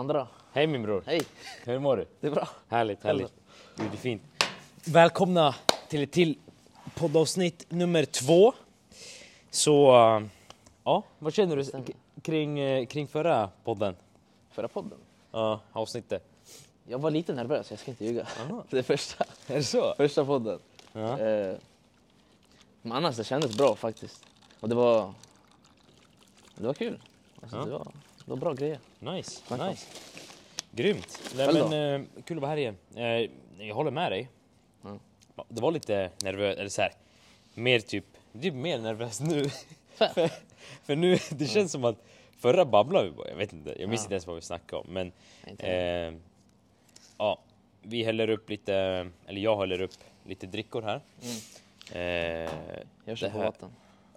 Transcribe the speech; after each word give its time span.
Andra. 0.00 0.26
Hej 0.52 0.66
min 0.66 0.82
bror. 0.82 1.02
Hej, 1.06 1.22
Hur 1.64 1.78
mår 1.78 1.96
du? 1.96 2.06
det 2.20 2.26
är 2.26 2.30
bra. 2.30 2.48
Härligt, 2.68 3.04
härligt. 3.04 3.32
Du, 3.76 3.82
det 3.88 3.94
är 3.94 3.96
fint. 3.96 4.22
Välkomna 4.84 5.54
till 5.88 6.02
ett 6.02 6.12
till 6.12 6.38
poddavsnitt 6.94 7.66
nummer 7.68 8.04
två. 8.04 8.52
Så, 9.50 9.90
äh, 10.16 10.22
ja, 10.84 11.02
vad 11.18 11.34
känner 11.34 11.56
du 11.56 11.64
k- 11.64 11.92
kring, 12.22 12.58
eh, 12.58 12.86
kring 12.86 13.08
förra 13.08 13.50
podden? 13.64 13.96
Förra 14.50 14.68
podden. 14.68 14.98
Ja, 15.32 15.60
avsnittet. 15.72 16.28
Jag 16.86 16.98
var 16.98 17.10
lite 17.10 17.34
nervös, 17.34 17.70
jag 17.70 17.78
ska 17.78 17.90
inte 17.90 18.04
ljuga. 18.04 18.26
Aha. 18.50 18.64
Det 18.70 18.78
är 18.78 18.82
första, 18.82 19.24
Är 19.46 19.54
det 19.54 19.64
så? 19.64 19.94
första 19.96 20.24
podden. 20.24 20.58
Ja. 20.92 21.18
Eh, 21.18 21.56
men 22.82 22.92
annars 22.92 23.16
det 23.16 23.24
kändes 23.24 23.56
bra 23.56 23.76
faktiskt. 23.76 24.24
Och 24.60 24.68
det 24.68 24.74
var, 24.74 25.12
det 26.54 26.66
var 26.66 26.74
kul. 26.74 27.00
Alltså, 27.42 27.56
Ja. 27.56 27.64
det, 27.64 27.70
var, 27.70 27.86
det 28.30 28.34
var 28.34 28.40
bra 28.40 28.52
grejer. 28.54 28.78
Nice, 28.98 29.42
Tack. 29.48 29.60
nice. 29.70 29.86
Grymt. 30.72 31.32
Nej, 31.36 31.46
Själv 31.46 31.68
men, 31.70 32.00
eh, 32.00 32.22
kul 32.24 32.36
att 32.36 32.40
vara 32.42 32.50
här 32.50 32.56
igen. 32.56 32.76
Eh, 32.94 33.30
jag 33.66 33.74
håller 33.74 33.90
med 33.90 34.12
dig. 34.12 34.28
Ja, 35.36 35.44
Det 35.48 35.60
var 35.60 35.70
lite 35.72 36.10
nervöst, 36.22 36.58
eller 36.58 36.68
så 36.70 36.82
här, 36.82 36.92
mer 37.54 37.80
typ, 37.80 38.04
typ 38.42 38.54
mer 38.54 38.78
nervös 38.78 39.20
nu. 39.20 39.44
För, 40.14 40.30
för 40.84 40.96
nu, 40.96 41.18
det 41.30 41.46
känns 41.46 41.72
som 41.72 41.84
att 41.84 41.96
förra 42.38 42.64
babblade 42.64 43.04
vi 43.04 43.10
bara, 43.16 43.28
jag 43.28 43.36
vet 43.36 43.52
inte, 43.52 43.74
jag 43.80 43.88
minns 43.88 44.00
Ja. 44.00 44.04
inte 44.04 44.14
ens 44.14 44.26
vad 44.26 44.36
vi 44.36 44.42
snackade 44.42 44.82
om. 44.82 44.86
Men 44.94 45.12
eh, 45.58 46.14
ja, 47.18 47.38
vi 47.82 48.04
häller 48.04 48.30
upp 48.30 48.50
lite, 48.50 48.74
eller 49.26 49.40
jag 49.40 49.56
häller 49.60 49.80
upp 49.80 49.90
lite 50.24 50.46
drickor 50.46 50.82
här. 50.82 51.00
Mm. 51.92 52.44
Eh, 52.46 52.50
Jag 53.04 53.18
kör 53.18 53.30
på 53.30 53.38
vatten. 53.38 53.68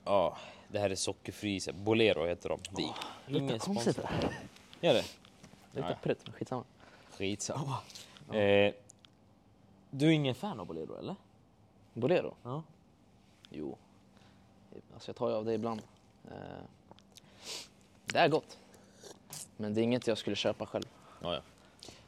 ja, 0.05 0.38
det 0.73 0.80
här 0.80 0.90
är 0.90 0.95
sockerfri, 0.95 1.59
Bolero 1.73 2.26
heter 2.26 2.50
de. 2.50 2.59
Det 2.76 2.82
är 2.82 2.88
Luktar 3.32 3.38
ingen 3.48 3.59
konstigt 3.59 3.96
det 3.96 4.07
här. 4.07 4.40
Gör 4.82 4.93
det? 4.93 5.05
Luktar 5.71 5.90
Ja. 5.91 5.98
prutt, 6.04 6.20
men 6.26 6.34
skitsamma. 6.34 6.63
Skitsamma. 7.18 7.77
Eh, 8.34 8.74
du 9.91 10.07
är 10.07 10.12
ingen 10.12 10.35
fan 10.35 10.60
av 10.60 10.66
Bolero 10.66 10.98
eller? 10.99 11.16
Bolero? 11.94 12.35
Ja. 12.44 12.63
Jo. 13.49 13.77
Alltså 14.94 15.10
jag 15.10 15.16
tar 15.16 15.29
ju 15.29 15.35
av 15.35 15.46
det 15.46 15.54
ibland. 15.54 15.82
Eh, 16.27 16.32
det 18.05 18.20
är 18.20 18.27
gott. 18.27 18.57
Men 19.57 19.74
det 19.74 19.82
är 19.82 19.84
inget 19.84 20.07
jag 20.07 20.18
skulle 20.18 20.35
köpa 20.35 20.66
själv. 20.66 20.85
Ja, 21.21 21.34
ja. 21.34 21.41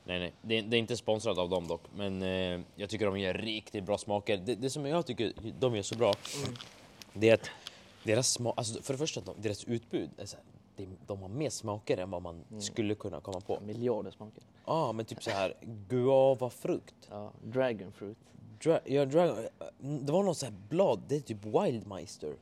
Nej, 0.04 0.20
nej. 0.20 0.34
Det 0.42 0.58
är, 0.58 0.62
det 0.64 0.78
är 0.78 0.80
inte 0.80 0.98
sponsrat 0.98 1.38
av 1.38 1.50
dem 1.50 1.68
dock, 1.68 1.82
men 1.96 2.22
eh, 2.22 2.62
jag 2.76 2.90
tycker 2.90 3.06
de 3.06 3.20
ger 3.20 3.34
riktigt 3.34 3.84
bra 3.84 3.98
smaker. 3.98 4.38
Det, 4.38 4.56
det 4.56 4.70
som 4.70 4.86
jag 4.86 5.06
tycker 5.06 5.34
de 5.60 5.76
gör 5.76 5.84
så 5.84 5.96
bra, 5.96 6.14
det 7.14 7.30
är 7.30 7.34
att 7.34 7.50
deras 8.06 8.32
smak, 8.32 8.54
alltså 8.58 8.82
för 8.82 8.94
det 8.94 8.98
första, 8.98 9.22
de, 9.22 9.36
deras 9.42 9.64
utbud, 9.64 10.10
är 10.18 10.26
så 10.26 10.36
här, 10.36 10.46
det, 10.76 10.88
de 11.08 11.22
har 11.22 11.30
mer 11.30 11.50
smaker 11.50 11.98
än 11.98 12.12
vad 12.12 12.22
man 12.22 12.44
skulle 12.60 12.96
kunna 12.96 13.22
komma 13.22 13.40
på. 13.40 13.60
Miljarder 13.60 14.12
smaker. 14.12 14.44
Ja, 14.66 14.74
ah, 14.74 14.94
men 14.94 15.06
typ 15.06 15.24
så 15.24 15.30
här 15.30 15.54
guavafrukt. 15.90 16.96
Ja, 17.10 17.32
dragon 17.44 17.92
fruit. 17.92 18.18
Dra, 18.64 18.80
ja, 18.86 19.06
dra, 19.06 19.36
det 19.80 20.12
var 20.12 20.24
något 20.24 20.38
så 20.38 20.46
här 20.46 20.54
blad, 20.70 21.02
det 21.08 21.16
är 21.16 21.20
typ 21.20 21.46
Wildmeister. 21.46 22.36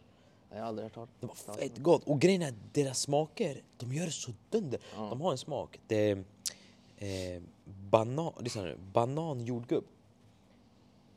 Jag 0.50 0.60
har 0.60 0.68
aldrig 0.68 0.84
hört 0.86 0.94
talas 0.94 1.10
Det 1.20 1.28
var 1.28 1.56
fett 1.56 1.78
gott. 1.78 2.04
Och 2.04 2.22
grejen 2.22 2.42
är 2.42 2.48
att 2.48 2.74
deras 2.74 3.00
smaker, 3.00 3.62
de 3.78 3.94
gör 3.94 4.08
så 4.08 4.32
dunder. 4.50 4.80
Ja. 4.96 5.08
De 5.10 5.22
har 5.22 5.32
en 5.32 5.38
smak. 5.38 5.80
Det 5.88 6.10
är 6.10 6.24
eh, 6.98 7.42
banan, 7.66 8.34
lyssna 8.40 8.62
nu, 8.62 8.78
banan 8.94 9.42
jordgubb. 9.42 9.84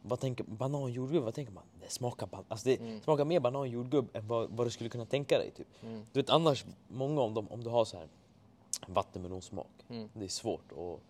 Vad 0.09 0.21
tänker, 0.21 0.45
banan 0.45 0.93
jordgubb, 0.93 1.25
vad 1.25 1.35
tänker 1.35 1.53
man? 1.53 1.65
Det 1.81 1.91
smakar, 1.91 2.27
ban, 2.27 2.45
alltså 2.49 2.69
det 2.69 2.81
Mm. 2.81 3.01
smakar 3.01 3.25
mer 3.25 3.41
banan 3.41 3.71
jordgubb 3.71 4.09
än 4.17 4.29
vad, 4.29 4.51
vad 4.51 4.67
du 4.67 4.71
skulle 4.71 4.91
kunna 4.91 5.05
tänka 5.07 5.39
dig. 5.39 5.51
Typ. 5.51 5.67
Mm. 5.83 6.05
Du 6.13 6.21
vet 6.21 6.31
annars, 6.31 6.65
många 6.89 7.21
om, 7.21 7.35
dem, 7.35 7.49
om 7.51 7.65
du 7.65 7.71
har 7.71 7.85
så 7.85 7.97
här 7.97 8.09
vattenmelonsmak, 8.87 9.67
Mm. 9.89 10.09
det 10.13 10.25
är 10.25 10.29
svårt 10.29 10.73
att... 10.73 11.01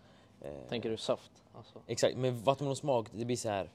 Eh, 0.46 0.68
Tänker 0.68 0.90
du 0.90 0.96
saft? 0.96 1.30
Alltså. 1.54 1.78
Exakt, 1.86 2.16
men 2.16 2.42
vattenmelonsmak, 2.42 3.08
det 3.12 3.24
blir 3.24 3.36
så 3.36 3.48
här. 3.48 3.70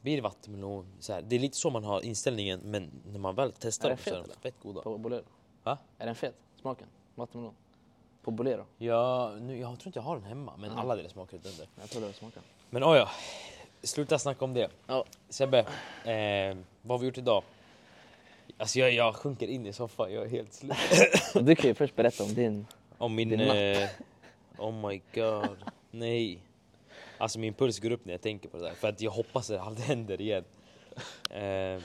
Blir 0.00 0.16
det 0.16 0.22
vattenmelon, 0.22 0.86
så 1.00 1.12
här. 1.12 1.22
det 1.22 1.36
är 1.36 1.40
lite 1.40 1.56
så 1.56 1.70
man 1.70 1.84
har 1.84 2.00
inställningen 2.04 2.60
men 2.64 2.90
när 3.06 3.18
man 3.18 3.34
väl 3.34 3.52
testar 3.58 3.88
Är 3.90 3.90
dem 3.90 3.98
så 4.04 4.10
är 4.14 4.22
de 4.28 4.34
fett 4.40 4.54
goda. 4.62 4.80
På 4.82 4.98
Bolero? 4.98 5.22
Va? 5.62 5.78
Är 5.98 6.06
den 6.06 6.14
fet? 6.14 6.34
Smaken? 6.60 6.86
Vattenmelon? 7.14 7.54
På 8.22 8.30
Bolero? 8.30 8.64
Ja, 8.78 9.32
nu, 9.40 9.58
jag 9.58 9.78
tror 9.78 9.88
inte 9.88 9.98
jag 9.98 10.04
har 10.04 10.16
den 10.16 10.24
hemma, 10.24 10.52
men 10.56 10.70
Mm. 10.70 10.78
alla 10.82 10.96
deras 10.96 11.12
smaker 11.12 11.36
är 11.36 11.40
dunder. 11.40 11.68
Jag 11.80 11.90
tror 11.90 12.02
det 12.02 12.12
smakar. 12.12 12.42
Men 12.70 12.84
oh 12.84 12.96
ja, 12.96 13.08
sluta 13.82 14.18
snacka 14.18 14.44
om 14.44 14.54
det. 14.54 14.70
Ja. 14.86 15.04
Sebbe, 15.28 15.58
eh, 15.58 16.56
vad 16.82 16.98
har 16.98 16.98
vi 16.98 17.06
gjort 17.06 17.18
idag? 17.18 17.42
Alltså 18.58 18.78
jag, 18.78 18.92
jag 18.92 19.14
sjunker 19.14 19.48
in 19.48 19.66
i 19.66 19.72
soffan, 19.72 20.12
jag 20.12 20.24
är 20.24 20.28
helt 20.28 20.54
slut. 20.54 20.76
Du 21.46 21.54
kan 21.54 21.68
ju 21.68 21.74
först 21.74 21.96
berätta 21.96 22.24
om 22.24 22.34
din... 22.34 22.66
Om 22.98 23.14
min... 23.14 23.28
Din 23.28 23.38
natt. 23.38 23.56
Eh, 23.56 23.88
oh 24.58 24.88
my 24.88 25.00
god, 25.14 25.58
nej. 25.90 26.38
Alltså 27.18 27.38
min 27.38 27.54
puls 27.54 27.78
går 27.78 27.90
upp 27.90 28.04
när 28.04 28.12
jag 28.12 28.20
tänker 28.20 28.48
på 28.48 28.56
det 28.56 28.64
där, 28.64 28.74
för 28.74 28.88
att 28.88 29.00
jag 29.00 29.10
hoppas 29.10 29.50
att 29.50 29.56
det 29.56 29.62
aldrig 29.62 29.86
händer 29.86 30.20
igen. 30.20 30.44
Eh, 31.30 31.82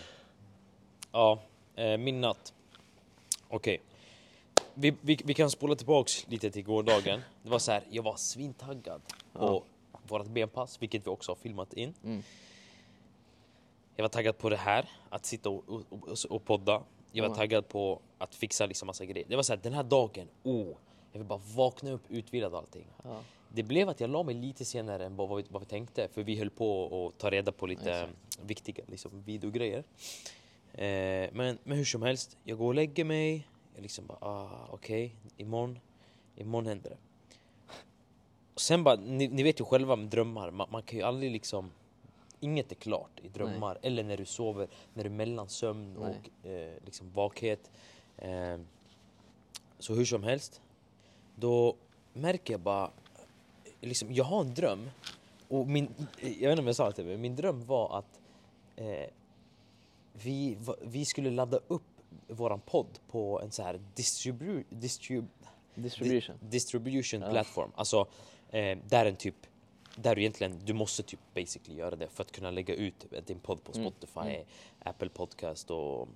ja, 1.11 1.39
eh, 1.75 1.97
min 1.97 2.21
natt. 2.21 2.53
Okej. 3.47 3.81
Vi, 4.73 4.93
vi, 5.01 5.19
vi 5.23 5.33
kan 5.33 5.49
spola 5.49 5.75
tillbaks 5.75 6.27
lite 6.27 6.51
till 6.51 6.63
gårdagen. 6.63 7.21
Det 7.43 7.49
var 7.49 7.59
så 7.59 7.71
här, 7.71 7.83
jag 7.89 8.03
var 8.03 8.15
svintaggad 8.15 9.01
på 9.33 9.63
vårt 10.11 10.27
benpass, 10.27 10.81
vilket 10.81 11.07
vi 11.07 11.09
också 11.11 11.31
har 11.31 11.35
filmat 11.35 11.73
in. 11.73 11.93
Mm. 12.03 12.23
Jag 13.95 14.03
var 14.03 14.09
taggad 14.09 14.37
på 14.37 14.49
det 14.49 14.57
här, 14.57 14.89
att 15.09 15.25
sitta 15.25 15.49
och, 15.49 15.63
och, 15.89 16.17
och, 16.29 16.45
podda. 16.45 16.83
Jag 17.11 17.23
var 17.23 17.29
Ja. 17.29 17.35
taggad 17.35 17.67
på 17.67 18.01
att 18.17 18.35
fixa 18.35 18.65
liksom 18.65 18.85
massa 18.87 19.05
grejer. 19.05 19.25
Det 19.29 19.35
var 19.35 19.43
så 19.43 19.53
här, 19.53 19.59
den 19.63 19.73
här 19.73 19.83
dagen, 19.83 20.27
oh, 20.43 20.73
jag 21.11 21.19
vill 21.19 21.27
bara 21.27 21.41
vakna 21.55 21.91
upp 21.91 22.01
utvilad 22.09 22.53
och 22.53 22.59
allting. 22.59 22.87
Ja. 23.03 23.19
Det 23.53 23.63
blev 23.63 23.89
att 23.89 23.99
jag 23.99 24.09
la 24.09 24.23
mig 24.23 24.35
lite 24.35 24.65
senare 24.65 25.05
än 25.05 25.15
vad 25.15 25.37
vi, 25.37 25.45
vad 25.49 25.61
vi 25.61 25.65
tänkte, 25.65 26.07
för 26.13 26.23
vi 26.23 26.37
höll 26.37 26.49
på 26.49 27.07
att 27.07 27.19
ta 27.19 27.29
reda 27.29 27.51
på 27.51 27.67
lite 27.67 27.91
Exakt. 27.93 28.13
viktiga 28.41 28.83
liksom, 28.87 29.23
videogrejer. 29.23 29.83
Eh, 30.73 31.29
men, 31.33 31.57
men 31.63 31.77
hur 31.77 31.85
som 31.85 32.01
helst, 32.01 32.37
jag 32.43 32.57
går 32.57 32.67
och 32.67 32.75
lägger 32.75 33.03
mig. 33.05 33.47
Jag 33.75 33.81
liksom 33.81 34.07
bara, 34.07 34.17
ah, 34.21 34.67
okej, 34.71 35.15
imorgon, 35.37 35.79
imorgon 36.35 36.65
händer 36.67 36.89
det. 36.89 36.97
Och 38.53 38.61
sen 38.61 38.83
bara, 38.83 38.95
ni, 38.95 39.27
ni 39.27 39.43
vet 39.43 39.59
ju 39.59 39.65
själva 39.65 39.95
med 39.95 40.07
drömmar, 40.07 40.51
man, 40.51 40.67
man 40.71 40.83
kan 40.83 40.99
ju 40.99 41.05
aldrig 41.05 41.31
liksom 41.31 41.71
Inget 42.43 42.71
är 42.71 42.75
klart 42.75 43.19
i 43.23 43.27
drömmar 43.27 43.77
eller 43.81 44.03
när 44.03 44.17
du 44.17 44.25
sover, 44.25 44.67
när 44.93 45.03
du 45.03 45.09
är 45.09 45.13
mellan 45.13 45.49
sömn 45.49 45.93
Nej. 45.99 46.15
och 46.43 46.49
eh, 46.49 46.73
liksom 46.85 47.11
vakhet. 47.11 47.71
Eh, 48.17 48.59
så 49.79 49.93
hur 49.93 50.05
som 50.05 50.23
helst, 50.23 50.61
då 51.35 51.75
märker 52.13 52.53
jag 52.53 52.61
bara, 52.61 52.91
liksom, 53.81 54.13
jag 54.13 54.23
har 54.23 54.41
en 54.41 54.53
dröm. 54.53 54.89
Och 55.47 55.67
min, 55.67 55.87
jag 56.21 56.29
vet 56.29 56.41
inte 56.51 56.59
om 56.61 56.67
jag 56.67 56.75
sa 56.75 56.85
det 56.87 56.93
till 56.93 57.05
men 57.05 57.21
min 57.21 57.35
dröm 57.35 57.65
var 57.65 57.97
att 57.97 58.19
eh, 58.75 59.09
vi, 60.13 60.57
vi 60.81 61.05
skulle 61.05 61.29
ladda 61.31 61.59
upp 61.67 61.83
våran 62.27 62.59
podd 62.59 62.99
på 63.11 63.41
en 63.41 63.51
så 63.51 63.63
här 63.63 63.79
distribu, 63.95 64.63
distrib, 64.69 65.27
Distribution. 65.75 66.35
Di- 66.41 66.47
distribution 66.49 67.21
Ja. 67.21 67.29
platform. 67.29 67.71
Alltså 67.75 68.07
eh, 68.51 68.77
där 68.89 69.05
en 69.05 69.15
typ 69.15 69.35
där 69.95 70.15
du 70.15 70.21
egentligen, 70.21 70.59
du 70.65 70.73
måste 70.73 71.03
typ 71.03 71.19
basically 71.35 71.77
göra 71.79 71.95
det 71.95 72.07
för 72.07 72.23
att 72.23 72.31
kunna 72.31 72.51
lägga 72.51 72.73
ut 72.75 73.05
din 73.25 73.39
podd 73.39 73.63
på 73.63 73.71
Mm. 73.71 73.83
Spotify, 73.83 74.19
Mm. 74.35 74.45
Apple 74.79 75.09
Podcast 75.09 75.71
och 75.71 76.07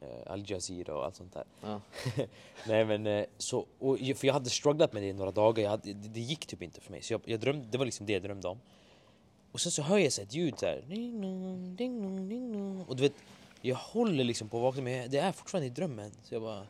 eh, 0.00 0.32
Al 0.32 0.50
Jazeera 0.50 0.96
och 0.96 1.04
allt 1.04 1.16
sånt 1.16 1.32
där. 1.32 1.44
Ja. 1.62 1.80
Nej 2.66 2.84
men 2.84 3.06
eh, 3.06 3.24
så, 3.38 3.66
och, 3.78 3.98
för 3.98 4.26
jag 4.26 4.34
hade 4.34 4.50
strugglat 4.50 4.92
med 4.92 5.02
det 5.02 5.06
i 5.08 5.12
några 5.12 5.30
dagar, 5.30 5.62
jag 5.62 5.70
hade, 5.70 5.92
det, 5.92 6.08
det 6.08 6.20
gick 6.20 6.46
typ 6.46 6.62
inte 6.62 6.80
för 6.80 6.90
mig. 6.90 7.02
Så 7.02 7.12
jag, 7.12 7.20
jag 7.24 7.40
drömde, 7.40 7.66
det 7.70 7.78
var 7.78 7.84
liksom 7.84 8.06
det 8.06 8.12
jag 8.12 8.22
drömde 8.22 8.48
om. 8.48 8.60
Och 9.52 9.60
sen 9.60 9.72
så 9.72 9.82
hör 9.82 9.98
jag 9.98 10.12
så 10.12 10.22
ett 10.22 10.34
ljud 10.34 10.58
såhär, 10.58 10.84
ding 10.88 11.20
dong, 11.22 11.76
ding 11.76 12.02
dong, 12.02 12.28
ding 12.28 12.52
dong. 12.52 12.84
Och 12.88 12.96
du 12.96 13.02
vet, 13.02 13.14
jag 13.60 13.76
håller 13.76 14.24
liksom 14.24 14.48
på 14.48 14.56
att 14.56 14.62
vakna 14.62 14.82
men 14.82 15.10
det 15.10 15.18
är 15.18 15.32
fortfarande 15.32 15.66
i 15.66 15.70
drömmen. 15.70 16.10
Så 16.22 16.34
jag 16.34 16.42
bara, 16.42 16.66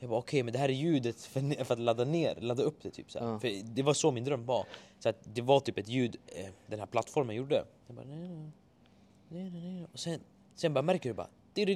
jag 0.00 0.10
bara 0.10 0.18
okej 0.18 0.42
men 0.42 0.52
det 0.52 0.58
här 0.58 0.68
är 0.68 0.72
ljudet 0.72 1.24
för, 1.24 1.64
för 1.64 1.74
att 1.74 1.80
ladda 1.80 2.04
ner, 2.04 2.34
ladda 2.40 2.62
upp 2.62 2.82
det 2.82 2.90
typ 2.90 3.10
så. 3.12 3.18
Ja. 3.18 3.38
För 3.40 3.62
det 3.64 3.82
var 3.82 3.94
så 3.94 4.10
min 4.10 4.24
dröm 4.24 4.46
var. 4.46 4.66
Så 4.98 5.08
att 5.08 5.16
det 5.34 5.42
var 5.42 5.60
typ 5.60 5.78
ett 5.78 5.88
ljud 5.88 6.16
eh, 6.26 6.46
den 6.66 6.78
här 6.78 6.86
plattformen 6.86 7.36
gjorde. 7.36 7.64
Jag 7.86 7.96
bara, 7.96 8.06
nej, 8.06 8.28
nej, 8.28 9.50
nej, 9.50 9.50
nej. 9.50 9.86
Och 9.92 9.98
sen, 9.98 10.20
sen 10.54 10.74
bara 10.74 10.82
märker 10.82 11.08
du 11.10 11.14
bara, 11.14 11.28
du, 11.54 11.64
du, 11.64 11.74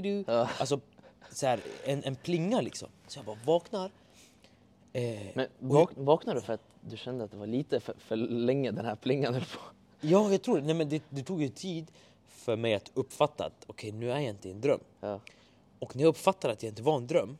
du. 0.00 0.24
Ja. 0.26 0.48
Alltså 0.58 0.80
så 1.30 1.46
här, 1.46 1.60
en, 1.84 2.04
en 2.04 2.16
plinga 2.16 2.60
liksom. 2.60 2.88
Så 3.06 3.18
jag 3.18 3.26
bara 3.26 3.38
vaknar. 3.44 3.90
Eh, 4.92 5.20
Men 5.34 5.46
vak 5.58 5.90
vaknade 5.94 6.40
du 6.40 6.44
för 6.44 6.52
att 6.52 6.64
du 6.80 6.96
kände 6.96 7.24
att 7.24 7.30
det 7.30 7.36
var 7.36 7.46
lite 7.46 7.80
för, 7.80 7.94
för 7.98 8.16
länge 8.16 8.70
den 8.70 8.84
här 8.84 8.96
plingan 8.96 9.34
höll 9.34 9.42
på? 9.42 9.60
Ja, 10.00 10.30
jag 10.30 10.42
tror. 10.42 10.60
Nej, 10.60 10.74
men 10.74 10.88
det. 10.88 11.02
Det 11.08 11.22
tog 11.22 11.42
ju 11.42 11.48
tid 11.48 11.90
för 12.28 12.56
mig 12.56 12.74
att 12.74 12.90
uppfatta 12.94 13.44
att 13.44 13.64
okej, 13.66 13.92
nu 13.92 14.12
är 14.12 14.20
jag 14.20 14.30
inte 14.30 14.48
i 14.48 14.52
en 14.52 14.60
dröm. 14.60 14.80
Ja. 15.00 15.20
Och 15.78 15.96
när 15.96 16.02
jag 16.02 16.08
uppfattade 16.08 16.52
att 16.52 16.62
jag 16.62 16.70
inte 16.70 16.82
var 16.82 16.96
en 16.96 17.06
dröm, 17.06 17.38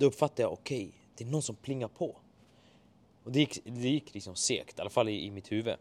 då 0.00 0.06
uppfattade 0.06 0.42
jag 0.42 0.52
okej, 0.52 0.92
det 1.16 1.24
är 1.24 1.28
någon 1.28 1.42
som 1.42 1.56
plingar 1.56 1.88
på. 1.88 2.16
Och 3.24 3.32
det 3.32 3.38
gick, 3.38 3.64
det 3.64 3.88
gick 3.88 4.14
liksom 4.14 4.36
segt, 4.36 4.78
i 4.78 4.80
alla 4.80 4.90
fall 4.90 5.08
i, 5.08 5.24
i 5.24 5.30
mitt 5.30 5.52
huvud. 5.52 5.76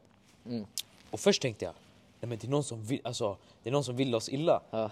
Mm. 0.45 0.66
Och 1.12 1.19
först 1.19 1.42
tänkte 1.42 1.66
jag, 1.66 1.74
nej 2.19 2.30
men 2.30 2.38
det 2.38 2.48
är 2.48 2.50
någon 2.50 2.63
som 2.63 2.83
vill, 2.83 3.01
alltså, 3.04 3.38
det 3.63 3.69
är 3.69 3.74
någon 3.74 3.83
som 3.83 3.95
vill 3.95 4.16
oss 4.16 4.30
illa. 4.30 4.62
Ja. 4.71 4.83
Eh, 4.86 4.89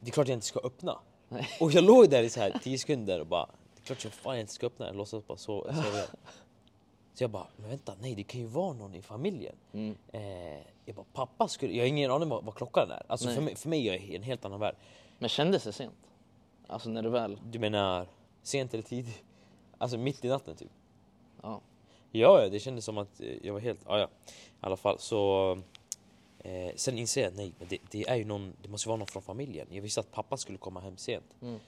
det 0.00 0.08
är 0.08 0.10
klart 0.10 0.28
jag 0.28 0.36
inte 0.36 0.46
ska 0.46 0.60
öppna. 0.60 0.98
Nej. 1.28 1.48
Och 1.60 1.72
jag 1.72 1.84
låg 1.84 2.10
där 2.10 2.22
i 2.22 2.30
så 2.30 2.40
här 2.40 2.58
10 2.62 2.78
sekunder 2.78 3.20
och 3.20 3.26
bara, 3.26 3.48
klart 3.84 4.00
som 4.00 4.10
fan 4.10 4.34
jag 4.34 4.40
inte 4.40 4.52
ska 4.52 4.66
öppna 4.66 4.86
den, 4.86 4.96
låtsas 4.96 5.26
bara 5.26 5.38
so- 5.38 5.74
sova 5.82 5.96
igen. 5.96 6.06
Så 7.14 7.24
jag 7.24 7.30
bara, 7.30 7.46
men 7.56 7.70
vänta, 7.70 7.94
nej 8.00 8.14
det 8.14 8.22
kan 8.22 8.40
ju 8.40 8.46
vara 8.46 8.72
någon 8.72 8.94
i 8.94 9.02
familjen. 9.02 9.54
Mm. 9.72 9.96
Eh, 10.12 10.62
jag 10.84 10.96
bara, 10.96 11.06
pappa 11.12 11.48
skulle, 11.48 11.72
jag 11.72 11.82
har 11.82 11.88
ingen 11.88 12.10
aning 12.10 12.28
vad, 12.28 12.44
vad 12.44 12.54
klockan 12.54 12.90
är. 12.90 13.02
Alltså 13.06 13.26
Nej. 13.26 13.34
för 13.34 13.42
mig, 13.42 13.56
för 13.56 13.68
mig 13.68 13.88
är 13.88 13.92
jag 13.92 14.02
i 14.02 14.16
en 14.16 14.22
helt 14.22 14.44
annan 14.44 14.60
värld. 14.60 14.76
Men 15.18 15.28
kändes 15.28 15.64
det 15.64 15.72
sent? 15.72 15.94
Alltså 16.66 16.88
när 16.88 17.02
du 17.02 17.08
väl... 17.08 17.38
Du 17.44 17.58
menar 17.58 18.06
sent 18.46 18.74
eller 18.74 18.82
tidigt? 18.84 19.22
Alltså 19.78 19.98
mitt 19.98 20.24
i 20.24 20.28
natten 20.28 20.56
typ? 20.56 20.70
Ja. 21.42 21.60
Ja, 22.10 22.42
ja, 22.42 22.48
det 22.48 22.60
kändes 22.60 22.84
som 22.84 22.98
att 22.98 23.20
eh, 23.20 23.46
jag 23.46 23.52
var 23.52 23.60
helt... 23.60 23.80
Ja, 23.86 23.98
ja. 23.98 24.06
I 24.26 24.30
alla 24.60 24.76
fall 24.76 24.98
så... 24.98 25.52
Eh, 26.38 26.70
sen 26.76 26.98
inser 26.98 27.22
jag, 27.22 27.36
nej, 27.36 27.52
men 27.58 27.68
det, 27.68 27.78
det 27.90 28.08
är 28.08 28.16
ju 28.16 28.24
någon, 28.24 28.52
det 28.62 28.68
måste 28.68 28.88
vara 28.88 28.96
någon 28.96 29.06
från 29.06 29.22
familjen. 29.22 29.66
Jag 29.70 29.82
visste 29.82 30.00
att 30.00 30.12
pappa 30.12 30.36
skulle 30.36 30.58
komma 30.58 30.80
hem 30.80 30.96
sent. 30.96 31.36
Mm. 31.42 31.58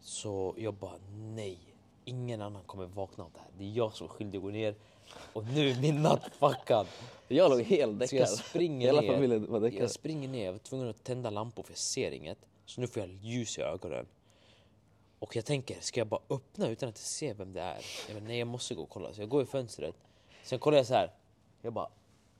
Så 0.00 0.54
jag 0.58 0.74
bara, 0.74 0.98
nej. 1.12 1.58
Ingen 2.04 2.42
annan 2.42 2.62
kommer 2.62 2.86
vakna 2.86 3.24
av 3.24 3.30
det 3.34 3.38
här. 3.40 3.48
Det 3.58 3.64
är 3.64 3.68
jag 3.72 3.92
som 3.92 4.04
är 4.06 4.08
skyldig 4.08 4.38
att 4.38 4.42
gå 4.44 4.50
ner. 4.50 4.74
Och 5.32 5.44
nu 5.44 5.70
är 5.70 5.80
min 5.80 6.02
natt 6.02 6.30
fuckad. 6.38 6.86
Jag 7.28 7.50
låg 7.50 7.62
helt 7.62 8.08
Så 8.08 8.16
jag 8.16 8.22
däckad. 8.24 8.38
springer 8.38 8.86
Hela 8.86 9.00
ner. 9.00 9.12
familjen 9.12 9.52
var 9.52 9.60
däckade. 9.60 9.82
Jag 9.82 9.90
springer 9.90 10.28
ner, 10.28 10.44
jag 10.44 10.52
var 10.52 10.58
tvungen 10.58 10.88
att 10.88 11.04
tända 11.04 11.30
lampor 11.30 11.62
för 11.62 11.70
jag 11.72 11.78
ser 11.78 12.10
inget. 12.10 12.38
Så 12.66 12.80
nu 12.80 12.86
får 12.86 13.02
jag 13.02 13.10
ljus 13.12 13.58
i 13.58 13.62
ögonen. 13.62 14.06
Och 15.24 15.36
jag 15.36 15.44
tänker, 15.44 15.76
ska 15.80 16.00
jag 16.00 16.06
bara 16.06 16.20
öppna 16.30 16.68
utan 16.68 16.88
att 16.88 16.98
se 16.98 17.32
vem 17.32 17.52
det 17.52 17.60
är? 17.60 17.78
Jag 18.08 18.16
bara, 18.16 18.28
nej 18.28 18.38
jag 18.38 18.48
måste 18.48 18.74
gå 18.74 18.82
och 18.82 18.88
kolla. 18.88 19.12
Så 19.12 19.22
jag 19.22 19.28
går 19.28 19.42
i 19.42 19.46
fönstret. 19.46 19.94
Sen 20.42 20.58
kollar 20.58 20.76
jag 20.76 20.86
så 20.86 20.94
här. 20.94 21.10
Jag 21.62 21.72
bara... 21.72 21.88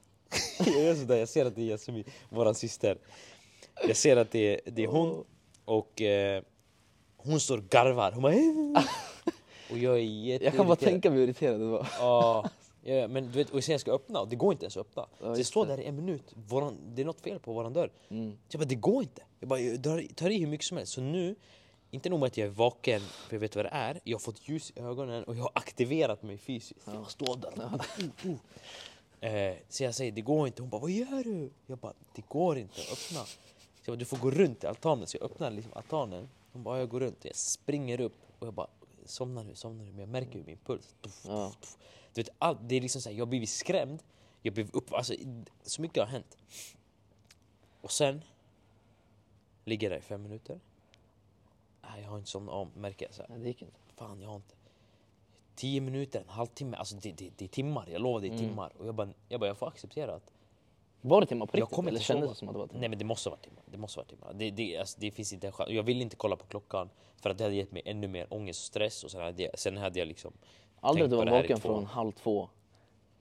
jag 0.59 0.83
gör 0.83 0.95
sådär, 0.95 1.17
jag 1.17 1.29
ser 1.29 1.47
att 1.47 1.57
det 1.57 1.63
är 1.63 1.67
Jasmin, 1.67 2.05
våran 2.29 2.55
syster. 2.55 2.99
Jag 3.87 3.97
ser 3.97 4.17
att 4.17 4.31
det 4.31 4.55
är, 4.55 4.61
det 4.71 4.85
är 4.85 4.87
hon 4.87 5.25
och 5.65 6.03
eh, 6.03 6.43
hon 7.17 7.41
står 7.41 7.59
och 7.59 7.65
garvar. 7.65 8.13
Hon 8.13 8.23
bara... 8.23 8.35
och 9.71 9.79
jag 9.79 9.95
är 9.95 10.03
jätte 10.03 10.45
Jag 10.45 10.55
kan 10.55 10.67
bara 10.67 10.77
tänka 10.77 11.11
mig 11.11 11.19
hur 11.19 11.25
irriterad 11.25 11.61
du 11.61 11.67
var. 11.67 11.89
Ja, 11.99 12.51
ja, 12.83 13.09
men 13.09 13.25
du 13.25 13.31
vet, 13.31 13.51
och 13.51 13.65
sen 13.65 13.73
jag 13.73 13.81
ska 13.81 13.93
öppna 13.93 14.21
och 14.21 14.29
det 14.29 14.37
går 14.37 14.53
inte 14.53 14.65
ens 14.65 14.77
att 14.77 14.81
öppna. 14.81 15.07
Ja, 15.21 15.35
så 15.35 15.41
jag 15.41 15.47
står 15.47 15.67
där 15.67 15.81
i 15.81 15.85
en 15.85 15.97
minut, 15.97 16.35
våran, 16.35 16.77
det 16.95 17.03
är 17.03 17.07
något 17.07 17.21
fel 17.21 17.39
på 17.39 17.53
våran 17.53 17.73
dörr. 17.73 17.91
Mm. 18.09 18.33
Så 18.49 18.55
jag 18.55 18.61
bara, 18.61 18.69
det 18.69 18.75
går 18.75 19.03
inte. 19.03 19.23
Jag 19.41 19.49
bara, 19.49 19.61
jag 19.61 19.81
drar, 19.81 20.15
tar 20.15 20.31
i 20.31 20.39
hur 20.39 20.47
mycket 20.47 20.67
som 20.67 20.77
helst. 20.77 20.93
Så 20.93 21.01
nu, 21.01 21.35
inte 21.95 22.09
nog 22.09 22.21
med 22.21 22.27
att 22.27 22.37
jag 22.37 22.47
är 22.47 22.51
vaken, 22.51 23.01
för 23.01 23.37
jag 23.37 23.41
vet 23.41 23.57
vad 23.57 23.65
det 23.65 23.69
är, 23.73 24.01
jag 24.05 24.15
har 24.15 24.21
fått 24.21 24.49
ljus 24.49 24.73
i 24.77 24.81
ögonen 24.81 25.25
och 25.25 25.37
jag 25.37 25.43
har 25.43 25.53
aktiverat 25.55 26.23
mig 26.23 26.39
fysiskt. 26.39 26.81
Ja. 26.87 26.95
Jag 26.95 27.11
står 27.11 27.37
där. 27.37 27.75
Uh, 28.25 28.31
uh. 29.35 29.57
Så 29.69 29.85
jag 29.85 29.95
säger, 29.95 30.13
det 30.13 30.21
går 30.21 30.47
inte. 30.47 30.63
Hon 30.63 30.71
bara, 30.71 30.81
vad 30.81 30.91
gör 30.91 31.25
du? 31.25 31.51
Jag 31.67 31.79
bara, 31.79 31.93
det 32.15 32.29
går 32.29 32.59
inte 32.59 32.81
att 32.81 32.93
öppna. 32.93 33.25
Så 33.25 33.91
jag 33.91 33.95
bara, 33.95 33.99
du 33.99 34.05
får 34.05 34.17
gå 34.17 34.31
runt 34.31 34.65
i 34.65 34.67
altanen. 34.67 35.07
Så 35.07 35.17
jag 35.17 35.25
öppnar 35.31 35.51
liksom 35.51 35.73
altanen. 35.73 36.29
Hon 36.53 36.63
bara, 36.63 36.79
jag 36.79 36.89
går 36.89 37.01
runt. 37.01 37.25
Jag 37.25 37.37
springer 37.37 38.01
upp 38.01 38.17
och 38.39 38.47
jag 38.47 38.55
bara, 38.55 38.69
somna 39.05 39.43
nu, 39.43 39.55
somna 39.55 39.83
nu. 39.85 39.91
Men 39.91 40.01
jag 40.01 40.09
märker 40.09 40.39
ju 40.39 40.45
min 40.45 40.59
puls. 40.65 40.95
Tuff, 41.03 41.25
Ja. 41.29 41.53
tuff. 41.61 41.77
Du 42.15 42.23
vet, 42.23 42.31
allt, 42.39 42.59
det 42.63 42.75
är 42.75 42.81
liksom 42.81 43.01
så 43.03 43.09
här, 43.09 43.17
jag 43.17 43.25
har 43.25 43.31
blivit 43.31 43.51
skrämd. 43.51 44.03
Jag 44.43 44.55
blev 44.55 44.71
upp, 44.73 44.93
alltså, 44.93 45.15
så 45.63 45.83
mycket 45.83 46.03
har 46.03 46.07
hänt. 46.11 46.37
Och 47.81 47.93
sen 47.93 48.23
ligger 49.65 49.91
jag 49.91 49.93
där 49.93 49.99
i 49.99 50.09
fem 50.09 50.23
minuter. 50.23 50.61
Nej, 51.91 52.03
jag 52.03 52.11
har 52.11 52.17
inte 52.19 52.31
somnat 52.31 52.55
om, 52.55 52.71
märker 52.77 53.07
jag. 53.07 53.15
Så 53.15 53.23
här. 53.23 53.29
Nej, 53.31 53.39
det 53.39 53.47
gick 53.49 53.63
inte. 53.63 53.75
Fan, 53.97 54.21
jag 54.21 54.29
har 54.29 54.37
inte. 54.37 54.55
Tio 55.55 55.81
minuter, 55.81 56.21
en 56.21 56.29
halvtimme, 56.29 56.77
alltså 56.77 56.97
det, 56.97 57.13
det, 57.13 57.31
det 57.37 57.45
är 57.45 57.49
timmar. 57.49 57.89
Jag 57.93 58.03
lovar, 58.03 58.21
det 58.21 58.27
är 58.27 58.29
Mm. 58.29 58.41
timmar. 58.49 58.73
Och 58.79 58.87
jag 58.87 58.95
bara, 58.95 59.09
jag 59.29 59.41
bara, 59.41 59.47
jag 59.47 59.59
får 59.59 59.69
acceptera 59.69 60.15
att 60.15 60.33
Var 61.01 61.21
det 61.21 61.27
timmar 61.27 61.47
på 61.47 61.57
Jag 61.59 61.63
riktigt? 61.63 61.77
kommer 61.77 61.89
Eller 61.89 61.99
inte 61.99 62.05
kändes 62.07 62.23
sova. 62.25 62.33
det 62.33 62.39
som 62.39 62.49
att 62.49 62.55
det 62.55 62.59
var 62.59 62.67
timmar? 62.67 62.81
Nej 62.81 62.89
men 62.89 62.99
det 62.99 63.05
måste 63.05 63.29
vara 63.29 63.41
timmar. 63.41 63.63
Det 63.67 63.79
måste 63.79 63.99
vara 63.99 64.07
timmar. 64.07 64.33
Det, 64.35 64.51
det, 64.51 64.77
alltså, 64.79 65.01
det 65.01 65.11
finns 65.11 65.33
inte 65.33 65.47
en 65.47 65.53
chans. 65.53 65.71
Jag 65.71 65.83
vill 65.83 66.03
inte 66.03 66.17
kolla 66.17 66.37
på 66.37 66.47
klockan 66.47 66.91
för 67.17 67.31
att 67.31 67.39
det 67.39 67.45
hade 67.45 67.57
gett 67.57 67.73
mig 67.73 67.83
ännu 67.85 68.09
mer 68.09 68.27
ångest 68.31 68.61
och 68.61 68.65
stress 68.67 69.05
och 69.05 69.11
sen 69.11 69.21
hade 69.21 69.43
jag, 69.43 69.59
sen 69.59 69.77
hade 69.77 69.99
jag 69.99 70.09
liksom 70.09 70.33
Aldrig 70.81 71.03
tänkt 71.03 71.11
du 71.11 71.15
på 71.17 71.19
var 71.19 71.25
det 71.25 71.31
här 71.31 71.39
i 71.39 71.43
vaken 71.43 71.61
två- 71.61 71.69
från 71.69 71.85
halv 71.87 72.13
två 72.13 72.49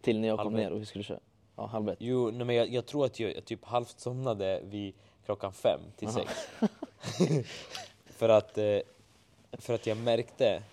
till 0.01 0.19
när 0.19 0.27
jag 0.27 0.38
kom 0.38 0.45
Halv 0.45 0.57
ner 0.57 0.68
ett. 0.68 0.71
och 0.74 0.81
vi 0.81 0.86
skulle 0.86 1.04
köra? 1.04 1.19
Ja, 1.56 1.65
halv 1.65 1.89
ett. 1.89 1.98
Jo, 2.00 2.31
nej, 2.33 2.45
men 2.45 2.56
jag, 2.56 2.69
jag 2.69 2.86
tror 2.86 3.06
att 3.06 3.19
jag, 3.19 3.36
jag 3.36 3.45
typ 3.45 3.65
halvt 3.65 4.00
somnade 4.00 4.62
vid 4.63 4.94
klockan 5.25 5.54
fem 5.54 5.80
till 5.98 6.10
sex. 6.10 6.31
för, 8.13 8.30
att, 8.30 8.57
eh, 8.57 8.80
för 9.51 9.74
att 9.74 9.88
jag 9.88 9.98
märkte 9.98 10.63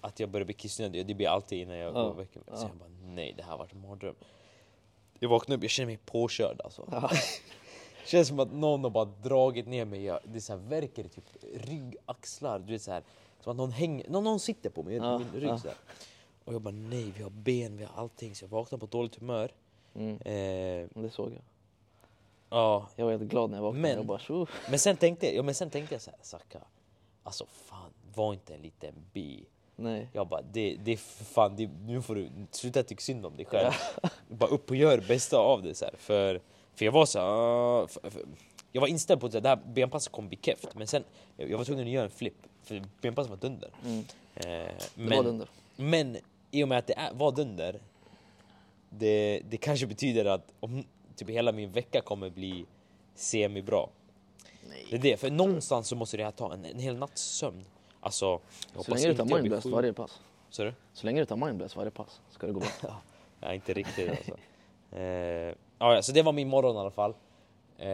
att 0.00 0.20
jag 0.20 0.28
började 0.28 0.44
bli 0.44 0.54
kissnödig. 0.54 1.06
Det 1.06 1.14
blir 1.14 1.28
alltid 1.28 1.58
innan 1.58 1.76
jag 1.76 1.88
Ja, 1.88 1.92
går 2.02 2.10
och 2.10 2.18
väcker 2.20 2.40
mig. 2.40 2.58
Så 2.58 2.64
ja. 2.64 2.68
jag 2.68 2.76
bara, 2.76 2.88
nej 3.14 3.34
det 3.36 3.42
här 3.42 3.56
varit 3.56 3.72
en 3.72 3.80
mardröm. 3.80 4.14
Jag 5.18 5.28
vaknade 5.28 5.56
upp, 5.56 5.62
jag 5.64 5.70
känner 5.70 5.86
mig 5.86 5.98
påkörd 6.04 6.60
alltså. 6.64 6.88
Ja. 6.92 7.10
Känns 8.06 8.28
som 8.28 8.40
att 8.40 8.52
någon 8.52 8.82
har 8.84 8.90
bara 8.90 9.04
dragit 9.04 9.66
ner 9.66 9.84
mig. 9.84 10.04
Jag, 10.04 10.20
det 10.24 10.36
är 10.38 10.40
så 10.40 10.52
här 10.52 10.60
verkar 10.60 11.04
i 11.04 11.08
typ 11.08 11.24
rygg, 11.54 11.96
axlar. 12.06 12.58
Du 12.58 12.72
vet 12.72 12.82
så 12.82 12.90
här, 12.92 13.02
som 13.40 13.50
att 13.50 13.56
någon, 13.56 13.70
hänger, 13.70 14.08
någon, 14.10 14.24
någon 14.24 14.40
sitter 14.40 14.70
på 14.70 14.82
mig, 14.82 14.94
Ja, 14.96 15.18
min 15.18 15.32
rygg 15.32 15.48
ja. 15.50 15.58
så 15.58 15.68
här. 15.68 15.76
Och 16.44 16.54
jag 16.54 16.62
bara 16.62 16.74
nej, 16.74 17.12
vi 17.16 17.22
har 17.22 17.30
ben, 17.30 17.76
vi 17.76 17.84
har 17.84 18.02
allting. 18.02 18.34
Så 18.34 18.44
jag 18.44 18.48
vaknade 18.48 18.80
på 18.80 18.86
dåligt 18.86 19.16
humör. 19.16 19.50
Mm. 19.94 20.16
Eh, 20.16 20.88
Det 21.02 21.10
såg 21.10 21.32
jag. 21.32 21.42
Ja, 22.54 22.88
Jag 22.96 23.04
var 23.04 23.12
helt 23.12 23.22
glad 23.24 23.50
när 23.50 23.56
jag 23.58 23.62
vaknade. 23.62 23.82
Men- 23.82 23.96
Jag 23.96 24.06
bara, 24.06 24.18
tjo. 24.18 24.46
men 24.70 24.78
sen 24.78 24.96
tänkte 24.96 25.26
jag, 25.26 25.34
ja, 25.34 25.42
men 25.42 25.54
sen 25.54 25.70
tänkte 25.70 25.94
jag 25.94 26.02
så 26.02 26.10
här, 26.10 26.18
Saka, 26.22 26.58
alltså 27.22 27.46
fan, 27.46 27.90
var 28.14 28.32
inte 28.32 28.54
en 28.54 28.60
liten 28.62 28.94
bi. 29.12 29.44
Nej. 29.76 30.08
Jag 30.12 30.28
bara, 30.28 30.42
det, 30.42 30.76
det 30.84 30.96
för 30.96 31.24
fan, 31.24 31.56
det, 31.56 31.70
nu 31.86 32.02
får 32.02 32.14
du 32.14 32.28
sluta 32.50 32.82
tycka 32.82 33.00
synd 33.00 33.26
om 33.26 33.36
dig 33.36 33.44
själv. 33.46 33.72
bara 34.28 34.50
upp 34.50 34.70
och 34.70 34.76
gör 34.76 34.96
det 34.96 35.08
bästa 35.08 35.38
av 35.38 35.62
det. 35.62 35.74
Så 35.74 35.84
här. 35.84 35.94
För, 35.98 36.40
för 36.74 36.84
jag 36.84 36.92
var 36.92 37.06
så 37.06 37.18
här, 37.18 37.26
ah, 37.26 37.86
för, 37.88 38.10
för, 38.10 38.22
jag 38.72 38.80
var 38.80 38.88
inställd 38.88 39.20
på 39.20 39.26
att 39.26 39.32
det 39.42 39.48
här 39.48 39.56
benpasset 39.74 40.12
kommer 40.12 40.28
bli 40.28 40.38
keft. 40.42 40.74
Men 40.74 40.86
sen, 40.86 41.04
jag, 41.36 41.50
jag 41.50 41.58
var 41.58 41.64
tvungen 41.64 41.84
att 41.86 41.90
göra 41.92 42.04
en 42.04 42.10
flip. 42.10 42.34
För 42.62 42.82
benpasset 43.00 43.30
var 43.30 43.36
dunder. 43.36 43.70
Mm. 43.84 43.98
Eh, 44.34 44.42
Det 44.44 44.76
men, 44.94 45.16
var 45.16 45.24
dunder. 45.24 45.48
men 45.76 46.16
i 46.50 46.64
och 46.64 46.68
med 46.68 46.78
att 46.78 46.86
det 46.86 46.94
är, 46.98 47.14
var 47.14 47.32
dunder, 47.32 47.80
det, 48.90 49.42
det 49.50 49.56
kanske 49.56 49.86
betyder 49.86 50.24
att 50.24 50.52
om, 50.60 50.84
typ 51.16 51.28
hela 51.28 51.52
min 51.52 51.70
vecka 51.72 52.00
kommer 52.00 52.30
bli 52.30 52.66
semi-bra. 53.14 53.90
Det 54.90 54.96
är 54.96 55.00
det, 55.00 55.16
för 55.16 55.30
någonstans 55.30 55.88
så 55.88 55.96
måste 55.96 56.16
det 56.16 56.24
här 56.24 56.30
ta 56.30 56.52
en, 56.52 56.64
en 56.64 56.78
hel 56.78 56.96
natts 56.96 57.22
sömn. 57.22 57.64
Alltså, 58.00 58.40
jag 58.74 58.84
Så 58.84 58.94
länge 58.94 59.08
du 59.08 59.14
tar 59.14 59.24
mindblast 59.24 59.62
sjuk. 59.62 59.72
varje 59.72 59.92
pass. 59.92 60.20
Så? 60.50 60.72
Så 60.92 61.06
länge 61.06 61.20
du 61.20 61.26
tar 61.26 61.36
mindblast 61.36 61.76
varje 61.76 61.90
pass 61.90 62.20
ska 62.30 62.46
det 62.46 62.52
gå 62.52 62.60
bra. 62.60 62.70
Nej, 63.40 63.54
inte 63.54 63.72
riktigt 63.72 64.10
alltså. 64.10 64.36
eh, 64.92 65.02
ja, 65.78 65.94
ja, 65.94 66.02
så 66.02 66.12
det 66.12 66.22
var 66.22 66.32
min 66.32 66.48
morgon 66.48 66.76
i 66.76 66.78
alla 66.78 66.90
fall. 66.90 67.14
Eh, 67.78 67.86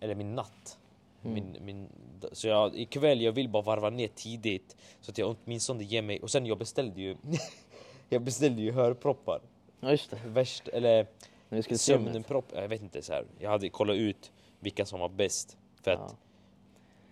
eller 0.00 0.14
min 0.14 0.34
natt. 0.34 0.78
Mm. 1.24 1.34
Min, 1.34 1.56
min, 1.64 1.88
så 2.32 2.48
jag, 2.48 2.76
ikväll 2.76 3.20
jag 3.20 3.32
vill 3.32 3.48
bara 3.48 3.62
varva 3.62 3.90
ner 3.90 4.08
tidigt 4.08 4.76
så 5.00 5.10
att 5.10 5.18
jag 5.18 5.36
åtminstone 5.44 5.84
ger 5.84 6.02
mig... 6.02 6.20
Och 6.20 6.30
sen 6.30 6.46
jag 6.46 6.58
beställde 6.58 7.00
ju... 7.00 7.16
jag 8.08 8.22
beställde 8.22 8.62
ju 8.62 8.72
hörproppar. 8.72 9.40
Ja 9.80 9.90
just 9.90 10.10
det. 10.10 10.20
Värst, 10.26 10.68
eller 10.68 11.06
När 11.48 11.56
vi 11.56 11.62
skulle 11.62 11.78
sömnpropp. 11.78 12.44
Jag 12.54 12.68
vet 12.68 12.82
inte 12.82 13.02
så 13.02 13.12
här. 13.12 13.24
Jag 13.38 13.50
hade 13.50 13.68
kollat 13.68 13.96
ut 13.96 14.32
vilka 14.60 14.86
som 14.86 15.00
var 15.00 15.08
bäst. 15.08 15.56
För 15.82 15.90
att 15.90 16.00
Ja. 16.00 16.16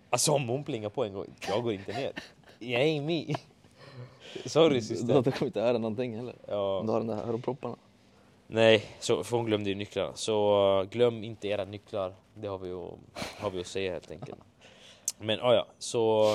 Alltså 0.09 0.31
om 0.31 0.49
hon 0.49 0.63
plingar 0.63 0.89
på 0.89 1.03
en 1.05 1.13
gång, 1.13 1.25
jag 1.47 1.63
går 1.63 1.73
inte 1.73 1.93
ner. 1.93 2.11
Är 2.59 3.01
me. 3.01 3.35
Sorry 4.45 4.81
syster. 4.81 5.21
du 5.21 5.31
kommer 5.31 5.45
inte 5.45 5.61
höra 5.61 5.77
någonting 5.77 6.15
heller. 6.15 6.35
Ja. 6.47 6.79
Om 6.79 6.85
du 6.85 6.91
har 6.91 6.99
den 6.99 7.07
där 7.07 7.27
öronpropparna. 7.27 7.75
Nej, 8.47 8.83
så, 8.99 9.23
för 9.23 9.37
hon 9.37 9.45
glömde 9.45 9.69
ju 9.69 9.75
nycklarna. 9.75 10.11
Så 10.15 10.79
uh, 10.81 10.89
glöm 10.89 11.23
inte 11.23 11.47
era 11.47 11.65
nycklar. 11.65 12.13
Det 12.33 12.47
har 12.47 12.57
vi, 12.57 12.71
att, 12.71 12.93
har 13.39 13.49
vi 13.49 13.59
att 13.59 13.67
säga 13.67 13.93
helt 13.93 14.11
enkelt. 14.11 14.39
Men 15.19 15.39
ah, 15.41 15.53
ja, 15.53 15.67
så... 15.79 16.27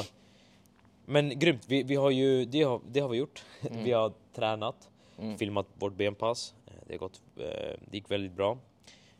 Men 1.04 1.38
grymt, 1.38 1.64
vi, 1.68 1.82
vi 1.82 1.94
har 1.94 2.10
ju, 2.10 2.44
det 2.44 2.62
har, 2.62 2.80
det 2.88 3.00
har 3.00 3.08
vi 3.08 3.18
gjort. 3.18 3.44
Mm. 3.70 3.84
Vi 3.84 3.92
har 3.92 4.12
tränat, 4.34 4.86
Mm. 5.18 5.38
filmat 5.38 5.66
vårt 5.74 5.94
benpass. 5.94 6.54
Eh, 6.90 6.92
Det, 6.92 6.96
gått, 6.98 7.22
eh, 7.36 7.76
det 7.90 7.96
gick 7.96 8.10
väldigt 8.10 8.32
bra. 8.32 8.58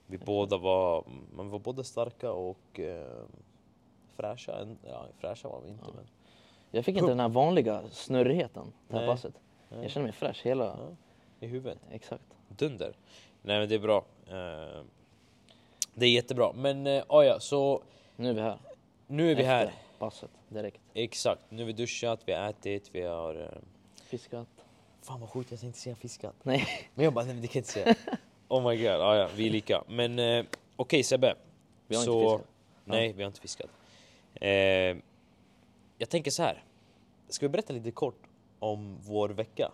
Vi 0.07 0.19
båda 0.19 0.57
var, 0.59 1.05
man 1.35 1.51
var 1.51 1.59
både 1.59 1.85
starka 1.85 2.33
och 2.33 2.81
eh, 2.81 3.23
fräscha. 4.17 4.67
Ja, 4.89 5.07
fräscha 5.19 5.49
var 5.49 5.61
vi 5.61 5.69
inte 5.69 5.85
Ja. 5.87 5.93
men... 5.97 6.07
Jag 6.73 6.85
fick 6.85 6.97
inte 6.97 7.09
den 7.11 7.21
här 7.21 7.29
vanliga 7.29 7.83
snurrigheten 7.91 8.73
det 8.89 8.95
här 8.95 9.01
Nej. 9.07 9.11
passet. 9.15 9.35
Nej. 9.69 9.83
Jag 9.83 9.91
känner 9.91 10.05
mig 10.07 10.13
fräsch 10.13 10.41
hela... 10.47 10.65
Ja, 10.65 10.97
I 11.41 11.47
huvudet. 11.47 11.79
Exakt. 11.91 12.25
Dunder. 12.49 12.97
Nej 13.43 13.59
men 13.61 13.69
det 13.69 13.75
är 13.75 13.79
bra. 13.79 14.05
Eh, 14.27 14.83
det 15.95 16.07
är 16.07 16.11
jättebra. 16.11 16.53
Men 16.53 16.87
uh, 16.87 17.03
ja, 17.09 17.37
så 17.41 17.83
Nu 18.17 18.29
är 18.31 18.35
vi 18.35 18.41
här. 18.41 18.59
nu 19.07 19.31
är 19.31 19.35
vi 19.35 19.43
här. 19.43 19.65
Efter 19.67 19.79
passet 19.99 20.31
direkt. 20.49 20.81
Exakt. 20.95 21.41
Nu 21.49 21.59
har 21.63 21.67
vi 21.67 21.73
duschat, 21.73 22.21
vi 22.27 22.33
har 22.33 22.49
ätit, 22.51 22.91
vi 22.93 23.03
har... 23.03 23.35
eh, 23.35 23.59
Fiskat. 24.05 24.60
Fan 25.03 25.21
vad 25.21 25.31
sjukt, 25.31 25.51
jag 25.51 25.61
tänkte 25.61 25.81
säga 25.81 25.97
fiskat. 25.97 26.35
Nej. 26.43 26.67
Men 26.95 27.05
jag 27.05 27.13
bara, 27.13 27.25
nej 27.25 27.35
men 27.35 27.43
det 27.43 27.49
kan 27.49 27.59
jag 27.59 27.61
inte 27.61 27.73
säga. 27.73 27.95
oh 28.49 28.69
my 28.69 28.77
god, 28.77 28.87
ja, 28.87 29.17
ja, 29.17 29.29
vi 29.37 29.47
är 29.47 29.51
lika. 29.51 29.85
Men 29.89 30.19
eh, 30.19 30.45
okej 30.77 31.03
Sebbe. 31.03 31.35
Vi 31.87 31.97
har 31.97 32.05
så, 32.05 32.23
inte 32.23 32.39
fiskat. 32.39 32.55
Nej, 32.85 33.13
vi 33.13 33.23
har 33.23 33.27
inte 33.27 33.41
fiskat. 33.41 33.71
Eh, 34.35 34.51
jag 35.99 36.09
tänker 36.09 36.31
så 36.31 36.43
här. 36.43 36.65
Ska 37.29 37.47
vi 37.47 37.51
berätta 37.51 37.73
lite 37.73 37.91
kort 37.91 38.23
om 38.59 38.99
vår 39.03 39.29
vecka? 39.29 39.73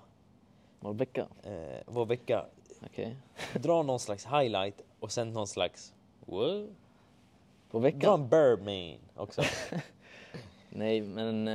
Vår 0.81 0.95
vecka. 0.95 1.27
Eh, 1.43 1.83
vår 1.87 2.07
vecka. 2.07 2.47
Okej. 2.87 3.17
Dra 3.55 3.83
någon 3.83 4.01
slags 4.01 4.27
highlight 4.27 4.81
och 5.01 5.13
sen 5.13 5.33
någon 5.33 5.47
slags... 5.47 5.95
What? 6.21 6.69
På 7.71 7.79
Dra 7.79 7.79
veckan? 7.79 8.21
en 8.21 8.29
Birdman 8.29 8.99
också. 9.15 9.43
Nej 10.71 11.01
men... 11.01 11.49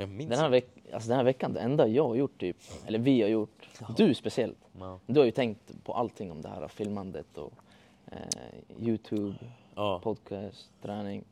Eh, 0.00 0.08
jag 0.08 0.08
minns 0.16 0.30
Den 0.30 0.38
här, 0.38 0.48
veck, 0.48 0.66
alltså 0.92 1.08
den 1.08 1.16
här 1.16 1.24
veckan, 1.24 1.52
det 1.52 1.60
enda 1.60 1.86
jag 1.88 2.08
har 2.08 2.14
gjort 2.14 2.40
typ, 2.40 2.56
eller 2.86 2.98
vi 2.98 3.22
har 3.22 3.28
gjort, 3.28 3.68
du 3.96 4.14
speciellt. 4.14 4.58
Ja. 4.78 4.98
Du 5.06 5.20
har 5.20 5.24
ju 5.24 5.30
tänkt 5.32 5.84
på 5.84 5.94
allting 5.94 6.30
om 6.32 6.42
det 6.42 6.48
här 6.48 6.68
filmandet 6.68 7.38
och 7.38 7.52
eh, 8.06 8.18
Youtube, 8.86 9.34
Ja. 9.74 10.00
podcast, 10.02 10.70
träning. 10.82 11.24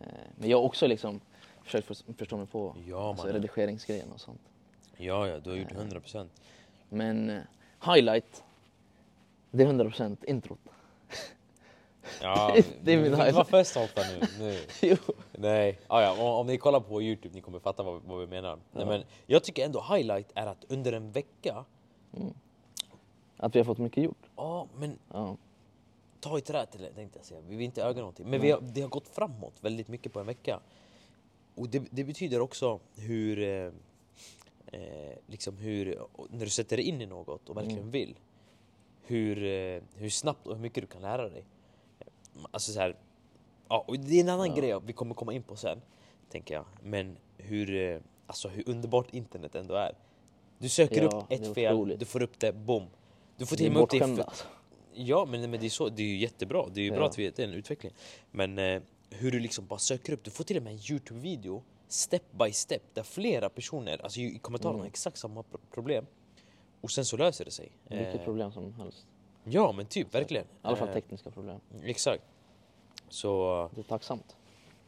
Eh, 0.00 0.06
men 0.36 0.48
jag 0.50 0.58
har 0.58 0.64
också 0.64 0.86
liksom 0.86 1.20
försökt 1.64 1.86
för, 1.86 1.96
förstå 2.18 2.36
mig 2.36 2.46
på 2.46 2.74
Ja, 2.86 3.08
alltså, 3.08 3.26
redigeringsgrejen 3.26 4.12
och 4.12 4.20
sånt. 4.20 4.40
ja, 4.96 5.28
ja, 5.28 5.38
du 5.40 5.50
har 5.50 5.56
gjort 5.56 5.72
100 5.72 6.00
procent. 6.00 6.32
Men 6.88 7.30
eh, 7.30 7.40
highlight, 7.94 8.44
det 9.50 9.62
är 9.62 9.66
100% 9.66 10.24
introt. 10.24 10.58
Ja, 12.22 12.56
Det 12.82 12.92
är 12.92 12.96
min 12.96 13.04
highlight. 13.14 13.34
vara 13.34 13.44
för 13.44 13.64
stolta 13.64 14.02
nu. 14.02 14.26
nu. 14.38 14.58
jo. 14.82 14.96
Nej, 15.32 15.78
ah, 15.86 16.02
ja, 16.02 16.12
om, 16.12 16.40
om 16.40 16.46
ni 16.46 16.58
kollar 16.58 16.80
på 16.80 17.02
Youtube 17.02 17.34
ni 17.34 17.40
kommer 17.40 17.58
fatta 17.58 17.82
vad, 17.82 18.02
vad 18.02 18.20
vi 18.20 18.26
menar. 18.26 18.56
Nej, 18.56 18.62
Ja. 18.72 18.84
men 18.86 19.04
jag 19.26 19.44
tycker 19.44 19.64
ändå 19.64 19.84
highlight 19.94 20.32
är 20.34 20.46
att 20.46 20.64
under 20.68 20.92
en 20.92 21.12
vecka, 21.12 21.64
Att 23.36 23.54
vi 23.54 23.58
har 23.58 23.64
fått 23.64 23.78
mycket 23.78 24.04
gjort. 24.04 24.26
ja 24.36 24.66
men 24.76 24.98
Ja. 25.12 25.36
ta 26.20 26.38
i 26.38 26.40
trä 26.40 26.66
till 26.66 26.80
det 26.82 26.92
tänkte 26.92 27.18
jag 27.18 27.26
säga. 27.26 27.40
Vi 27.48 27.56
vill 27.56 27.64
inte 27.64 27.82
öga 27.82 27.98
någonting. 28.00 28.30
Men 28.30 28.40
vi 28.40 28.50
har, 28.50 28.60
det 28.60 28.80
har 28.80 28.88
gått 28.88 29.08
framåt 29.08 29.54
väldigt 29.60 29.88
mycket 29.88 30.12
på 30.12 30.20
en 30.20 30.26
vecka. 30.26 30.60
Och 31.54 31.68
det, 31.68 31.82
det 31.90 32.04
betyder 32.04 32.40
också 32.40 32.80
hur, 32.96 33.38
eh, 33.38 33.72
eh, 34.66 35.16
liksom 35.26 35.56
hur, 35.56 36.02
när 36.30 36.44
du 36.44 36.50
sätter 36.50 36.76
dig 36.76 36.86
in 36.86 37.00
i 37.00 37.06
något 37.06 37.48
och 37.48 37.56
verkligen 37.56 37.78
Mm. 37.78 37.90
vill, 37.90 38.14
hur, 39.02 39.42
eh, 39.44 39.82
hur 39.96 40.10
snabbt 40.10 40.46
och 40.46 40.54
hur 40.54 40.62
mycket 40.62 40.82
du 40.82 40.86
kan 40.86 41.02
lära 41.02 41.28
dig. 41.28 41.44
Alltså 42.50 42.72
så 42.72 42.80
här, 42.80 42.96
ja, 43.68 43.84
och 43.88 43.98
det 43.98 44.16
är 44.16 44.20
en 44.20 44.28
annan 44.28 44.48
Ja. 44.48 44.54
grej 44.54 44.80
vi 44.86 44.92
kommer 44.92 45.14
komma 45.14 45.32
in 45.32 45.42
på 45.42 45.56
sen, 45.56 45.80
tänker 46.30 46.54
jag. 46.54 46.64
Men 46.82 47.16
hur, 47.36 47.74
eh, 47.74 48.00
alltså 48.26 48.48
hur 48.48 48.68
underbart 48.68 49.14
internet 49.14 49.54
ändå 49.54 49.74
är. 49.74 49.92
Du 50.58 50.68
söker 50.68 51.02
Ja, 51.02 51.08
upp 51.08 51.32
ett 51.32 51.54
fel, 51.54 51.96
du 51.98 52.04
får 52.04 52.22
upp 52.22 52.38
det, 52.40 52.52
boom. 52.52 52.86
Du 53.36 53.46
får 53.46 53.56
till 53.56 53.66
och 53.66 53.72
med 53.72 53.82
upp 53.82 53.90
det 53.90 53.96
i 53.96 54.00
bortskämda 54.00 54.22
f- 54.22 54.28
alltså. 54.28 54.44
Ja 54.94 55.24
men, 55.24 55.50
men 55.50 55.60
det, 55.60 55.66
är 55.66 55.70
så, 55.70 55.88
det 55.88 56.02
är 56.02 56.06
ju 56.06 56.16
jättebra, 56.16 56.66
det 56.74 56.80
är 56.80 56.84
ju 56.84 56.90
bra 56.90 57.06
att 57.06 57.18
vi 57.18 57.30
det 57.30 57.42
är 57.42 57.48
en 57.48 57.54
utveckling. 57.54 57.92
Men 58.30 58.58
eh, 58.58 58.82
hur 59.10 59.30
du 59.30 59.40
liksom 59.40 59.66
bara 59.66 59.78
söker 59.78 60.12
upp, 60.12 60.24
du 60.24 60.30
får 60.30 60.44
till 60.44 60.56
och 60.56 60.62
med 60.62 60.72
en 60.72 60.78
Youtube-video 60.78 61.62
step 61.88 62.22
by 62.32 62.52
step 62.52 62.82
där 62.94 63.02
flera 63.02 63.48
personer, 63.48 64.02
alltså 64.02 64.20
i 64.20 64.38
kommentarerna 64.38 64.78
Mm. 64.78 64.86
exakt 64.88 65.18
samma 65.18 65.42
pro- 65.42 65.60
problem. 65.70 66.06
Och 66.80 66.90
sen 66.90 67.04
så 67.04 67.16
löser 67.16 67.44
det 67.44 67.50
sig. 67.50 67.72
Vilket 67.88 68.14
Eh, 68.14 68.24
problem 68.24 68.52
som 68.52 68.72
helst. 68.74 69.06
Ja 69.48 69.72
men 69.72 69.86
typ, 69.86 70.14
verkligen. 70.14 70.44
I 70.44 70.48
alla 70.62 70.76
fall 70.76 70.88
Eh, 70.88 70.94
tekniska 70.94 71.30
problem. 71.30 71.60
Exakt. 71.84 72.22
Så 73.08 73.70
Det 73.74 73.80
är 73.80 73.82
tacksamt. 73.82 74.36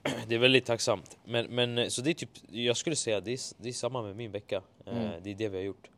det 0.28 0.34
är 0.34 0.38
väldigt 0.38 0.64
tacksamt. 0.66 1.18
Men, 1.24 1.46
men 1.46 1.78
eh, 1.78 1.88
så 1.88 2.02
det 2.02 2.10
är 2.10 2.14
typ, 2.14 2.30
jag 2.50 2.76
skulle 2.76 2.96
säga 2.96 3.20
det 3.20 3.32
är, 3.32 3.40
det 3.62 3.68
är 3.68 3.72
samma 3.72 4.02
med 4.02 4.16
min 4.16 4.30
vecka. 4.32 4.62
Eh, 4.86 4.96
Mm. 4.96 5.10
Det 5.22 5.30
är 5.30 5.34
det 5.34 5.48
vi 5.48 5.56
har 5.56 5.64
gjort. 5.64 5.90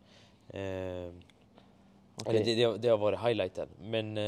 Eh, 0.49 0.55
Okej, 0.55 1.15
Eller 2.27 2.45
det, 2.45 2.55
det, 2.55 2.79
det 2.79 2.89
har 2.89 2.99
varit 2.99 3.21
highlighten. 3.21 3.69
Men, 3.83 4.19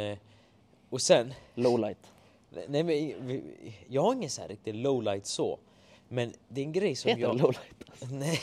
och 0.91 1.01
sen, 1.01 1.35
Lowlight. 1.55 2.13
nej 2.69 2.83
men 2.83 3.43
jag 3.89 4.03
har 4.03 4.13
ingen 4.15 4.31
så 4.31 4.41
här 4.41 4.49
riktig 4.49 4.75
lowlight 4.75 5.27
så. 5.27 5.59
Men 6.09 6.33
det 6.49 6.61
är 6.61 6.65
en 6.65 6.73
grej 6.73 6.95
som 6.97 7.09
Heter 7.09 7.23
jag... 7.23 7.37
det 7.37 7.43
lowlight? 7.43 7.85
Nej. 8.13 8.41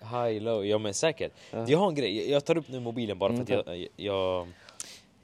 High, 0.00 0.42
low, 0.42 0.66
ja 0.66 0.78
men 0.78 0.94
säkert. 0.94 1.32
Ja. 1.50 1.68
Jag 1.68 1.78
har 1.78 1.88
en 1.88 1.94
grej, 1.94 2.30
jag 2.30 2.44
tar 2.44 2.56
upp 2.56 2.68
nu 2.68 2.80
mobilen 2.80 3.18
bara 3.18 3.32
för 3.36 3.52
Mm, 3.52 3.60
att 3.60 3.66
jag, 3.78 3.88
jag, 3.96 4.48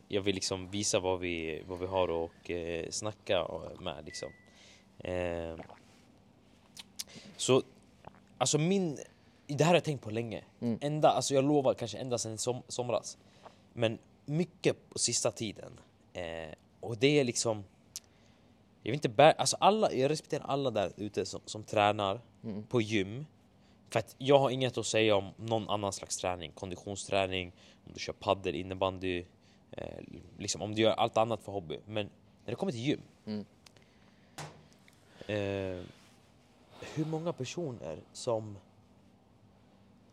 jag 0.08 0.22
vill 0.22 0.34
liksom 0.34 0.70
visa 0.70 1.00
vad 1.00 1.20
vi, 1.20 1.62
vad 1.66 1.78
vi 1.78 1.86
har 1.86 2.08
och 2.08 2.50
eh, 2.50 2.90
snacka 2.90 3.46
med 3.80 4.04
liksom. 4.04 4.32
Eh, 4.98 5.56
så, 7.36 7.62
alltså 8.38 8.58
min, 8.58 8.98
det 9.46 9.64
här 9.64 9.70
har 9.70 9.74
jag 9.74 9.84
tänkt 9.84 10.04
på 10.04 10.10
länge. 10.10 10.44
Mm. 10.60 10.78
Ända, 10.80 11.08
alltså 11.08 11.34
jag 11.34 11.44
lovar 11.44 11.74
kanske 11.74 11.98
ända 11.98 12.18
sedan 12.18 12.38
som, 12.38 12.62
somras. 12.68 13.18
Men 13.72 13.98
mycket 14.24 14.90
på 14.90 14.98
sista 14.98 15.30
tiden. 15.30 15.80
Eh, 16.12 16.54
och 16.80 16.98
det 16.98 17.20
är 17.20 17.24
liksom, 17.24 17.64
jag 18.82 18.90
vill 18.90 18.94
inte 18.94 19.08
bär, 19.08 19.32
alltså 19.38 19.56
alla, 19.60 19.92
jag 19.92 20.10
respekterar 20.10 20.44
alla 20.44 20.70
där 20.70 20.92
ute 20.96 21.26
som, 21.26 21.40
som 21.44 21.62
tränar 21.62 22.20
Mm. 22.44 22.62
på 22.62 22.80
gym. 22.80 23.26
För 23.90 23.98
att 23.98 24.14
jag 24.18 24.38
har 24.38 24.50
inget 24.50 24.78
att 24.78 24.86
säga 24.86 25.16
om 25.16 25.30
någon 25.36 25.68
annan 25.68 25.92
slags 25.92 26.16
träning, 26.16 26.52
konditionsträning, 26.52 27.52
om 27.86 27.92
du 27.92 28.00
kör 28.00 28.12
paddel, 28.12 28.54
innebandy, 28.54 29.24
eh, 29.70 30.04
liksom 30.38 30.62
om 30.62 30.74
du 30.74 30.82
gör 30.82 30.92
allt 30.92 31.16
annat 31.16 31.42
för 31.42 31.52
hobby. 31.52 31.78
Men 31.86 32.06
när 32.44 32.52
det 32.52 32.54
kommer 32.54 32.72
till 32.72 32.80
gym. 32.80 33.02
Mm. 33.26 33.44
Eh, 35.26 35.84
hur 36.94 37.04
många 37.04 37.32
personer 37.32 37.98
som 38.12 38.58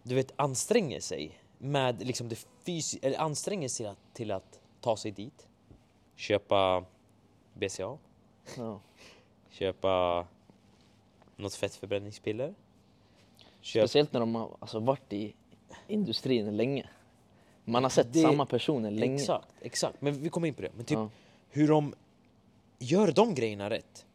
du 0.04 0.16
vet 0.16 0.34
anstränger 0.36 1.00
sig 1.00 1.40
med 1.58 2.08
liksom 2.08 2.30
det 2.30 2.48
fysiska, 2.66 3.08
eller 3.08 3.20
anstränger 3.20 3.70
sig 3.70 3.86
att, 3.86 3.98
till 4.14 4.32
att 4.32 4.60
ta 4.82 4.98
sig 4.98 5.12
dit, 5.12 5.48
köpa 6.16 6.86
BCA, 7.54 7.98
Ja. 8.58 8.80
köpa 9.50 10.28
något 11.36 11.54
fettförbränningspiller. 11.56 12.56
Köp, 13.62 13.82
Speciellt 13.84 14.14
när 14.14 14.20
de 14.20 14.36
har 14.36 14.58
alltså, 14.60 14.80
varit 14.80 15.14
i 15.14 15.34
industrin 15.88 16.58
länge. 16.58 16.90
Man 17.65 17.84
har 17.84 17.89
sett 17.89 18.13
Det- 18.13 18.22
samma 18.22 18.45
personer 18.45 18.91
länge. 18.91 19.15
exakt, 19.15 19.48
exakt. 19.62 20.01
Men 20.01 20.13
vi 20.24 20.29
kommer 20.29 20.48
in 20.48 20.53
på 20.53 20.62
det. 20.62 20.72
Men 20.75 20.86
typ 20.86 20.98
Ja. 20.98 21.10
hur 21.50 21.67
de 21.67 21.93
gör 22.79 23.12
de 23.12 23.36
grejerna 23.36 23.69
rätt. 23.69 24.05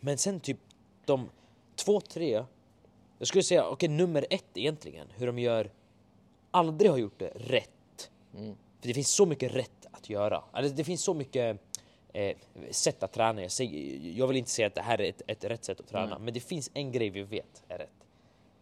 Men 0.00 0.18
sen 0.18 0.40
typ 0.40 0.58
de 1.04 1.28
två, 1.74 2.00
tre, 2.00 2.44
jag 3.18 3.28
skulle 3.28 3.42
säga 3.42 3.68
okej 3.68 3.88
nummer 3.88 4.26
ett 4.30 4.44
egentligen, 4.54 5.06
hur 5.16 5.26
de 5.26 5.38
gör, 5.38 5.70
aldrig 6.50 6.90
har 6.90 6.98
gjort 6.98 7.18
det 7.18 7.32
rätt. 7.34 8.10
Mm. 8.36 8.56
För 8.80 8.88
det 8.88 8.94
finns 8.94 9.08
så 9.10 9.26
mycket 9.26 9.54
rätt 9.54 9.86
att 9.90 10.10
göra. 10.10 10.42
Alltså 10.52 10.74
det 10.74 10.84
finns 10.84 11.02
så 11.02 11.14
mycket 11.14 11.58
eh, 12.12 12.36
sätt 12.70 13.02
att 13.02 13.12
träna. 13.12 13.42
Jag, 13.42 13.50
säger, 13.50 13.98
jag 14.18 14.26
vill 14.28 14.36
inte 14.36 14.50
säga 14.50 14.66
att 14.66 14.74
det 14.74 14.82
här 14.82 15.00
är 15.00 15.08
ett, 15.08 15.22
ett 15.26 15.44
rätt 15.44 15.64
sätt 15.64 15.80
att 15.80 15.88
träna, 15.88 16.06
Nej. 16.06 16.18
men 16.20 16.34
det 16.34 16.40
finns 16.40 16.70
en 16.74 16.92
grej 16.92 17.10
vi 17.10 17.22
vet 17.22 17.62
är 17.68 17.78
rätt. 17.78 17.90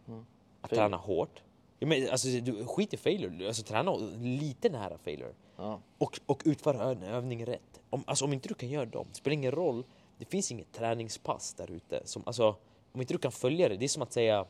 Mm. 0.07 0.25
Att 0.61 0.69
träna 0.71 0.97
hårt. 0.97 1.43
Ja, 1.83 1.87
men, 1.87 2.09
alltså, 2.09 2.27
du, 2.27 2.65
skit 2.65 2.93
i 2.93 2.97
failure, 2.97 3.47
alltså, 3.47 3.63
träna 3.63 3.95
lite 4.21 4.69
nära 4.69 4.97
failure. 4.97 5.33
Ja. 5.57 5.79
Och, 5.97 6.19
och 6.25 6.41
utföra 6.45 6.91
en 6.91 7.03
övning 7.03 7.45
rätt. 7.45 7.81
Om, 7.89 8.03
alltså, 8.07 8.25
om 8.25 8.33
inte 8.33 8.47
du 8.47 8.53
kan 8.53 8.69
göra 8.69 8.85
dem, 8.85 9.07
det 9.09 9.15
spelar 9.15 9.33
ingen 9.33 9.51
roll. 9.51 9.83
Det 10.17 10.25
finns 10.25 10.51
inget 10.51 10.71
träningspass 10.71 11.53
där 11.53 11.71
ute. 11.71 12.03
Alltså, 12.25 12.55
om 12.91 13.01
inte 13.01 13.13
du 13.13 13.17
kan 13.17 13.31
följa 13.31 13.69
det, 13.69 13.77
det 13.77 13.85
är 13.85 13.89
som 13.89 14.01
att 14.01 14.13
säga 14.13 14.45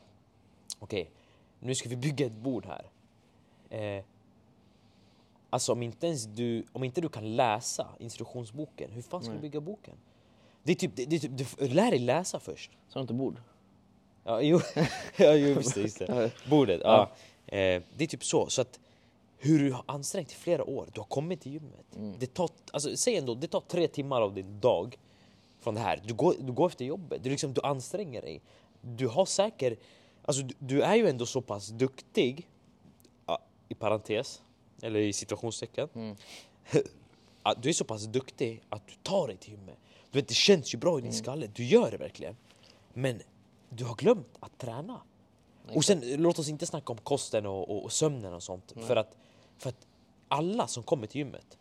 okej, 0.78 1.10
nu 1.60 1.74
ska 1.74 1.88
vi 1.88 1.96
bygga 1.96 2.26
ett 2.26 2.36
bord 2.36 2.66
här. 2.66 2.90
Eh, 3.70 4.04
alltså 5.50 5.72
om 5.72 5.82
inte, 5.82 6.06
ens 6.06 6.24
du, 6.24 6.64
om 6.72 6.84
inte 6.84 7.00
du 7.00 7.08
kan 7.08 7.36
läsa 7.36 7.88
instruktionsboken, 7.98 8.90
hur 8.90 9.02
fan 9.02 9.22
ska 9.22 9.30
Nej. 9.30 9.38
du 9.38 9.42
bygga 9.42 9.60
boken? 9.60 9.94
Det 10.62 10.72
är 10.72 10.76
typ, 10.76 10.96
det, 10.96 11.06
det 11.06 11.16
är 11.16 11.20
typ, 11.20 11.58
du 11.58 11.68
lär 11.68 11.90
dig 11.90 12.00
läsa 12.00 12.40
först. 12.40 12.70
Så 12.88 12.98
har 12.98 13.00
du 13.00 13.02
inte 13.02 13.14
bord? 13.14 13.40
Ja, 14.24 14.40
jo, 14.42 14.60
ja, 15.16 15.34
jo 15.34 15.48
just 15.48 15.74
det. 15.74 15.80
Just 15.80 15.98
det. 15.98 16.06
Ja. 16.08 16.50
Bordet, 16.50 16.80
ja. 16.84 17.10
Ja. 17.46 17.56
Eh, 17.56 17.82
det 17.96 18.04
är 18.04 18.08
typ 18.08 18.24
så. 18.24 18.46
så 18.50 18.60
att 18.60 18.80
hur 19.38 19.58
du 19.58 19.72
har 19.72 19.84
ansträngt 19.86 20.32
i 20.32 20.34
flera 20.34 20.64
år, 20.64 20.88
du 20.94 21.00
har 21.00 21.06
kommit 21.06 21.40
till 21.40 21.52
gymmet. 21.52 21.96
Mm. 21.96 22.18
Det 22.18 22.34
tar, 22.34 22.50
alltså, 22.72 22.96
säg 22.96 23.16
ändå, 23.16 23.34
det 23.34 23.46
tar 23.46 23.60
tre 23.60 23.88
timmar 23.88 24.20
av 24.20 24.34
din 24.34 24.60
dag 24.60 24.98
från 25.60 25.74
det 25.74 25.80
här. 25.80 26.02
Du 26.04 26.14
går, 26.14 26.34
du 26.40 26.52
går 26.52 26.66
efter 26.66 26.84
jobbet, 26.84 27.24
du, 27.24 27.30
liksom, 27.30 27.52
du 27.52 27.60
anstränger 27.60 28.22
dig. 28.22 28.40
Du 28.80 29.08
har 29.08 29.26
säkert, 29.26 29.78
alltså 30.24 30.42
du, 30.42 30.54
du 30.58 30.82
är 30.82 30.96
ju 30.96 31.08
ändå 31.08 31.26
så 31.26 31.40
pass 31.40 31.68
duktig, 31.68 32.48
i 33.68 33.74
parentes, 33.74 34.42
eller 34.82 35.00
i 35.00 35.12
situationstecken, 35.12 35.88
Mm. 35.94 36.16
du 37.62 37.68
är 37.68 37.72
så 37.72 37.84
pass 37.84 38.02
duktig 38.04 38.62
att 38.68 38.86
du 38.86 38.94
tar 39.02 39.26
dig 39.26 39.36
till 39.36 39.50
gymmet. 39.50 39.78
Du 40.10 40.18
vet, 40.18 40.28
det 40.28 40.34
känns 40.34 40.74
ju 40.74 40.78
bra 40.78 40.98
i 40.98 41.02
din 41.02 41.12
skalle, 41.12 41.46
du 41.54 41.64
gör 41.64 41.90
det 41.90 41.96
verkligen. 41.96 42.36
Men 42.92 43.22
du 43.76 43.84
har 43.84 43.94
glömt 43.94 44.28
att 44.40 44.58
träna. 44.58 45.00
Och 45.74 45.84
sen 45.84 46.00
låt 46.06 46.38
oss 46.38 46.48
inte 46.48 46.66
snacka 46.66 46.92
om 46.92 46.98
kosten 46.98 47.46
och, 47.46 47.70
och, 47.70 47.84
och 47.84 47.92
sömnen 47.92 48.34
och 48.34 48.42
sånt. 48.42 48.72
Nej. 48.76 48.84
För 48.84 48.96
att, 48.96 49.16
för 49.58 49.68
att 49.68 49.86
alla 50.28 50.66
som 50.66 50.82
kommer 50.82 51.06
till 51.06 51.18
gymmet, 51.18 51.58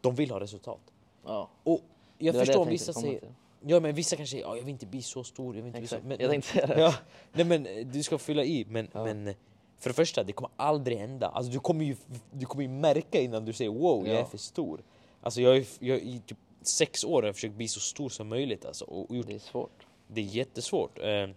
de 0.00 0.14
vill 0.14 0.30
ha 0.30 0.40
resultat. 0.40 0.80
Ja. 1.26 1.48
Och 1.64 1.80
jag 2.18 2.34
Det 2.34 2.38
förstår 2.38 2.60
om 2.60 2.66
tänkte 2.66 2.72
vissa 2.72 3.00
säger, 3.00 3.20
till. 3.20 3.28
ja 3.66 3.80
men 3.80 3.94
vissa 3.94 4.16
kanske 4.16 4.30
säger, 4.30 4.44
ja, 4.44 4.56
jag 4.56 4.62
vill 4.62 4.72
inte 4.72 4.86
bli 4.86 5.02
så 5.02 5.24
stor, 5.24 5.56
jag 5.56 5.62
vill 5.62 5.66
inte 5.66 5.78
bli 5.78 5.84
Exakt. 5.84 6.02
så. 6.02 6.08
Men, 6.08 6.20
jag 6.20 6.30
tänkte 6.30 6.66
det. 6.66 6.80
ja, 6.80 6.94
nej 7.32 7.44
men 7.44 7.66
eh, 7.66 7.86
du 7.86 8.02
ska 8.02 8.18
fylla 8.18 8.44
i, 8.44 8.64
men, 8.68 8.88
Ja. 8.92 9.04
men 9.04 9.28
eh, 9.28 9.34
för 9.78 9.90
det 9.90 9.94
första, 9.94 10.24
det 10.24 10.32
kommer 10.32 10.50
aldrig 10.56 10.98
hända. 10.98 11.28
Alltså 11.28 11.52
du 11.52 11.58
kommer 11.60 11.84
ju, 11.84 11.96
du 12.32 12.46
kommer 12.46 12.62
ju 12.62 12.68
märka 12.68 13.20
innan 13.20 13.44
du 13.44 13.52
säger 13.52 13.70
wow, 13.70 14.06
jag 14.06 14.16
är 14.16 14.20
Ja. 14.20 14.26
för 14.26 14.38
stor. 14.38 14.82
Alltså 15.20 15.40
jag, 15.40 15.56
är- 15.56 15.66
jag 15.78 15.98
i 15.98 16.22
typ 16.26 16.38
sex 16.62 17.04
år 17.04 17.22
har 17.22 17.28
jag 17.28 17.34
försökt 17.34 17.54
bli 17.54 17.68
så 17.68 17.80
stor 17.80 18.08
som 18.08 18.28
möjligt 18.28 18.64
alltså, 18.66 18.84
och 18.84 19.16
gjort 19.16 19.26
Det 19.26 19.34
är 19.34 19.38
svårt. 19.38 19.86
det 20.08 20.20
är 20.20 20.24
jättesvårt. 20.24 20.98
Eh, 20.98 21.28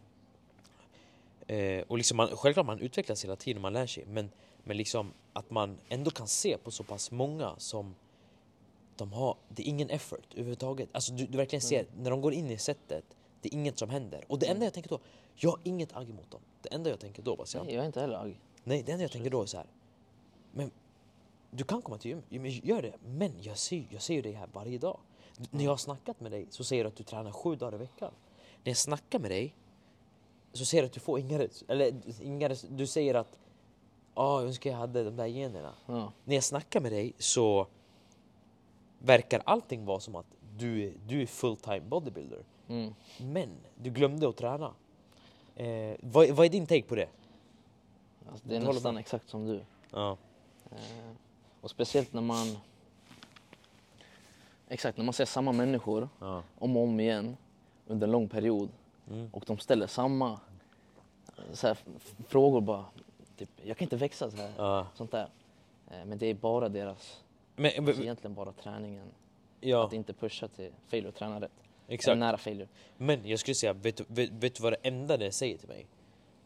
eh, 1.47 1.83
och 1.87 1.97
liksom 1.97 2.17
man, 2.17 2.27
självklart 2.27 2.65
man 2.65 2.79
utvecklas 2.79 3.23
hela 3.23 3.35
tiden, 3.35 3.61
man 3.61 3.73
lär 3.73 3.87
sig. 3.87 4.05
Men, 4.05 4.29
men 4.63 4.77
liksom 4.77 5.13
att 5.33 5.49
man 5.49 5.77
ändå 5.89 6.11
kan 6.11 6.27
se 6.27 6.57
på 6.57 6.71
så 6.71 6.83
pass 6.83 7.11
många 7.11 7.55
som 7.57 7.95
de 8.95 9.13
har, 9.13 9.37
det 9.49 9.63
är 9.63 9.67
ingen 9.67 9.89
effort 9.89 10.33
överhuvudtaget. 10.33 10.89
Alltså 10.91 11.13
du, 11.13 11.25
du 11.25 11.37
verkligen 11.37 11.61
ser, 11.61 11.85
när 11.97 12.11
de 12.11 12.21
går 12.21 12.33
in 12.33 12.51
i 12.51 12.57
sättet, 12.57 13.03
Det 13.41 13.49
är 13.49 13.53
inget 13.53 13.77
som 13.77 13.89
händer. 13.89 14.23
Och 14.27 14.39
det 14.39 14.45
enda 14.45 14.63
jag 14.65 14.73
tänker 14.73 14.89
då, 14.89 14.99
jag 15.35 15.49
har 15.49 15.59
inget 15.63 15.95
agg 15.95 16.09
mot 16.09 16.31
dem. 16.31 16.41
Det 16.61 16.73
enda 16.73 16.89
jag 16.89 16.99
tänker 16.99 17.23
då, 17.23 17.35
Bastian, 17.35 17.65
Nej, 17.65 17.75
jag 17.75 17.81
är 17.81 17.85
inte 17.85 18.01
heller 18.01 18.17
agg. 18.17 18.39
Nej, 18.63 18.83
det 18.83 18.91
enda 18.91 19.03
jag 19.03 19.11
tänker 19.11 19.29
då 19.29 19.41
är 19.41 19.45
så 19.45 19.57
här. 19.57 19.67
Men 20.51 20.71
du 21.51 21.63
kan 21.63 21.81
komma 21.81 21.97
till 21.97 22.21
gymmet, 22.29 22.63
gör 22.65 22.81
det. 22.81 22.93
Men 23.05 23.31
jag 23.41 23.57
ser, 23.57 23.87
jag 23.89 24.01
ser 24.01 24.13
ju 24.13 24.21
dig 24.21 24.31
här 24.31 24.49
varje 24.53 24.77
dag. 24.77 24.99
Du, 25.37 25.45
När 25.51 25.63
jag 25.63 25.71
har 25.71 25.77
snackat 25.77 26.19
med 26.19 26.31
dig 26.31 26.47
så 26.49 26.63
säger 26.63 26.83
du 26.83 26.87
att 26.87 26.95
du 26.95 27.03
tränar 27.03 27.31
sju 27.31 27.55
dagar 27.55 27.75
i 27.75 27.77
veckan. 27.77 28.11
När 28.63 28.69
jag 28.69 28.77
snackar 28.77 29.19
med 29.19 29.31
dig 29.31 29.55
så 30.57 30.65
säger 30.65 30.81
du 30.83 30.85
att 30.87 30.93
du 30.93 30.99
får 30.99 31.19
inga, 31.19 31.47
eller 31.67 31.93
inga 32.21 32.49
du 32.69 32.87
säger 32.87 33.15
att 33.15 33.37
ah, 34.13 34.39
jag 34.39 34.47
önskar 34.47 34.69
jag 34.69 34.77
hade 34.77 35.03
de 35.03 35.15
där 35.15 35.25
generna. 35.25 35.73
Ja. 35.85 36.11
När 36.23 36.35
jag 36.35 36.43
snackar 36.43 36.79
med 36.81 36.91
dig 36.91 37.13
så 37.17 37.67
verkar 38.99 39.41
allting 39.45 39.85
vara 39.85 39.99
som 39.99 40.15
att 40.15 40.25
du, 40.57 40.83
är- 40.83 40.93
du 41.07 41.21
är 41.21 41.25
full-time 41.25 41.79
bodybuilder. 41.89 42.43
Mm. 42.67 42.93
Men 43.17 43.49
du 43.75 43.89
glömde 43.89 44.29
att 44.29 44.37
träna. 44.37 44.73
Eh, 45.55 45.95
vad, 46.01 46.29
vad 46.29 46.45
är 46.45 46.49
din 46.49 46.67
take 46.67 46.81
på 46.83 46.95
det? 46.95 47.09
Alltså, 48.31 48.47
det 48.47 48.55
är 48.55 48.59
Du 48.59 48.65
nästan 48.67 48.97
exakt 48.97 49.29
som 49.29 49.45
du. 49.45 49.61
Ja. 49.91 50.17
Eh, 50.71 50.77
och 51.61 51.69
speciellt 51.69 52.13
när 52.13 52.21
man... 52.21 52.57
Exakt, 54.67 54.97
när 54.97 55.05
man 55.05 55.13
ser 55.13 55.25
samma 55.25 55.51
människor 55.51 56.09
Ja. 56.19 56.43
om 56.59 56.77
och 56.77 56.83
om 56.83 56.99
igen 56.99 57.37
under 57.87 58.07
en 58.07 58.11
lång 58.11 58.29
period 58.29 58.69
Mm. 59.09 59.29
och 59.33 59.43
de 59.47 59.57
ställer 59.57 59.87
samma 59.87 60.39
eh, 61.37 61.53
så 61.53 61.67
här, 61.67 61.77
frågor 62.27 62.61
bara. 62.61 62.85
Typ, 63.37 63.49
jag 63.63 63.77
kan 63.77 63.85
inte 63.85 63.95
växa 63.97 64.31
så 64.31 64.37
här. 64.37 64.51
Ja. 64.57 64.87
Sånt 64.95 65.11
där. 65.11 65.29
Eh, 65.91 66.05
men 66.05 66.17
det 66.17 66.25
är 66.25 66.33
bara 66.33 66.69
deras, 66.69 67.23
Men, 67.55 67.65
alltså 67.65 67.81
men, 67.81 68.01
egentligen 68.01 68.33
bara 68.35 68.51
träningen. 68.51 69.07
ja, 69.61 69.85
Att 69.85 69.93
inte 69.93 70.13
pusha 70.13 70.47
till 70.47 70.71
failure 70.87 71.09
och 71.09 71.15
träna 71.15 71.35
rätt. 71.35 71.51
Eller 71.87 71.95
exakt. 71.95 72.17
nära 72.17 72.37
failure. 72.37 72.67
Men 72.97 73.27
jag 73.27 73.39
skulle 73.39 73.55
säga, 73.55 73.73
vet, 73.73 74.01
vet, 74.07 74.31
vet 74.31 74.55
du 74.55 74.63
vad 74.63 74.73
det 74.73 74.87
enda 74.87 75.17
det 75.17 75.31
säger 75.31 75.57
till 75.57 75.67
mig? 75.67 75.87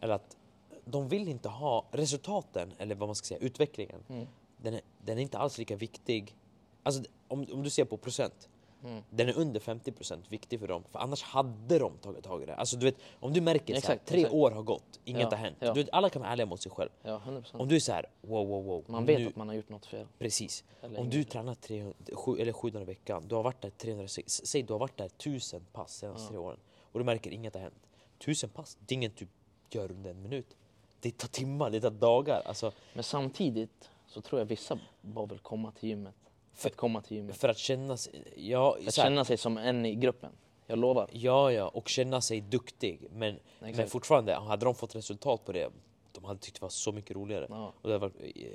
Eller 0.01 0.13
att 0.13 0.38
de 0.86 1.10
vill 1.10 1.28
inte 1.28 1.50
ha 1.50 1.86
resultaten, 1.92 2.74
eller 2.78 2.96
vad 2.96 3.10
man 3.10 3.16
ska 3.16 3.25
säga, 3.25 3.39
utvecklingen. 3.39 4.04
Mm. 4.10 4.28
Den 4.58 4.74
är, 4.74 4.82
den 5.06 5.18
är 5.18 5.22
inte 5.22 5.38
alls 5.38 5.58
lika 5.58 5.75
viktig. 5.75 6.36
Alltså 6.84 7.04
om, 7.28 7.48
om 7.54 7.63
du 7.63 7.70
ser 7.70 7.86
på 7.86 7.98
procent, 7.98 8.50
Mm. 8.84 9.04
den 9.10 9.30
är 9.30 9.38
under 9.38 9.60
50% 9.60 10.18
viktig 10.30 10.60
för 10.60 10.68
dem. 10.68 10.84
För 10.92 11.00
annars 11.00 11.24
hade 11.24 11.80
de 11.80 11.98
tagit 11.98 12.24
tag 12.24 12.44
i 12.44 12.46
det. 12.46 12.56
Alltså 12.56 12.78
du 12.78 12.86
vet, 12.86 12.96
om 13.20 13.34
du 13.34 13.42
märker 13.42 13.74
här, 13.74 13.78
Exakt, 13.80 14.06
tre 14.08 14.18
exakt. 14.20 14.34
år 14.36 14.52
har 14.52 14.62
gått, 14.64 15.00
inget 15.06 15.22
Ja, 15.22 15.30
har 15.30 15.38
hänt. 15.38 15.58
ja. 15.60 15.74
Du 15.74 15.84
vet, 15.84 15.90
alla 15.94 16.10
kan 16.10 16.22
vara 16.22 16.32
ärliga 16.32 16.46
mot 16.46 16.62
sig 16.62 16.72
själv. 16.72 16.90
Ja, 17.04 17.16
100 17.18 17.42
procent. 17.42 17.62
Om 17.62 17.68
du 17.68 17.76
är 17.76 17.80
så 17.80 17.92
här, 17.92 18.06
wow, 18.22 18.48
wow, 18.48 18.64
wow. 18.66 18.84
Man 18.88 19.06
vet 19.06 19.20
nu, 19.20 19.28
att 19.28 19.36
man 19.36 19.48
har 19.48 19.56
gjort 19.56 19.70
något 19.70 19.86
fel. 19.86 20.08
Precis. 20.20 20.64
Eller 20.82 21.00
Om 21.00 21.10
du 21.10 21.24
tränar 21.24 21.56
300, 21.56 21.94
sju, 22.14 22.38
eller 22.42 22.54
700 22.54 22.82
i 22.82 22.86
veckan, 22.86 23.24
du 23.28 23.36
har 23.36 23.44
varit 23.44 23.62
där 23.62 23.70
306, 23.70 24.42
säg 24.46 24.64
du 24.64 24.74
har 24.74 24.80
varit 24.80 24.98
där 24.98 25.06
1000 25.06 25.66
pass 25.74 25.98
senaste 25.98 26.24
Ja. 26.24 26.30
tre 26.30 26.38
åren 26.38 26.60
och 26.92 27.00
du 27.00 27.06
märker 27.06 27.32
inget 27.32 27.54
har 27.54 27.62
hänt. 27.62 27.88
1000 28.20 28.50
pass, 28.50 28.78
det 28.88 28.94
är 28.94 28.96
inget 28.96 29.18
du 29.18 29.28
gör 29.70 29.92
under 29.92 30.10
en 30.12 30.22
minut. 30.22 30.56
Det 31.02 31.18
tar 31.18 31.28
timmar, 31.28 31.70
det 31.70 31.82
tar 31.82 31.90
dagar. 31.90 32.42
Alltså, 32.46 32.72
Men 32.94 33.04
samtidigt 33.04 33.90
så 34.08 34.22
tror 34.22 34.42
jag 34.42 34.46
vissa 34.46 34.80
bara 35.02 35.26
vill 35.26 35.40
komma 35.40 35.72
till 35.72 35.90
gymmet. 35.90 36.16
För 36.53 36.70
att 36.70 36.75
komma 36.75 37.01
till 37.01 37.18
gymmet. 37.18 37.38
för 37.38 37.50
att 37.50 37.58
känna 37.58 37.98
sig, 37.98 38.24
ja, 38.36 38.77
Att 38.88 38.94
så 38.94 39.01
här, 39.01 39.10
känna 39.10 39.25
sig 39.25 39.38
som 39.38 39.58
en 39.58 39.86
i 39.86 39.96
gruppen. 39.96 40.32
Jag 40.68 40.79
lovar. 40.79 41.10
ja, 41.12 41.51
ja, 41.51 41.68
och 41.68 41.89
känna 41.89 42.22
sig 42.22 42.41
duktig. 42.41 43.08
Men, 43.12 43.39
men 43.60 43.88
fortfarande, 43.88 44.36
hade 44.36 44.65
de 44.65 44.75
fått 44.75 44.96
resultat 44.96 45.46
på 45.46 45.51
det, 45.51 45.70
de 46.12 46.24
hade 46.25 46.39
tyckt 46.39 46.60
det 46.60 46.62
var 46.62 46.70
så 46.70 46.91
mycket 46.91 47.15
roligare. 47.15 47.48
Ja. 47.50 47.74
Och 47.82 47.89
det 47.89 47.98
var 47.98 48.12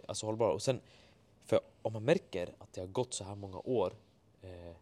alltså 0.08 0.26
hållbara. 0.26 0.52
Och 0.52 0.62
sen, 0.62 0.80
för 1.44 1.60
om 1.82 1.92
man 1.92 2.04
märker 2.04 2.54
att 2.58 2.72
det 2.72 2.80
har 2.80 2.88
gått 2.88 3.14
så 3.14 3.24
här 3.24 3.34
många 3.34 3.58
år 3.58 3.92
eh, 4.42 4.76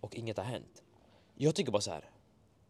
och 0.00 0.16
inget 0.16 0.36
har 0.36 0.44
hänt. 0.44 0.82
Jag 1.34 1.54
tycker 1.54 1.72
bara 1.72 1.82
så 1.82 1.90
här. 1.90 2.10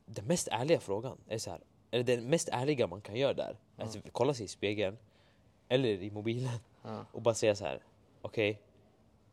Den 0.07 0.26
mest 0.26 0.49
ärliga 0.49 0.81
frågan 0.81 1.19
är 1.29 1.38
så 1.38 1.50
här. 1.50 1.61
Eller 1.91 2.05
den 2.05 2.31
mest 2.31 2.49
ärliga 2.49 2.87
man 2.87 3.00
kan 3.00 3.17
göra 3.17 3.35
där. 3.35 3.57
är 3.76 3.85
Att 3.85 3.97
kolla 4.12 4.35
sig 4.35 4.45
i 4.45 4.49
spegeln. 4.49 4.99
Eller 5.68 5.88
i 5.88 6.11
mobilen. 6.11 6.59
Ja. 6.83 7.05
Och 7.12 7.23
bara 7.23 7.35
säga 7.35 7.55
så 7.55 7.64
här. 7.64 7.83
Okej. 8.23 8.61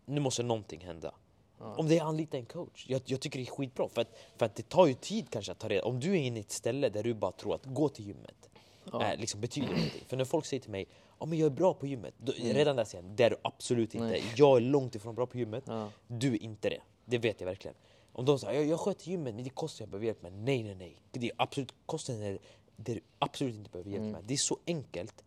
Nu 0.10 0.22
måste 0.22 0.44
någonting 0.44 0.82
hända. 0.82 1.14
Ja. 1.60 1.76
Om 1.76 1.88
det 1.88 1.98
är 1.98 2.04
anlita 2.04 2.38
en 2.38 2.46
coach. 2.46 2.86
Jag, 2.90 3.02
jag 3.06 3.20
tycker 3.20 3.40
det 3.40 3.46
är 3.46 3.52
skitbra. 3.52 3.90
För 3.90 4.02
att, 4.02 4.18
för 4.38 4.46
att 4.46 4.56
det 4.56 4.70
tar 4.70 4.88
ju 4.88 4.94
tid 4.94 5.30
kanske 5.30 5.52
att 5.52 5.60
ta 5.60 5.70
reda 5.70 5.84
Om 5.84 6.00
du 6.00 6.12
är 6.12 6.22
inne 6.22 6.38
i 6.38 6.42
ett 6.42 6.52
ställe 6.52 6.90
där 6.90 7.04
du 7.04 7.14
bara 7.14 7.32
tror 7.32 7.56
att 7.56 7.66
gå 7.66 7.90
till 7.90 8.08
gymmet 8.08 8.50
Ja. 8.92 9.04
är, 9.04 9.18
liksom, 9.18 9.42
betyder 9.42 9.68
någonting. 9.68 10.04
För 10.08 10.18
när 10.18 10.26
folk 10.26 10.46
säger 10.46 10.62
till 10.62 10.72
mig 10.72 10.88
ja 11.20 11.26
men 11.26 11.38
jag 11.38 11.46
är 11.46 11.56
bra 11.56 11.74
på 11.74 11.88
gymmet. 11.88 12.14
Då, 12.18 12.32
Redan 12.32 12.76
där 12.76 12.86
säger 12.86 13.04
jag 13.04 13.12
det 13.12 13.24
är 13.24 13.30
du 13.30 13.36
absolut 13.42 13.96
inte. 13.96 14.08
Nej. 14.08 14.24
Jag 14.36 14.58
är 14.58 14.62
långt 14.62 14.96
ifrån 14.96 15.16
bra 15.16 15.26
på 15.26 15.38
gymmet. 15.38 15.64
Ja. 15.68 15.92
Du 16.08 16.34
är 16.34 16.44
inte 16.44 16.70
det. 16.70 16.82
Det 17.06 17.18
vet 17.18 17.42
jag 17.42 17.48
verkligen. 17.48 17.76
Om 18.12 18.26
de 18.26 18.40
säger 18.40 18.60
jag, 18.60 18.70
jag 18.70 18.80
sköter 18.80 19.08
gymmet 19.08 19.36
men 19.36 19.44
det 19.44 19.50
kostar 19.50 19.84
jag 19.84 19.90
behöver 19.90 20.06
hjälp 20.06 20.22
med. 20.22 20.34
Nej 20.34 20.64
nej 20.64 20.76
nej. 20.76 21.02
Det 21.12 21.28
är 21.28 21.32
absolut, 21.38 21.74
kostnaden 21.86 22.24
är 22.24 22.40
det 22.76 22.94
du 22.94 23.02
absolut 23.20 23.56
inte 23.56 23.70
behöver 23.70 23.92
hjälp 23.92 24.12
med. 24.12 24.24
Det 24.24 24.34
är 24.34 24.38
så 24.38 24.58
enkelt. 24.68 25.24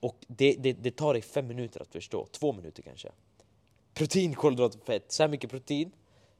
Och 0.00 0.16
det, 0.28 0.52
det, 0.58 0.72
det 0.72 0.90
tar 0.90 1.12
dig 1.12 1.22
fem 1.22 1.46
minuter 1.46 1.82
att 1.82 1.92
förstå. 1.92 2.26
Två 2.30 2.52
minuter 2.52 2.82
kanske. 2.82 3.12
Protein, 3.96 4.34
kolhydrater, 4.34 4.78
fett. 4.78 5.12
Så 5.12 5.22
här 5.22 5.28
mycket 5.30 5.50
protein 5.50 5.92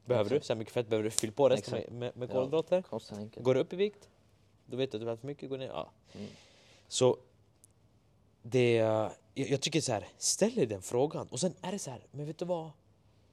behöver 0.05 0.29
du. 0.29 0.41
Så 0.41 0.53
här 0.53 0.57
mycket 0.57 0.73
fett 0.73 0.87
behöver 0.87 1.03
du. 1.03 1.11
Fyll 1.11 1.31
på 1.31 1.49
resten 1.49 1.73
med, 1.73 1.91
med, 1.91 2.17
med 2.17 2.29
Ja. 2.29 2.33
kolhydrater. 2.33 2.83
Enkelt. 3.17 3.45
Går 3.45 3.53
du 3.53 3.59
upp 3.59 3.73
i 3.73 3.75
vikt, 3.75 4.09
då 4.65 4.77
vet 4.77 4.91
du 4.91 4.97
att 4.97 5.01
du 5.01 5.07
har 5.07 5.15
för 5.15 5.27
mycket. 5.27 5.49
Går 5.49 5.57
ner, 5.57 5.67
ja. 5.67 5.91
Mm. 6.15 6.27
Så 6.87 7.17
det, 8.41 8.73
jag, 8.73 9.11
jag 9.33 9.61
tycker 9.61 9.81
så 9.81 9.91
här, 9.91 10.07
ställ 10.17 10.55
dig 10.55 10.65
den 10.65 10.81
frågan. 10.81 11.27
Och 11.27 11.39
sen 11.39 11.53
är 11.61 11.71
det 11.71 11.79
så 11.79 11.91
här, 11.91 12.01
men 12.11 12.25
vet 12.25 12.37
du 12.37 12.45
vad? 12.45 12.71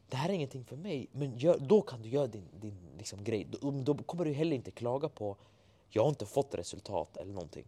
Det 0.08 0.16
här 0.16 0.28
är 0.28 0.32
ingenting 0.32 0.64
för 0.64 0.76
mig. 0.76 1.08
Men 1.12 1.38
gör, 1.38 1.58
då 1.58 1.82
kan 1.82 2.02
du 2.02 2.08
göra 2.08 2.26
din, 2.26 2.44
din 2.60 2.76
liksom, 2.98 3.24
grej. 3.24 3.46
Då, 3.50 3.70
då 3.70 3.94
kommer 3.94 4.24
du 4.24 4.32
heller 4.32 4.56
inte 4.56 4.70
klaga 4.70 5.08
på 5.08 5.36
jag 5.94 6.02
har 6.02 6.08
inte 6.08 6.26
fått 6.26 6.54
resultat 6.54 7.16
eller 7.16 7.32
någonting. 7.32 7.64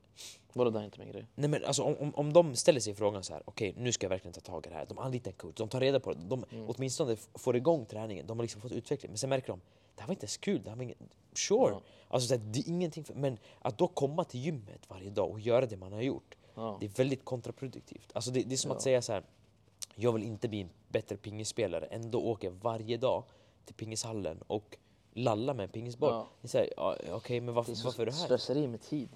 Vadå, 0.52 0.70
det 0.70 0.78
här 0.78 0.82
är 0.82 0.84
inte 0.84 0.98
min 0.98 1.08
grej. 1.12 1.26
Nej, 1.34 1.50
men 1.50 1.64
alltså, 1.64 1.82
om, 1.82 1.96
om, 2.00 2.14
om 2.14 2.32
de 2.32 2.56
ställer 2.56 2.80
sig 2.80 2.94
frågan 2.94 3.24
så 3.24 3.32
här, 3.32 3.42
okej 3.46 3.74
nu 3.76 3.92
ska 3.92 4.04
jag 4.04 4.10
verkligen 4.10 4.32
ta 4.32 4.40
tag 4.40 4.66
i 4.66 4.68
det 4.68 4.74
här. 4.74 4.86
De 4.86 4.98
anlitar 4.98 5.30
en 5.30 5.36
coach, 5.36 5.54
de 5.56 5.68
tar 5.68 5.80
reda 5.80 6.00
på 6.00 6.12
det. 6.12 6.18
De 6.24 6.44
Mm. 6.50 6.66
åtminstone 6.68 7.16
får 7.34 7.56
igång 7.56 7.84
träningen. 7.86 8.26
De 8.26 8.38
har 8.38 8.44
liksom 8.44 8.60
fått 8.60 8.72
utveckling. 8.72 9.10
Men 9.10 9.18
sen 9.18 9.30
märker 9.30 9.48
de, 9.48 9.60
det 9.94 10.00
här 10.02 10.08
var 10.08 10.12
inte 10.14 10.24
ens 10.24 10.36
kul. 10.36 10.62
Det 10.64 10.70
här 10.70 10.76
var 10.76 10.82
ingen... 10.82 10.96
Sure, 11.32 11.70
Ja. 11.72 11.80
alltså, 12.08 12.28
så 12.28 12.34
här, 12.34 12.42
det 12.52 12.58
är 12.58 12.68
ingenting 12.68 13.04
för... 13.04 13.14
Men 13.14 13.38
att 13.60 13.78
då 13.78 13.88
komma 13.88 14.24
till 14.24 14.40
gymmet 14.40 14.80
varje 14.90 15.10
dag 15.10 15.30
och 15.30 15.40
göra 15.40 15.66
det 15.66 15.76
man 15.76 15.92
har 15.92 16.02
gjort. 16.02 16.36
Ja. 16.54 16.76
Det 16.80 16.86
är 16.86 16.90
väldigt 16.90 17.24
kontraproduktivt. 17.24 18.10
Alltså 18.14 18.30
det, 18.30 18.42
det 18.42 18.54
är 18.54 18.56
som 18.56 18.70
Ja. 18.70 18.76
att 18.76 18.82
säga 18.82 19.02
så 19.02 19.12
här. 19.12 19.22
Jag 19.94 20.12
vill 20.12 20.22
inte 20.22 20.48
bli 20.48 20.60
en 20.60 20.68
bättre 20.88 21.16
pingisspelare. 21.16 21.86
Ändå 21.86 22.20
åker 22.22 22.48
jag 22.48 22.54
varje 22.54 22.96
dag 22.96 23.24
till 23.64 23.74
pingishallen 23.74 24.42
och 24.46 24.76
lallar 25.16 25.54
med 25.54 25.64
en 25.64 25.68
pingisboll. 25.70 26.12
Ja. 26.12 26.26
Det 26.40 26.46
är 26.46 26.48
så 26.48 26.58
här, 26.58 26.68
ja, 26.76 26.96
Okej, 27.12 27.40
men 27.40 27.46
Det 27.46 27.52
varför, 27.52 27.72
är 27.72 27.76
så 27.76 27.84
varför 27.84 28.02
är 28.02 28.06
du 28.06 28.12
här? 28.12 28.26
slöseri 28.26 28.66
med 28.66 28.80
tid. 28.80 29.08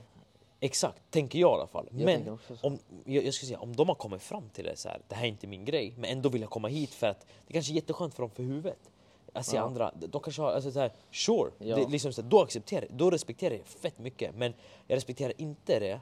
Exakt, 0.61 1.03
tänker 1.11 1.39
jag 1.39 1.51
i 1.51 1.55
alla 1.55 1.67
fall. 1.67 1.87
Jag 1.91 2.05
men 2.05 2.17
tänker 2.17 2.33
också 2.33 2.57
så. 2.57 2.67
om, 2.67 2.79
jag, 3.05 3.25
jag 3.25 3.35
skulle 3.35 3.47
säga, 3.49 3.61
om 3.61 3.77
de 3.77 3.89
har 3.89 3.95
kommit 3.95 4.23
fram 4.23 4.49
till 4.49 4.65
det 4.65 4.77
så 4.77 4.89
här, 4.89 5.01
det 5.09 5.15
här 5.15 5.25
är 5.25 5.29
inte 5.29 5.47
min 5.47 5.65
grej, 5.65 5.95
men 5.97 6.05
ändå 6.11 6.29
vill 6.29 6.41
jag 6.41 6.51
komma 6.51 6.69
hit 6.69 6.91
för 6.91 7.07
att 7.07 7.27
det 7.47 7.53
kanske 7.53 7.73
är 7.73 7.75
jätteskönt 7.75 8.15
för 8.15 8.23
dem 8.23 8.31
för 8.31 8.43
huvudet. 8.43 8.91
Att 9.33 9.47
se 9.47 9.57
Ja. 9.57 9.63
andra, 9.63 9.93
de 10.09 10.21
kanske 10.23 10.43
har, 10.43 10.53
alltså 10.53 10.73
så 10.73 10.81
här, 10.81 10.93
sure, 11.11 11.51
Ja. 11.59 11.77
det, 11.77 11.83
är 11.83 11.89
liksom 11.89 12.13
så 12.13 12.23
här, 12.23 12.29
då 12.29 12.41
accepterar 12.43 12.83
jag, 12.83 12.93
då 12.99 13.11
respekterar 13.11 13.55
jag 13.55 13.67
fett 13.67 13.99
mycket. 13.99 14.35
Men 14.35 14.55
jag 14.87 14.97
respekterar 14.97 15.33
inte 15.37 15.79
det 15.81 16.01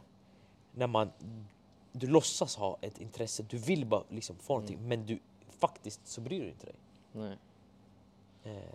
när 0.74 0.86
man, 0.86 1.10
du 1.92 2.06
låtsas 2.06 2.56
ha 2.56 2.78
ett 2.80 2.98
intresse, 3.00 3.42
du 3.42 3.58
vill 3.58 3.86
bara 3.86 4.02
liksom 4.08 4.36
få 4.36 4.52
någonting, 4.54 4.76
Mm. 4.76 4.88
men 4.88 5.06
du 5.06 5.18
faktiskt 5.58 6.00
så 6.08 6.20
bryr 6.20 6.40
du 6.42 6.48
inte 6.48 6.66
dig. 6.66 6.74
Nej, 7.12 7.36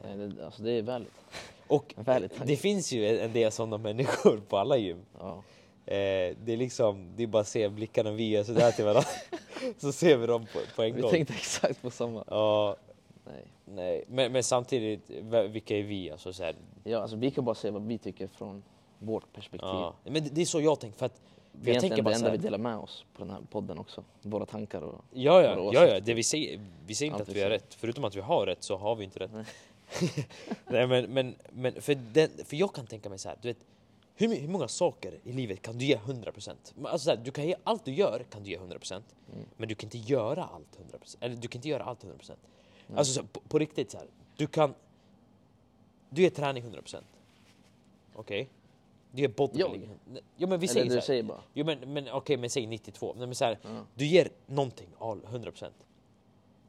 Nej 0.04 0.18
det, 0.28 0.46
alltså 0.46 0.64
det 0.64 0.72
är 0.72 0.82
värdigt. 0.82 1.12
och 1.68 1.94
Väldigt 1.98 2.32
det 2.46 2.56
finns 2.56 2.92
ju 2.92 3.20
en 3.20 3.34
del 3.34 3.52
sådana 3.52 3.78
människor 3.78 4.42
på 4.50 4.58
alla 4.58 4.78
gym. 4.78 5.06
Ja. 5.20 5.44
Eh, 5.86 6.36
det 6.44 6.54
är 6.54 6.58
liksom, 6.58 7.12
det 7.16 7.24
är 7.24 7.28
bara 7.28 7.42
att 7.42 7.48
se 7.48 7.70
blickarna 7.70 8.12
vi 8.12 8.30
gör 8.30 8.44
sådär 8.44 8.72
till 8.72 8.86
varandra. 8.86 9.10
så 9.78 9.92
ser 9.92 10.18
vi 10.18 10.28
dem 10.28 10.46
på, 10.54 10.60
på 10.76 10.84
en 10.84 10.96
Vi 10.96 11.02
gång. 11.02 11.12
tänkte 11.12 11.34
exakt 11.34 11.82
på 11.82 11.90
samma. 11.90 12.24
Ja, 12.28 12.76
Nej. 13.26 13.44
nej. 13.66 14.04
Men, 14.08 14.32
men 14.32 14.44
samtidigt, 14.44 15.10
vilka 15.50 15.78
är 15.78 15.84
vi? 15.84 16.12
Alltså, 16.12 16.34
så 16.34 16.44
här, 16.44 16.56
Ja, 16.84 17.00
alltså 17.00 17.18
vi 17.18 17.32
kan 17.32 17.46
bara 17.46 17.56
säga 17.56 17.72
vad 17.72 17.88
vi 17.88 17.98
tycker 17.98 18.28
från 18.28 18.64
vårt 19.00 19.34
perspektiv. 19.34 19.70
ja. 19.70 19.94
Men 20.04 20.14
det, 20.14 20.30
det 20.30 20.42
är 20.42 20.46
så 20.46 20.62
jag 20.62 20.80
tänker. 20.80 20.98
För 20.98 21.06
att, 21.06 21.22
Det 21.62 21.72
är 21.72 21.76
egentligen 21.76 22.04
bara 22.04 22.10
det 22.10 22.16
enda 22.16 22.32
vi 22.32 22.38
delar 22.38 22.58
med 22.58 22.78
oss 22.78 23.06
på 23.14 23.24
den 23.24 23.34
här 23.34 23.42
podden 23.52 23.78
också. 23.78 24.04
Våra 24.22 24.46
tankar 24.46 24.82
och... 24.82 25.02
ja, 25.12 25.42
ja, 25.42 25.56
våra 25.56 25.74
ja, 25.74 25.86
ja, 25.86 26.00
det 26.00 26.14
vi 26.14 26.24
säger, 26.24 26.60
vi 26.86 26.96
säger 26.96 27.12
inte 27.12 27.24
att 27.24 27.36
vi 27.36 27.42
har 27.42 27.50
rätt. 27.50 27.74
Förutom 27.74 28.04
att 28.04 28.16
vi 28.16 28.22
har 28.22 28.46
rätt 28.46 28.64
så 28.64 28.78
har 28.78 28.96
vi 28.96 29.04
inte 29.04 29.20
rätt. 29.20 29.32
Nej. 29.34 29.46
nej, 30.68 30.88
men, 30.88 31.06
men, 31.14 31.36
men 31.52 31.82
för, 31.82 31.96
den, 31.96 32.30
för 32.46 32.56
jag 32.56 32.74
kan 32.74 32.88
tänka 32.88 33.10
mig 33.10 33.20
så 33.20 33.30
här, 33.30 33.38
du 33.42 33.48
vet, 33.48 33.58
hur, 34.16 34.36
hur 34.36 34.48
många 34.48 34.68
saker 34.68 35.20
i 35.24 35.32
livet 35.32 35.62
kan 35.62 35.78
du 35.78 35.86
ge 35.86 35.98
100%? 35.98 36.56
Men 36.76 36.86
Alltså 36.86 37.06
så 37.06 37.12
här, 37.12 37.18
du 37.24 37.32
kan 37.32 37.48
ge 37.48 37.56
allt 37.64 37.86
du 37.86 37.94
gör 37.94 38.26
kan 38.30 38.44
du 38.44 38.50
ge 38.50 38.58
100% 38.58 39.02
Mm. 39.34 39.46
men 39.58 39.70
du 39.70 39.76
kan 39.76 39.88
inte 39.88 39.98
göra 39.98 40.44
allt 40.44 40.80
100%. 41.04 41.18
Eller 41.20 41.36
du 41.36 41.48
kan 41.48 41.60
inte 41.60 41.70
göra 41.70 41.84
allt 41.84 42.04
100%. 42.04 42.32
Alltså 42.96 43.14
så 43.14 43.22
här, 43.22 43.28
på, 43.28 43.40
på 43.40 43.60
riktigt 43.60 43.92
så 43.92 43.98
här, 43.98 44.08
du 44.38 44.48
kan... 44.48 44.74
Du 46.10 46.22
ger 46.22 46.30
träning 46.30 46.64
100%. 46.64 46.98
Okej? 48.16 48.50
Du 49.16 49.22
ger 49.22 49.30
bodybuilding. 49.30 49.90
Ja 50.38 50.48
men 50.48 50.60
vi 50.60 50.66
Eller 50.66 50.68
säger 50.68 50.84
du 50.86 50.90
så 50.90 50.96
här. 50.96 51.02
säger 51.02 51.24
bara. 51.24 51.42
Jo 51.54 51.66
men, 51.66 51.94
men 51.94 52.10
okej, 52.12 52.38
men 52.38 52.50
säg 52.50 52.66
92. 52.68 53.14
Nej, 53.18 53.28
men 53.28 53.36
så 53.36 53.46
här, 53.46 53.60
Ja. 53.64 53.70
du 53.96 54.06
ger 54.06 54.30
någonting 54.46 54.90
all 55.00 55.22
100%. 55.26 55.72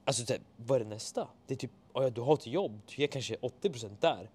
Alltså 0.04 0.26
så 0.26 0.32
här, 0.32 0.42
vad 0.56 0.80
är 0.80 0.84
det 0.84 0.90
nästa? 0.90 1.28
Det 1.46 1.54
är 1.54 1.58
typ, 1.58 1.70
oh 1.92 2.02
ja, 2.02 2.10
du 2.10 2.20
har 2.20 2.34
ett 2.34 2.46
jobb, 2.46 2.80
du 2.86 2.94
ger 3.02 3.06
kanske 3.06 3.36
80% 3.36 3.90
där. 4.00 4.30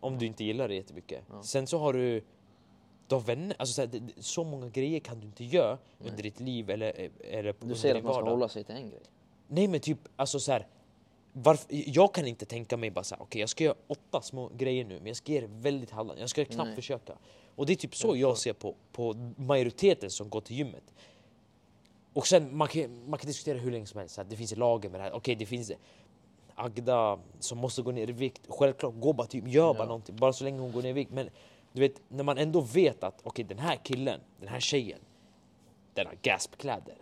om 0.00 0.18
du 0.18 0.26
inte 0.26 0.44
gillar 0.44 0.68
det 0.68 0.74
jättemycket. 0.74 1.24
Ja. 1.30 1.42
Sen 1.42 1.66
så 1.66 1.78
har 1.78 1.92
du, 1.92 2.24
du 3.08 3.14
har 3.14 3.20
vänner, 3.22 3.56
alltså 3.58 3.74
så, 3.74 3.80
här, 3.82 3.88
det- 3.88 3.98
det- 3.98 4.22
så 4.22 4.44
många 4.44 4.68
grejer 4.68 5.00
kan 5.00 5.20
du 5.20 5.26
inte 5.26 5.44
göra 5.44 5.78
Nej. 5.98 6.10
under 6.10 6.22
ditt 6.22 6.40
liv 6.40 6.70
eller, 6.70 7.10
eller 7.20 7.42
Du 7.52 7.58
under 7.60 7.74
säger 7.74 7.94
att 7.94 8.04
man 8.04 8.14
ska 8.14 8.22
hålla 8.30 8.48
sig 8.48 8.64
till 8.64 8.74
en 8.74 8.90
grej. 8.90 9.00
Nej 9.48 9.68
men 9.68 9.80
typ, 9.80 9.98
alltså 10.16 10.40
så 10.40 10.52
här, 10.52 10.66
varf- 11.32 11.66
jag 11.86 12.14
kan 12.14 12.26
inte 12.26 12.44
tänka 12.46 12.76
mig 12.76 12.90
bara 12.90 13.04
så 13.04 13.14
här, 13.14 13.22
okej 13.22 13.40
jag 13.40 13.48
ska 13.48 13.64
göra 13.64 13.74
åtta 13.86 14.20
små 14.22 14.50
grejer 14.56 14.84
nu 14.84 14.94
men 14.98 15.06
jag 15.06 15.16
ska 15.16 15.32
ge 15.32 15.40
det 15.40 15.46
väldigt 15.50 15.90
halva, 15.90 16.14
jag 16.18 16.30
ska 16.30 16.44
knappt 16.44 16.66
Nej. 16.66 16.76
försöka. 16.76 17.12
Och 17.56 17.66
det 17.66 17.72
är 17.72 17.76
typ 17.76 17.96
så 17.96 18.16
Jag 18.16 18.38
ser 18.38 18.52
på, 18.52 18.74
på 18.92 19.32
majoriteten 19.36 20.10
som 20.10 20.28
går 20.28 20.40
till 20.40 20.56
gymmet. 20.56 20.94
Och 22.12 22.26
sen 22.26 22.56
man 22.56 22.68
kan, 22.68 23.10
man 23.10 23.18
kan 23.18 23.26
diskutera 23.26 23.58
hur 23.58 23.70
länge 23.70 23.86
som 23.86 24.00
helst, 24.00 24.16
här, 24.16 24.24
det 24.24 24.36
finns 24.36 24.56
lager 24.56 24.90
med 24.90 25.00
det 25.00 25.04
här, 25.04 25.12
okej 25.12 25.34
det 25.34 25.46
finns 25.46 25.72
Agda 26.54 27.18
som 27.38 27.58
måste 27.58 27.82
gå 27.82 27.90
ner 27.90 28.08
i 28.08 28.12
vikt, 28.12 28.42
självklart 28.48 28.94
gå 29.00 29.12
bara 29.12 29.26
typ, 29.26 29.48
gör 29.48 29.74
bara 29.74 29.82
Ja. 29.82 29.84
någonting, 29.84 30.16
bara 30.16 30.32
så 30.32 30.44
länge 30.44 30.60
hon 30.60 30.72
går 30.72 30.82
ner 30.82 30.90
i 30.90 30.92
vikt. 30.92 31.10
Men 31.10 31.30
du 31.72 31.80
vet, 31.80 32.00
när 32.08 32.24
man 32.24 32.38
ändå 32.38 32.60
vet 32.60 33.04
att 33.04 33.20
okej 33.22 33.44
den 33.44 33.58
här 33.58 33.76
killen, 33.76 34.20
den 34.40 34.48
här 34.48 34.60
tjejen, 34.60 34.98
den 35.94 36.06
har 36.06 36.14
gaspkläder. 36.22 36.96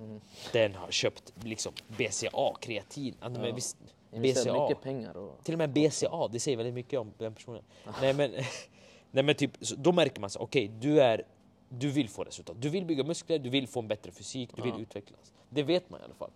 Mm. 0.00 0.20
Den 0.52 0.74
har 0.74 0.90
köpt 0.90 1.32
liksom 1.44 1.72
BCA, 1.96 2.54
kreatin, 2.60 3.14
ja. 3.20 3.28
men 3.28 3.54
visst, 3.54 3.76
BCA. 4.10 4.62
mycket 4.62 4.82
pengar 4.82 5.16
och... 5.16 5.44
Till 5.44 5.54
och 5.54 5.58
med 5.58 5.70
BCA, 5.70 6.28
det 6.32 6.40
säger 6.40 6.56
väldigt 6.56 6.74
mycket 6.74 7.00
om 7.00 7.12
den 7.18 7.34
personen. 7.34 7.62
Nej 8.00 8.14
men, 8.14 8.30
nej, 9.16 9.24
men 9.24 9.34
typ, 9.34 9.60
då 9.60 9.92
märker 9.92 10.20
man 10.20 10.30
så 10.30 10.38
okej 10.40 10.68
du 10.80 11.00
är 11.02 11.22
du 11.68 11.90
vill 11.90 12.08
få 12.08 12.24
resultat, 12.24 12.56
du 12.60 12.68
vill 12.68 12.84
bygga 12.84 13.04
muskler, 13.04 13.38
du 13.38 13.50
vill 13.50 13.68
få 13.68 13.80
en 13.80 13.88
bättre 13.88 14.10
fysik, 14.12 14.50
du 14.56 14.62
Ja. 14.68 14.72
vill 14.72 14.82
utvecklas. 14.82 15.32
Det 15.50 15.62
vet 15.62 15.90
man 15.90 16.00
i 16.00 16.04
alla 16.04 16.14
fall. 16.14 16.30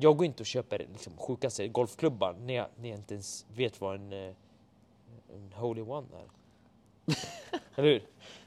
Jag 0.00 0.16
går 0.16 0.26
inte 0.26 0.42
och 0.42 0.46
köper 0.46 0.78
liksom, 0.92 1.16
sjukaste 1.16 1.68
golfklubban 1.68 2.46
när 2.46 2.54
jag, 2.54 2.66
när 2.80 2.88
jag 2.88 2.98
inte 2.98 3.14
ens 3.14 3.46
vet 3.54 3.80
vad 3.80 3.94
en, 3.94 4.12
eh, 4.12 4.34
en 5.34 5.52
Holy 5.54 5.80
One 5.82 6.06
är. 6.16 6.26
Eller 7.76 7.88
hur? 7.92 8.02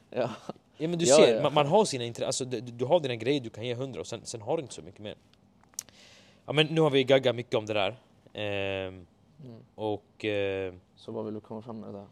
Ja. 0.10 0.30
Ja 0.78 0.88
men 0.88 1.00
du 1.00 1.06
Ja, 1.06 1.16
ser, 1.16 1.36
ja. 1.36 1.44
Man, 1.44 1.54
man 1.54 1.68
har 1.68 1.86
sina 1.86 2.04
intressen, 2.04 2.28
alltså, 2.28 2.46
du, 2.46 2.62
du 2.62 2.86
har 2.86 3.00
dina 3.00 3.16
grejer 3.16 3.42
du 3.42 3.50
kan 3.50 3.66
ge 3.66 3.74
hundra 3.76 4.00
och 4.00 4.08
sen, 4.08 4.22
sen 4.24 4.42
har 4.42 4.58
du 4.58 4.62
inte 4.62 4.74
så 4.74 4.82
mycket 4.82 5.02
mer. 5.02 5.16
Ja 6.46 6.54
men 6.54 6.68
nu 6.68 6.82
har 6.82 6.90
vi 6.90 7.04
gaggat 7.04 7.36
mycket 7.36 7.56
om 7.56 7.66
det 7.66 7.74
där. 7.74 7.96
Ehm, 8.34 9.06
Mm. 9.46 9.62
och... 9.76 10.26
Eh, 10.26 10.74
Så 10.96 11.12
vad 11.12 11.26
vill 11.26 11.34
du 11.34 11.40
komma 11.40 11.62
fram 11.62 11.80
med 11.80 11.90
det 11.94 11.98
där? 11.98 12.08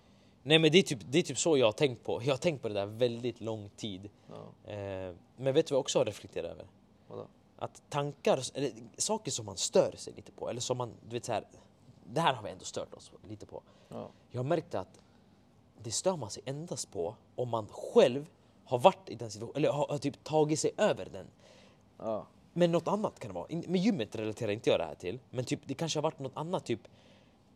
Nej 0.45 0.59
men 0.59 0.71
det 0.71 0.77
är, 0.77 0.83
typ, 0.83 0.99
det 1.09 1.19
är 1.19 1.23
typ 1.23 1.37
så 1.37 1.57
jag 1.57 1.65
har 1.65 1.71
tänkt 1.71 2.03
på. 2.03 2.21
Jag 2.23 2.33
har 2.33 2.37
tänkt 2.37 2.61
på 2.61 2.67
det 2.67 2.73
där 2.73 2.85
väldigt 2.85 3.41
lång 3.41 3.69
tid. 3.69 4.09
Ja. 4.27 4.71
Eh, 4.71 5.13
men 5.37 5.53
vet 5.53 5.67
du 5.67 5.73
vad 5.73 5.77
jag 5.77 5.79
också 5.79 5.99
har 5.99 6.05
reflekterat 6.05 6.51
över? 6.51 6.65
Vadå? 7.07 7.27
Att 7.57 7.81
tankar, 7.89 8.39
eller 8.53 8.71
saker 8.97 9.31
som 9.31 9.45
man 9.45 9.57
stör 9.57 9.93
sig 9.97 10.13
lite 10.13 10.31
på, 10.31 10.49
eller 10.49 10.61
som 10.61 10.77
man, 10.77 10.93
du 11.09 11.15
vet 11.15 11.25
så 11.25 11.31
här, 11.31 11.43
det 12.05 12.21
här 12.21 12.33
har 12.33 12.43
vi 12.43 12.49
ändå 12.49 12.65
stört 12.65 12.93
oss 12.93 13.11
lite 13.29 13.45
på. 13.45 13.61
Ja. 13.89 14.09
Jag 14.31 14.39
har 14.39 14.43
märkt 14.43 14.75
att 14.75 14.99
det 15.83 15.91
stör 15.91 16.15
man 16.15 16.29
sig 16.29 16.43
endast 16.45 16.91
på 16.91 17.15
om 17.35 17.49
man 17.49 17.67
själv 17.67 18.25
har 18.65 18.79
varit 18.79 19.09
i 19.09 19.15
den 19.15 19.31
situationen, 19.31 19.57
eller 19.57 19.69
har, 19.69 19.87
har 19.87 19.97
typ 19.97 20.23
tagit 20.23 20.59
sig 20.59 20.71
över 20.77 21.05
den. 21.05 21.27
Ja. 21.97 22.27
Men 22.53 22.71
något 22.71 22.87
annat 22.87 23.19
kan 23.19 23.29
det 23.29 23.35
vara. 23.35 23.47
Med 23.67 23.81
gymmet 23.81 24.15
relaterar 24.15 24.51
inte 24.51 24.69
jag 24.69 24.79
det 24.79 24.85
här 24.85 24.95
till, 24.95 25.19
men 25.29 25.45
typ, 25.45 25.59
det 25.65 25.73
kanske 25.73 25.99
har 25.99 26.03
varit 26.03 26.19
något 26.19 26.37
annat, 26.37 26.65
typ 26.65 26.87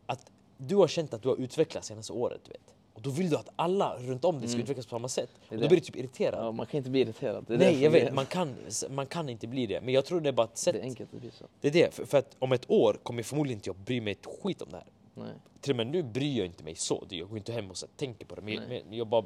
att 0.06 0.30
du 0.56 0.76
har 0.76 0.88
känt 0.88 1.14
att 1.14 1.22
du 1.22 1.28
har 1.28 1.36
utvecklats 1.36 1.88
senaste 1.88 2.12
året, 2.12 2.40
du 2.44 2.50
vet. 2.50 2.74
Och 2.94 3.02
då 3.02 3.10
vill 3.10 3.30
du 3.30 3.36
att 3.36 3.48
alla 3.56 3.96
runt 3.98 4.24
om 4.24 4.40
dig 4.40 4.48
ska 4.48 4.54
Mm. 4.56 4.62
utvecklas 4.62 4.86
på 4.86 4.90
samma 4.90 5.08
sätt. 5.08 5.30
Och 5.48 5.56
då 5.56 5.68
blir 5.68 5.68
du 5.68 5.80
typ 5.80 5.96
irriterad. 5.96 6.44
ja, 6.46 6.52
man 6.52 6.66
kan 6.66 6.78
inte 6.78 6.90
bli 6.90 7.00
irriterad. 7.00 7.44
Nej, 7.48 7.82
jag 7.82 7.90
vet, 7.90 8.14
man 8.14 8.26
kan, 8.26 8.54
man 8.90 9.06
kan 9.06 9.28
inte 9.28 9.46
bli 9.46 9.66
det. 9.66 9.80
Men 9.80 9.94
jag 9.94 10.04
tror 10.04 10.20
det 10.20 10.28
är 10.28 10.32
bara 10.32 10.46
ett 10.46 10.58
sätt. 10.58 10.74
Det 10.74 10.80
är 10.80 10.82
enkelt 10.82 11.14
att 11.14 11.20
bli 11.20 11.30
så. 11.30 11.44
Det 11.60 11.68
är 11.68 11.72
det, 11.72 11.94
för, 11.94 12.04
för 12.04 12.18
att 12.18 12.36
om 12.38 12.52
ett 12.52 12.70
år 12.70 12.98
kommer 13.02 13.22
förmodligen 13.22 13.58
inte 13.58 13.68
jag 13.68 13.76
bry 13.76 14.00
mig 14.00 14.12
ett 14.12 14.26
skit 14.42 14.62
om 14.62 14.68
det 14.70 14.76
här. 14.76 14.86
Nej. 15.14 15.32
Till 15.60 15.70
och 15.72 15.76
med 15.76 15.86
nu 15.86 16.02
bryr 16.02 16.38
jag 16.38 16.46
inte 16.46 16.64
mig 16.64 16.74
så. 16.74 17.04
Jag 17.08 17.28
går 17.28 17.38
inte 17.38 17.52
hem 17.52 17.70
och 17.70 17.76
så 17.76 17.86
tänker 17.96 18.26
på 18.26 18.34
det. 18.34 18.42
Men, 18.42 18.60
men 18.68 18.94
jag 18.98 19.06
bara 19.06 19.24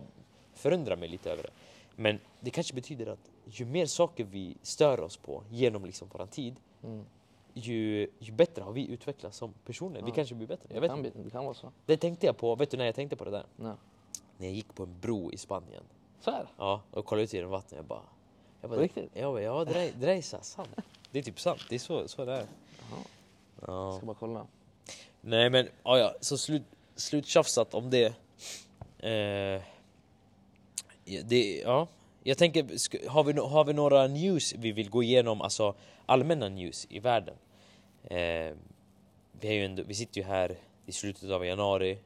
förundrar 0.55 0.97
mig 0.97 1.09
lite 1.09 1.31
över 1.31 1.43
det. 1.43 1.51
Men 1.97 2.19
det 2.41 2.51
kanske 2.51 2.75
betyder 2.75 3.07
att 3.07 3.31
ju 3.47 3.65
mer 3.65 3.87
saker 3.87 4.25
vi 4.25 4.57
stör 4.63 5.01
oss 5.01 5.17
på 5.17 5.43
genom 5.51 5.85
liksom 5.85 6.09
våran 6.09 6.29
tid, 6.29 6.57
Mm. 6.85 7.05
Ju, 7.55 8.09
ju 8.19 8.33
bättre 8.33 8.63
har 8.63 8.73
vi 8.73 8.87
utvecklats 8.89 9.37
som 9.39 9.53
personer. 9.65 10.03
Vi 10.03 10.09
Ja. 10.09 10.15
kanske 10.15 10.35
blir 10.35 10.47
bättre. 10.47 10.69
Det, 10.69 10.75
Jag 10.75 10.81
vet 10.81 10.91
kan 10.91 10.99
inte. 10.99 11.11
bli, 11.11 11.23
det 11.25 11.31
kan 11.31 11.45
vara 11.45 11.55
så. 11.55 11.73
Det 11.87 11.97
tänkte 11.97 12.27
jag 12.27 12.37
på, 12.37 12.55
vet 12.55 12.71
du 12.71 12.77
när 12.77 12.85
jag 12.85 12.95
tänkte 12.95 13.17
på 13.17 13.25
det 13.25 13.31
där? 13.31 13.47
Nej. 13.57 13.73
När 14.37 14.47
jag 14.47 14.55
gick 14.55 14.75
på 14.75 14.83
en 14.83 15.01
bro 15.01 15.33
i 15.33 15.37
Spanien. 15.37 15.83
Så 16.21 16.31
här. 16.31 16.47
Ja, 16.59 16.83
och 16.91 17.05
kollade 17.05 17.25
ut 17.25 17.33
genom 17.33 17.51
vattnet. 17.51 17.73
Jag 17.77 17.85
bara... 17.85 18.01
Jag 18.61 18.71
bara, 18.71 18.81
riktigt? 18.81 19.11
Ja, 19.15 19.31
bara, 19.33 19.43
ja 19.43 19.65
det, 19.65 19.73
där, 19.73 19.93
det 20.01 20.13
är 20.13 20.23
sant. 20.23 20.69
Det 21.11 21.19
är 21.19 21.23
typ 21.23 21.41
sant. 21.41 21.61
Det 21.69 21.75
är 21.75 21.79
så, 21.79 22.09
så 22.09 22.25
det 22.25 22.33
är. 22.33 22.37
Jaha. 22.91 23.01
Jag 23.61 23.69
Ja. 23.75 23.97
ska 23.97 24.07
bara 24.07 24.17
kolla. 24.21 24.47
Nej 25.21 25.51
men, 25.51 25.69
ja, 25.85 25.99
ja, 25.99 26.15
så 26.21 26.39
slut, 26.39 26.63
sluttjafsat 26.97 27.75
om 27.75 27.91
det. 27.91 28.07
Eh, 28.99 29.63
det. 31.25 31.63
Ja, 31.65 31.89
jag 32.27 32.39
tänker, 32.39 32.63
har 33.09 33.25
vi, 33.25 33.33
har 33.41 33.65
vi 33.65 33.73
några 33.73 34.07
news 34.07 34.55
vi 34.59 34.73
vill 34.73 34.91
gå 34.91 35.03
igenom, 35.03 35.41
alltså 35.43 35.75
allmänna 36.07 36.49
news 36.49 36.87
i 36.91 36.99
världen? 36.99 37.35
Eh, 38.05 38.57
vi, 39.41 39.65
ändå, 39.65 39.83
vi 39.83 39.95
sitter 39.95 40.21
ju 40.21 40.27
här 40.27 40.57
i 40.87 40.93
slutet 40.93 41.31
av 41.31 41.47
januari. 41.47 41.99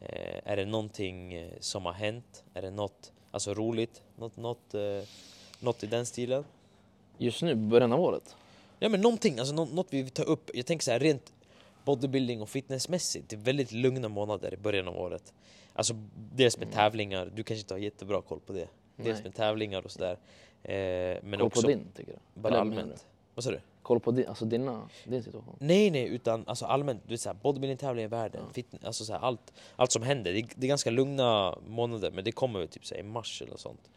Eh, 0.00 0.40
är 0.44 0.56
det 0.56 0.64
någonting 0.64 1.34
eh, 1.34 1.52
som 1.60 1.86
har 1.86 1.92
hänt? 1.92 2.44
Är 2.54 2.62
det 2.62 2.70
något 2.70 3.12
alltså, 3.30 3.54
roligt? 3.54 4.02
Något, 4.16 4.36
något, 4.36 4.74
eh, 4.74 5.02
något 5.60 5.82
i 5.84 5.86
den 5.86 6.06
stilen? 6.06 6.44
Just 7.18 7.42
nu, 7.42 7.54
början 7.54 7.92
av 7.92 8.00
året. 8.00 8.36
Ja 8.78 8.88
men 8.88 9.00
någonting, 9.00 9.38
alltså 9.38 9.54
nå- 9.54 9.64
något 9.72 9.86
vi 9.90 10.02
vill 10.02 10.10
ta 10.10 10.22
upp. 10.22 10.50
Jag 10.54 10.66
tänker 10.66 10.84
så 10.84 10.90
här 10.90 11.00
rent 11.00 11.32
bodybuilding 11.84 12.42
och 12.42 12.48
fitnessmässigt. 12.48 13.28
Det 13.28 13.36
är 13.36 13.40
väldigt 13.40 13.72
lugna 13.72 14.08
månader 14.08 14.54
i 14.54 14.56
början 14.56 14.88
av 14.88 14.96
året. 14.96 15.32
Alltså 15.74 15.94
dels 16.14 16.56
med 16.58 16.66
Mm. 16.66 16.74
tävlingar, 16.76 17.26
du 17.34 17.42
kanske 17.42 17.60
inte 17.60 17.74
har 17.74 17.78
jättebra 17.78 18.22
koll 18.22 18.40
på 18.40 18.52
det. 18.52 18.68
Dels 19.04 19.22
med 19.24 19.34
tävlingar 19.34 19.82
och 19.84 19.90
sådär. 19.90 20.18
Eh, 20.62 20.72
men 21.22 21.32
Koll 21.32 21.42
också 21.42 21.62
på 21.62 21.68
din, 21.68 21.86
tycker 21.94 22.12
du? 22.12 22.40
bara 22.40 22.48
Eller 22.48 22.60
allmänt. 22.60 23.06
Vad 23.34 23.44
sa 23.44 23.50
du? 23.50 23.60
Koll 23.82 24.00
på 24.00 24.10
din, 24.10 24.28
alltså 24.28 24.44
dina, 24.44 24.88
din 25.04 25.22
situation? 25.22 25.56
Nej 25.60 25.90
nej, 25.90 26.08
utan 26.08 26.44
alltså 26.46 26.64
allmänt. 26.66 27.02
Du 27.06 27.14
vet 27.14 27.42
bodybuilding-tävlingar 27.42 28.06
i 28.06 28.10
världen, 28.10 28.42
Ja. 28.46 28.52
fitness, 28.52 28.84
alltså 28.84 29.04
såhär, 29.04 29.20
allt, 29.20 29.52
allt 29.76 29.92
som 29.92 30.02
händer. 30.02 30.32
Det 30.32 30.38
är, 30.38 30.48
det 30.56 30.66
är 30.66 30.68
ganska 30.68 30.90
lugna 30.90 31.58
månader 31.66 32.10
men 32.10 32.24
det 32.24 32.32
kommer 32.32 32.58
väl 32.58 32.68
typ 32.68 32.86
såhär, 32.86 33.00
i 33.00 33.04
mars 33.04 33.42
eller 33.42 33.56
sånt. 33.56 33.90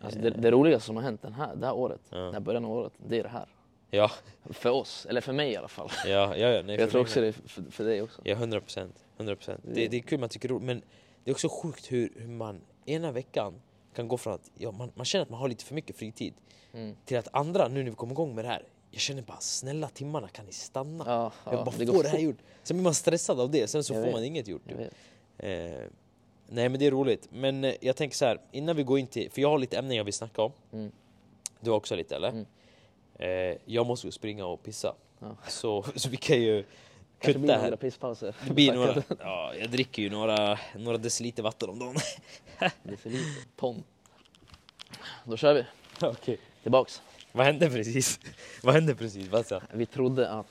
Alltså 0.00 0.18
det, 0.20 0.30
det 0.30 0.50
roligaste 0.50 0.86
som 0.86 0.96
har 0.96 1.02
hänt 1.02 1.22
den 1.22 1.32
här, 1.32 1.56
det 1.56 1.66
här 1.66 1.74
året, 1.74 2.00
Ja. 2.10 2.16
den 2.18 2.32
här 2.32 2.40
början 2.40 2.64
av 2.64 2.70
året, 2.72 2.92
det 3.08 3.18
är 3.18 3.22
det 3.22 3.28
här. 3.28 3.46
Ja, 3.90 4.10
För 4.50 4.70
oss, 4.70 5.06
eller 5.06 5.20
för 5.20 5.32
mig 5.32 5.52
i 5.52 5.56
alla 5.56 5.68
fall. 5.68 5.88
ja, 6.06 6.36
ja, 6.36 6.48
ja 6.48 6.62
nej, 6.62 6.76
jag 6.80 6.90
tror 6.90 7.00
också 7.00 7.20
det 7.20 7.32
för, 7.32 7.62
för 7.70 7.84
dig 7.84 8.02
också. 8.02 8.22
Ja, 8.24 8.32
100 8.34 8.60
procent. 8.60 9.04
100 9.16 9.36
procent. 9.36 9.60
Det, 9.64 9.88
Det- 9.88 9.96
är 9.96 10.00
kul, 10.00 10.20
man 10.20 10.28
tycker 10.28 10.48
roligt. 10.48 10.66
Men 10.66 10.82
det 11.24 11.30
är 11.30 11.34
också 11.34 11.48
sjukt 11.48 11.92
hur, 11.92 12.12
hur 12.16 12.28
man 12.28 12.60
ena 12.86 13.12
veckan 13.12 13.54
kan 13.94 14.08
gå 14.08 14.16
från 14.16 14.34
att 14.34 14.50
ja, 14.58 14.70
man, 14.72 14.90
man 14.94 15.04
känner 15.06 15.22
att 15.22 15.30
man 15.30 15.40
har 15.40 15.48
lite 15.48 15.64
för 15.64 15.74
mycket 15.74 15.96
fritid 15.96 16.34
Mm. 16.72 16.96
till 17.04 17.16
att 17.18 17.28
andra, 17.32 17.68
nu 17.68 17.82
när 17.82 17.90
vi 17.90 17.96
kommer 17.96 18.12
igång 18.12 18.34
med 18.34 18.44
det 18.44 18.48
här, 18.48 18.62
jag 18.90 19.00
känner 19.00 19.22
bara 19.22 19.40
snälla 19.40 19.88
timmarna 19.88 20.28
kan 20.28 20.46
ni 20.46 20.52
stanna? 20.52 21.04
Ja, 21.06 21.32
jag 21.44 21.54
ja, 21.54 21.64
bara 21.64 21.76
det 21.78 21.86
få 21.86 21.92
går 21.92 22.02
det 22.02 22.08
här 22.08 22.18
gjort. 22.18 22.36
Sen 22.62 22.76
blir 22.76 22.84
man 22.84 22.94
stressad 22.94 23.40
av 23.40 23.50
det, 23.50 23.66
sen 23.70 23.84
så 23.84 23.92
Jag 23.94 24.00
får 24.00 24.06
vet. 24.06 24.14
man 24.14 24.24
inget 24.24 24.48
gjort. 24.48 24.68
Typ. 24.68 24.78
Eh, 25.38 25.48
nej 26.48 26.68
men 26.68 26.72
det 26.78 26.86
är 26.86 26.90
roligt. 26.90 27.28
Men 27.32 27.64
eh, 27.64 27.74
jag 27.80 27.96
tänker 27.96 28.16
så 28.16 28.24
här, 28.24 28.40
innan 28.52 28.76
vi 28.76 28.82
går 28.82 28.98
in 28.98 29.06
till, 29.06 29.30
för 29.30 29.42
jag 29.42 29.50
har 29.50 29.58
lite 29.58 29.78
ämnen 29.78 29.96
jag 29.96 30.04
vill 30.04 30.14
snacka 30.14 30.42
om. 30.42 30.52
Mm. 30.72 30.92
Du 31.60 31.70
har 31.70 31.76
också 31.76 31.96
lite 31.96 32.16
eller? 32.16 32.28
Mm. 32.28 32.46
Eh, 33.18 33.56
jag 33.64 33.86
måste 33.86 34.06
ju 34.06 34.10
springa 34.10 34.46
och 34.46 34.62
pissa. 34.62 34.94
Ja. 35.18 35.36
Så, 35.48 35.84
så 35.94 36.08
vi 36.08 36.16
kan 36.16 36.40
ju 36.42 36.64
kutta 37.18 37.38
blir 37.38 37.54
här. 37.54 37.62
några 37.62 37.76
pisspauser. 37.76 38.34
Det 38.46 38.54
blir 38.54 38.72
några, 38.72 39.02
ja, 39.20 39.54
jag 39.54 39.70
dricker 39.70 40.02
ju 40.02 40.10
några, 40.10 40.58
några 40.78 40.98
deciliter 40.98 41.42
vatten 41.42 41.70
om 41.70 41.78
dagen. 41.78 41.96
Det 42.82 42.92
är 42.92 42.96
för 42.96 43.10
lite. 43.10 43.40
Ton. 43.56 43.82
Då 45.24 45.36
kör 45.36 45.54
vi. 45.54 45.64
Okej. 46.02 46.38
Tillbaks. 46.62 47.02
Vad 47.32 47.46
hände 47.46 47.70
precis? 47.70 48.20
Vad 48.62 48.74
hände 48.74 48.94
precis? 48.94 49.28
Vad 49.28 49.46
sa? 49.46 49.60
Vi 49.72 49.86
trodde 49.86 50.30
att 50.30 50.46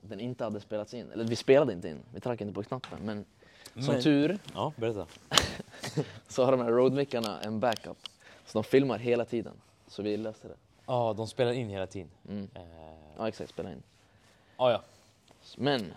den 0.00 0.20
inte 0.20 0.44
hade 0.44 0.60
spelats 0.60 0.94
in. 0.94 1.10
Eller 1.12 1.24
vi 1.24 1.36
spelade 1.36 1.72
inte 1.72 1.88
in. 1.88 1.98
Vi 2.14 2.20
tryckte 2.20 2.44
inte 2.44 2.54
på 2.54 2.62
knappen. 2.62 2.98
Men 3.02 3.24
som 3.84 3.94
Men- 3.94 4.02
tur 4.02 4.38
Ja, 4.54 4.72
berätta. 4.76 5.06
så 6.28 6.44
har 6.44 6.52
de 6.52 6.60
här 6.60 6.70
roadmickarna 6.70 7.40
en 7.40 7.60
backup. 7.60 7.96
Så 8.46 8.58
de 8.58 8.64
filmar 8.64 8.98
hela 8.98 9.24
tiden. 9.24 9.54
Så 9.88 10.02
vi 10.02 10.16
löste 10.16 10.48
det. 10.48 10.54
Ja, 10.86 11.14
de 11.16 11.26
spelar 11.28 11.52
in 11.52 11.68
hela 11.68 11.86
tiden. 11.86 12.10
Mm. 12.28 12.48
Eh, 12.54 12.62
Ja 13.18 13.28
exakt, 13.28 13.50
spela 13.50 13.72
in. 13.72 13.82
ah, 14.56 14.70
ja, 14.70 14.82
Men 15.56 15.92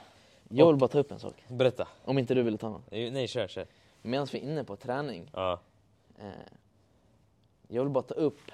jag 0.50 0.67
vill 0.67 0.76
bara 0.76 0.88
ta 0.88 1.00
upp 1.00 1.12
en 1.12 1.19
sak. 1.19 1.34
berätta. 1.47 1.88
Om 2.06 2.17
inte 2.17 2.34
du 2.34 2.41
vill 2.43 2.58
ta 2.58 2.69
den. 2.89 3.04
Eh, 3.06 3.12
Nej, 3.13 3.28
kör, 3.28 3.47
kör. 3.47 3.65
Medan 4.01 4.27
vi 4.31 4.37
är 4.39 4.43
inne 4.43 4.63
på 4.63 4.75
träning. 4.75 5.29
Ja. 5.33 5.59
Eh, 6.19 6.25
jag 7.67 7.83
vill 7.83 7.91
bara 7.91 8.03
ta 8.03 8.13
upp. 8.13 8.51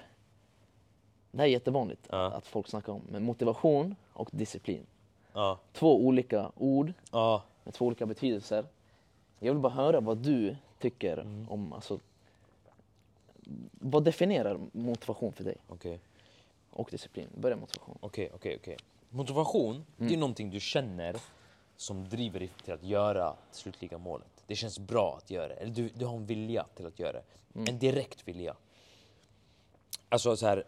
Det 1.31 1.37
här 1.37 1.45
är 1.45 1.49
jättevanligt 1.51 2.07
Ja. 2.09 2.25
att 2.31 2.47
folk 2.47 2.67
snackar 2.67 2.93
om. 2.93 3.01
Men 3.09 3.23
motivation 3.23 3.95
och 4.13 4.29
disciplin. 4.31 4.85
Ja. 5.33 5.59
Två 5.73 6.05
olika 6.05 6.51
ord 6.55 6.93
med 7.63 7.73
två 7.73 7.85
olika 7.85 8.05
betydelser. 8.05 8.65
Jag 9.39 9.53
vill 9.53 9.61
bara 9.61 9.73
höra 9.73 9.99
vad 9.99 10.17
du 10.17 10.55
tycker 10.79 11.17
Mm. 11.17 11.49
om, 11.49 11.73
alltså, 11.73 11.99
vad 13.71 14.03
definierar 14.03 14.59
motivation 14.71 15.33
för 15.33 15.43
dig? 15.43 15.57
Okej. 15.67 15.99
Och 16.69 16.87
disciplin. 16.91 17.27
Börja 17.37 17.55
motivation. 17.55 17.97
Okej, 18.01 18.31
okej, 18.35 18.57
okej. 18.61 18.77
Motivation, 19.09 19.85
det 19.97 20.03
är 20.05 20.07
Mm. 20.07 20.19
någonting 20.19 20.49
du 20.49 20.59
känner 20.59 21.15
som 21.75 22.09
driver 22.09 22.39
dig 22.39 22.49
till 22.63 22.73
att 22.73 22.83
göra 22.83 23.29
det 23.29 23.35
slutliga 23.51 23.97
målet. 23.97 24.36
Det 24.47 24.55
känns 24.55 24.79
bra 24.79 25.17
att 25.17 25.31
göra 25.31 25.47
det. 25.47 25.53
Eller 25.53 25.71
du, 25.71 25.89
du 25.89 26.05
har 26.05 26.15
en 26.15 26.25
vilja 26.25 26.65
till 26.75 26.85
att 26.85 26.99
göra 26.99 27.11
det. 27.11 27.23
Mm. 27.55 27.67
En 27.67 27.79
direkt 27.79 28.27
vilja. 28.27 28.55
Alltså 30.09 30.37
så 30.37 30.45
här, 30.47 30.63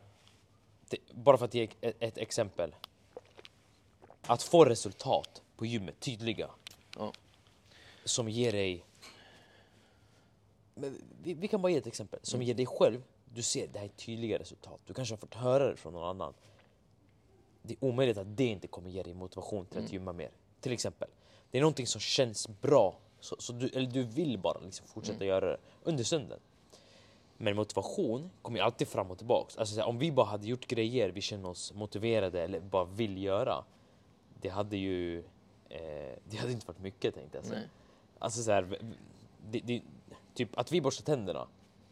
det, 0.89 0.97
bara 1.11 1.37
för 1.37 1.45
att 1.45 1.53
ge 1.53 1.69
ett, 1.81 1.95
ett 1.99 2.17
exempel. 2.17 2.75
Att 4.21 4.43
få 4.43 4.65
resultat 4.65 5.41
på 5.55 5.65
gymmet, 5.65 5.99
tydliga. 5.99 6.49
Ja. 6.97 7.13
Som 8.03 8.29
ger 8.29 8.51
dig... 8.51 8.85
Vi, 11.23 11.33
vi 11.33 11.47
kan 11.47 11.61
bara 11.61 11.71
ge 11.71 11.77
ett 11.77 11.87
exempel. 11.87 12.19
Som 12.23 12.41
ger 12.41 12.53
dig 12.53 12.65
själv, 12.65 13.03
du 13.33 13.41
ser 13.41 13.67
det 13.67 13.79
här 13.79 13.85
är 13.85 13.89
tydliga 13.89 14.39
resultat. 14.39 14.79
Du 14.85 14.93
kanske 14.93 15.13
har 15.13 15.17
fått 15.17 15.33
höra 15.33 15.69
det 15.69 15.75
från 15.75 15.93
någon 15.93 16.09
annan. 16.09 16.33
Det 17.61 17.73
är 17.73 17.83
omöjligt 17.85 18.17
att 18.17 18.37
det 18.37 18.45
inte 18.45 18.67
kommer 18.67 18.89
ge 18.89 19.03
dig 19.03 19.13
motivation 19.13 19.65
till 19.65 19.79
att 19.83 19.91
gymma 19.91 20.13
mer. 20.13 20.31
Till 20.61 20.71
exempel. 20.71 21.09
Det 21.51 21.57
är 21.57 21.61
någonting 21.61 21.87
som 21.87 22.01
känns 22.01 22.47
bra. 22.47 22.99
Så, 23.19 23.35
så 23.39 23.53
du, 23.53 23.69
eller 23.69 23.87
du 23.87 24.03
vill 24.03 24.37
bara 24.37 24.59
liksom 24.59 24.87
fortsätta 24.87 25.25
göra 25.25 25.45
det 25.49 25.57
under 25.83 26.03
stunden. 26.03 26.39
Men 27.37 27.55
motivation 27.55 28.29
kommer 28.41 28.59
ju 28.59 28.65
alltid 28.65 28.87
fram 28.87 29.11
och 29.11 29.17
tillbaks. 29.17 29.57
Alltså, 29.57 29.75
så 29.75 29.81
här, 29.81 29.87
om 29.87 29.97
vi 29.97 30.11
bara 30.11 30.25
hade 30.25 30.47
gjort 30.47 30.67
grejer 30.67 31.09
vi 31.09 31.21
känner 31.21 31.49
oss 31.49 31.73
motiverade 31.73 32.41
eller 32.41 32.59
bara 32.59 32.85
vill 32.85 33.23
göra. 33.23 33.63
Det 34.41 34.49
hade 34.49 34.77
ju 34.77 35.19
eh, 35.69 36.17
det 36.29 36.37
hade 36.37 36.51
inte 36.51 36.67
varit 36.67 36.79
mycket 36.79 37.15
tänkte 37.15 37.37
jag 37.37 37.45
säga. 37.45 37.61
Alltså 38.19 38.43
så 38.43 38.51
här, 38.51 38.79
det, 39.49 39.59
det, 39.59 39.81
typ 40.33 40.57
att 40.57 40.71
vi 40.71 40.81
borstar 40.81 41.03
tänderna. 41.03 41.47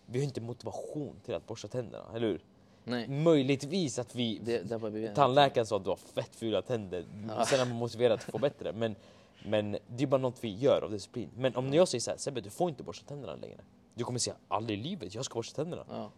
Vi 0.06 0.20
har 0.20 0.24
inte 0.24 0.42
motivation 0.42 1.16
till 1.26 1.34
att 1.36 1.48
borsta 1.48 1.68
tänderna, 1.68 2.06
eller 2.16 2.28
hur? 2.28 2.42
Nej, 2.84 3.08
Möjligtvis 3.08 4.00
att 4.00 4.16
vi... 4.16 4.40
det, 4.44 4.62
det 4.62 4.78
vi 4.78 5.12
Tandläkaren 5.16 5.68
sa 5.68 5.76
att 5.76 5.84
du 5.84 5.90
har 5.90 5.98
fett 5.98 6.36
fula 6.36 6.62
tänder. 6.62 7.06
Ja. 7.28 7.46
Sen 7.46 7.60
är 7.60 7.66
man 7.66 7.76
motiverad 7.78 8.14
att 8.14 8.24
få 8.24 8.38
bättre. 8.38 8.74
Men, 8.74 8.96
men 9.46 9.72
det 9.88 10.04
är 10.04 10.08
bara 10.08 10.22
något 10.22 10.44
vi 10.44 10.56
gör 10.56 10.82
av 10.82 10.92
disciplin. 10.92 11.30
Men 11.38 11.56
om 11.56 11.74
jag 11.74 11.88
säger 11.88 12.00
så 12.02 12.12
här, 12.12 12.18
Sebbe 12.18 12.42
du 12.42 12.50
får 12.50 12.70
inte 12.70 12.84
borsta 12.84 13.06
tänderna 13.08 13.36
längre. 13.36 13.60
Du 13.94 14.04
kommer 14.04 14.20
säga 14.20 14.36
aldrig 14.48 14.80
i 14.80 14.84
livet, 14.84 15.16
jag 15.16 15.26
ska 15.26 15.34
borsta 15.36 15.56
tänderna. 15.64 15.86
Ja. 15.90 16.12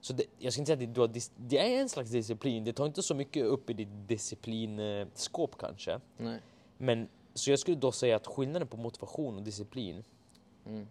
Så 0.00 0.12
det, 0.12 0.24
jag 0.38 0.52
ska 0.52 0.60
inte 0.62 0.76
säga 0.76 0.88
att 0.88 1.12
det, 1.12 1.18
dis- 1.18 1.32
det 1.36 1.58
är 1.76 1.80
en 1.80 1.88
slags 1.88 2.10
disciplin. 2.10 2.64
Det 2.64 2.72
tar 2.72 2.86
inte 2.86 3.02
så 3.02 3.14
mycket 3.14 3.44
upp 3.46 3.70
i 3.70 3.72
ditt 3.72 4.08
disciplinskåp 4.08 5.58
kanske. 5.58 6.00
Nej. 6.16 6.40
Men 6.78 7.08
så 7.34 7.50
jag 7.50 7.58
skulle 7.58 7.76
då 7.76 7.92
säga 7.92 8.16
att 8.16 8.26
skillnaden 8.26 8.68
på 8.68 8.76
motivation 8.76 9.36
och 9.36 9.42
disciplin, 9.42 10.04
Mm. 10.66 10.86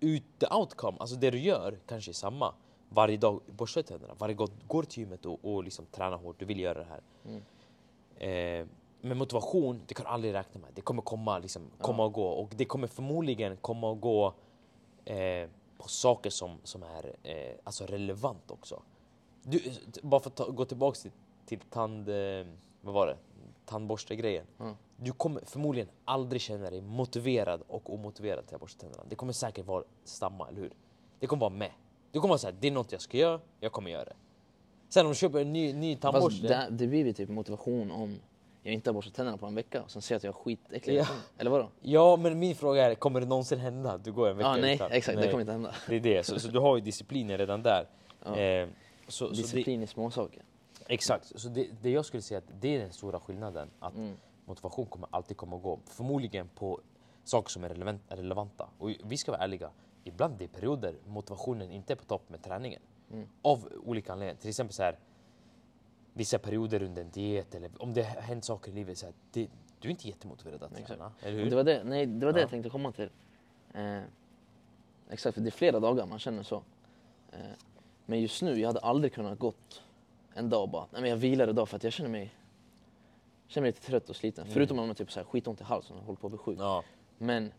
ut, 0.00 0.22
the 0.38 0.46
outcome, 0.54 0.96
alltså 1.00 1.16
det 1.16 1.30
du 1.30 1.38
gör 1.38 1.78
kanske 1.86 2.10
är 2.10 2.12
samma. 2.12 2.54
Varje 2.88 3.16
dag 3.16 3.40
borstar 3.46 3.82
tänderna, 3.82 4.14
varje 4.18 4.34
gång 4.34 4.48
går 4.66 4.82
till 4.82 4.98
gymmet 5.02 5.26
och, 5.26 5.38
och 5.44 5.64
liksom 5.64 5.86
tränar 5.86 6.16
hårt, 6.16 6.38
du 6.38 6.44
vill 6.44 6.60
göra 6.60 6.78
det 6.78 6.84
här. 6.84 7.00
Mm. 7.24 7.42
Eh, 8.60 8.66
men 9.00 9.18
motivation, 9.18 9.82
det 9.86 9.94
kan 9.94 10.04
du 10.04 10.10
aldrig 10.10 10.34
räkna 10.34 10.60
med. 10.60 10.70
Det 10.74 10.80
kommer 10.80 11.02
komma, 11.02 11.38
liksom, 11.38 11.70
komma 11.78 12.04
och 12.04 12.12
gå. 12.12 12.26
Och 12.26 12.52
det 12.56 12.64
kommer 12.64 12.86
förmodligen 12.86 13.56
komma 13.56 13.90
och 13.90 14.00
gå 14.00 14.34
eh, 15.04 15.48
på 15.78 15.88
saker 15.88 16.30
som, 16.30 16.58
som 16.62 16.82
är 16.82 17.16
eh, 17.22 17.54
alltså 17.64 17.86
relevant 17.86 18.50
också. 18.50 18.82
Du, 19.42 19.62
bara 20.02 20.20
för 20.20 20.30
att 20.30 20.36
ta, 20.36 20.50
gå 20.50 20.64
tillbaka 20.64 20.98
till, 21.00 21.10
till 21.46 21.60
tand... 21.60 22.08
Eh, 22.08 22.46
vad 22.80 22.94
var 22.94 23.06
det? 23.06 23.16
Tandborstegrejen. 23.64 24.46
Ja. 24.58 24.76
Du 24.96 25.12
kommer 25.12 25.42
förmodligen 25.44 25.88
aldrig 26.04 26.40
känna 26.40 26.70
dig 26.70 26.80
motiverad 26.80 27.62
och 27.68 27.94
omotiverad 27.94 28.46
till 28.46 28.54
att 28.54 28.60
borsta 28.60 28.80
tänderna. 28.80 29.04
Det 29.08 29.16
kommer 29.16 29.32
säkert 29.32 29.66
vara 29.66 29.84
samma, 30.04 30.48
eller 30.48 30.60
hur? 30.60 30.72
Det 31.20 31.26
kommer 31.26 31.40
vara 31.40 31.50
med. 31.50 31.70
Du 32.12 32.20
kommer 32.20 32.28
vara 32.28 32.38
såhär, 32.38 32.56
det 32.60 32.66
är 32.66 32.72
något 32.72 32.92
jag 32.92 33.00
ska 33.00 33.18
göra, 33.18 33.40
jag 33.60 33.72
kommer 33.72 33.90
göra 33.90 34.04
det. 34.04 34.16
Sen 34.88 35.06
om 35.06 35.12
du 35.12 35.16
köper 35.16 35.40
en 35.40 35.52
ny, 35.52 35.72
ny 35.72 35.94
Fast 35.94 36.02
tandborste... 36.02 36.46
det, 36.46 36.68
det 36.70 36.86
blir 36.86 37.06
ju 37.06 37.12
typ 37.12 37.28
motivation 37.28 37.90
om 37.90 38.18
jag 38.66 38.74
inte 38.74 38.90
har 38.90 38.94
borstat 38.94 39.14
tänderna 39.14 39.38
på 39.38 39.46
en 39.46 39.54
vecka 39.54 39.82
och 39.82 39.90
sen 39.90 40.02
ser 40.02 40.14
jag 40.14 40.16
att 40.16 40.24
jag 40.24 40.32
har 40.32 40.40
skitäckliga 40.40 40.98
Ja. 41.00 41.06
Eller 41.38 41.50
vadå? 41.50 41.68
Ja, 41.80 42.16
men 42.16 42.38
min 42.38 42.54
fråga 42.56 42.84
är, 42.90 42.94
kommer 42.94 43.20
det 43.20 43.26
någonsin 43.26 43.58
hända 43.58 43.92
att 43.92 44.04
du 44.04 44.12
går 44.12 44.28
en 44.28 44.36
vecka 44.36 44.48
Ja, 44.48 44.56
nej, 44.56 44.74
utan? 44.74 44.92
exakt. 44.92 45.18
Det 45.18 45.28
kommer 45.30 45.40
inte 45.40 45.52
hända. 45.52 45.74
Det 45.88 45.96
är 45.96 46.00
det, 46.00 46.26
så, 46.26 46.40
så 46.40 46.48
du 46.48 46.58
har 46.58 46.76
ju 46.76 46.82
disciplinen 46.82 47.38
redan 47.38 47.62
där. 47.62 47.88
Ja. 48.24 48.36
Eh, 48.36 48.68
så, 49.08 49.26
så 49.26 49.30
det, 49.30 49.36
Disciplin 49.36 49.82
i 49.82 49.86
småsaker. 49.86 50.42
exakt, 50.86 51.40
så 51.40 51.48
det, 51.48 51.66
det 51.82 51.90
jag 51.90 52.04
skulle 52.04 52.22
säga 52.22 52.38
att 52.38 52.50
det 52.60 52.76
är 52.76 52.78
den 52.78 52.92
stora 52.92 53.20
skillnaden. 53.20 53.70
Att 53.80 53.94
Mm. 53.96 54.16
motivation 54.44 54.86
kommer 54.86 55.08
alltid 55.12 55.36
komma 55.36 55.56
och 55.56 55.62
gå. 55.62 55.80
Förmodligen 55.86 56.48
på 56.48 56.80
saker 57.24 57.50
som 57.50 57.64
är 57.64 57.68
relevant, 57.68 58.02
relevanta. 58.08 58.68
Och 58.78 58.90
vi 59.04 59.16
ska 59.16 59.32
vara 59.32 59.42
ärliga, 59.42 59.70
ibland 60.04 60.34
det 60.38 60.44
är 60.44 60.48
perioder 60.48 60.94
motivationen 61.06 61.70
inte 61.70 61.92
är 61.92 61.96
på 61.96 62.04
topp 62.04 62.30
med 62.30 62.42
träningen. 62.42 62.82
Mm. 63.12 63.28
Av 63.42 63.68
olika 63.84 64.12
anledningar. 64.12 64.40
Till 64.40 64.48
exempel 64.48 64.74
så 64.74 64.82
här, 64.82 64.98
vissa 66.16 66.38
perioder 66.38 66.82
under 66.82 67.02
en 67.02 67.10
diet 67.10 67.54
eller 67.54 67.70
om 67.78 67.94
det 67.94 68.02
har 68.02 68.20
hänt 68.20 68.44
saker 68.44 68.70
i 68.70 68.74
livet. 68.74 68.98
Så 68.98 69.06
här, 69.06 69.14
det, 69.32 69.48
du 69.80 69.88
är 69.88 69.90
inte 69.90 70.08
jättemotiverad 70.08 70.62
att 70.62 70.86
träna, 70.86 71.12
eller 71.20 71.38
hur? 71.38 71.50
Det 71.50 71.56
var 71.56 71.64
det, 71.64 71.84
nej, 71.84 72.06
det, 72.06 72.26
var 72.26 72.32
det 72.32 72.38
Ja. 72.38 72.42
jag 72.42 72.50
tänkte 72.50 72.70
komma 72.70 72.92
till. 72.92 73.10
Eh, 73.74 74.00
exakt, 75.10 75.34
för 75.34 75.40
det 75.40 75.48
är 75.48 75.50
flera 75.50 75.80
dagar 75.80 76.06
man 76.06 76.18
känner 76.18 76.42
så. 76.42 76.62
Eh, 77.32 77.38
men 78.06 78.20
just 78.20 78.42
nu, 78.42 78.60
jag 78.60 78.66
hade 78.66 78.80
aldrig 78.80 79.12
kunnat 79.12 79.38
gått 79.38 79.82
en 80.34 80.50
dag 80.50 80.62
och 80.62 80.68
bara, 80.68 80.86
nej 80.92 81.00
men 81.00 81.10
jag 81.10 81.16
vilar 81.16 81.48
idag 81.48 81.68
för 81.68 81.76
att 81.76 81.84
jag 81.84 81.92
känner 81.92 82.10
mig, 82.10 82.34
känner 83.46 83.62
mig 83.62 83.68
lite 83.68 83.86
trött 83.86 84.10
och 84.10 84.16
sliten. 84.16 84.44
Mm. 84.44 84.54
Förutom 84.54 84.78
om 84.78 84.86
man 84.86 84.96
typ 84.96 85.12
så 85.12 85.20
här 85.20 85.24
skitont 85.24 85.60
i 85.60 85.64
halsen 85.64 85.96
och 85.96 86.04
håller 86.04 86.18
på 86.18 86.26
att 86.26 86.30
bli 86.30 86.38
sjuk. 86.38 86.58
Ja. 86.60 86.84
Men 87.18 87.52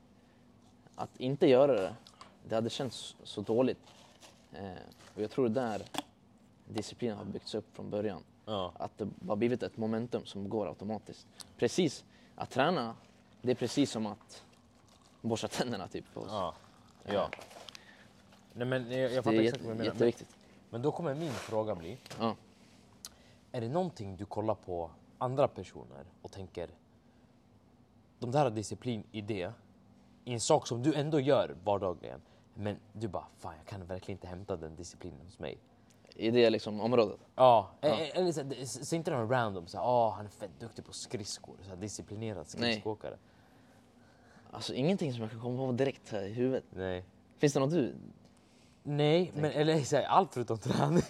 att 0.96 1.20
inte 1.20 1.48
göra 1.48 1.74
det, 1.74 1.96
det 2.50 2.56
hade 2.56 2.70
känts 2.70 3.16
så 3.24 3.42
dåligt. 3.42 3.80
Eh, 4.54 4.72
och 5.16 5.22
jag 5.22 5.32
tror 5.32 5.50
det 5.50 5.54
där 5.62 5.82
disciplinen 6.68 7.18
har 7.18 7.26
byggts 7.26 7.56
upp 7.56 7.76
från 7.76 7.90
början. 7.90 8.24
Ja. 8.48 8.72
Att 8.78 8.98
det 8.98 9.08
har 9.28 9.36
blivit 9.36 9.64
ett 9.64 9.78
momentum 9.78 10.26
som 10.26 10.50
går 10.50 10.68
automatiskt. 10.68 11.28
Precis, 11.58 12.06
att 12.36 12.50
träna, 12.50 12.96
det 13.42 13.52
är 13.52 13.56
precis 13.56 13.92
som 13.92 14.06
att 14.06 14.44
borsta 15.22 15.48
tänderna 15.48 15.88
typ. 15.88 16.06
Och, 16.14 16.28
Ja. 16.28 16.54
ja. 17.06 17.30
Nej, 18.54 18.68
men 18.68 18.92
jag, 18.92 19.12
jag 19.12 19.24
fattar 19.24 19.40
exakt 19.40 19.64
vad 19.64 19.72
du 19.72 19.78
menar. 19.78 19.78
Men, 19.78 19.86
jätteviktigt. 19.86 20.36
men 20.70 20.82
då 20.82 20.92
kommer 20.92 21.16
min 21.16 21.32
fråga 21.32 21.76
bli, 21.76 21.98
Ja. 22.20 22.36
är 23.52 23.62
det 23.62 23.70
någonting 23.70 24.16
du 24.18 24.26
kollar 24.26 24.56
på 24.56 24.92
andra 25.18 25.48
personer 25.48 26.06
och 26.22 26.32
tänker, 26.32 26.70
de 28.20 28.32
där 28.32 28.44
har 28.44 28.52
disciplin 28.52 29.04
i 29.12 29.22
det, 29.22 29.52
i 30.26 30.34
en 30.34 30.40
sak 30.42 30.68
som 30.68 30.84
du 30.84 30.94
ändå 30.94 31.20
gör 31.20 31.56
vardagligen, 31.64 32.22
men 32.54 32.78
du 32.94 33.08
bara, 33.08 33.26
fan 33.38 33.56
jag 33.58 33.66
kan 33.66 33.86
verkligen 33.86 34.18
inte 34.18 34.28
hämta 34.28 34.56
den 34.56 34.76
disciplinen 34.76 35.26
hos 35.26 35.40
mig. 35.40 35.58
I 36.20 36.32
det 36.32 36.50
liksom 36.50 36.82
området. 36.82 37.20
Ja, 37.36 37.70
Ja. 37.82 37.88
eh, 37.88 38.18
eller 38.20 38.32
så, 38.66 38.86
säg 38.86 38.98
inte 38.98 39.12
någon 39.12 39.30
random, 39.30 39.68
så 39.68 39.80
"Åh, 39.80 40.14
han 40.16 40.26
är 40.26 40.30
fett 40.30 40.60
duktig 40.60 40.86
på 40.86 40.94
skridskor, 40.94 41.56
så 41.62 41.70
här, 41.70 41.76
disciplinerad 41.76 42.38
Nej. 42.38 42.46
skridskoåkare. 42.72 43.18
Alltså 44.52 44.74
ingenting 44.74 45.14
som 45.14 45.22
jag 45.22 45.32
kan 45.32 45.42
komma 45.42 45.66
på 45.66 45.72
direkt 45.72 46.12
här 46.12 46.24
i 46.24 46.34
huvudet. 46.34 46.64
Nej. 46.70 47.04
Finns 47.38 47.54
det 47.54 47.60
något 47.60 47.72
du? 47.72 47.96
Nej, 48.84 49.32
men 49.36 49.52
eller 49.52 49.80
så 49.80 49.96
här, 49.96 50.04
allt 50.04 50.34
förutom 50.34 50.58
träning. 50.58 51.02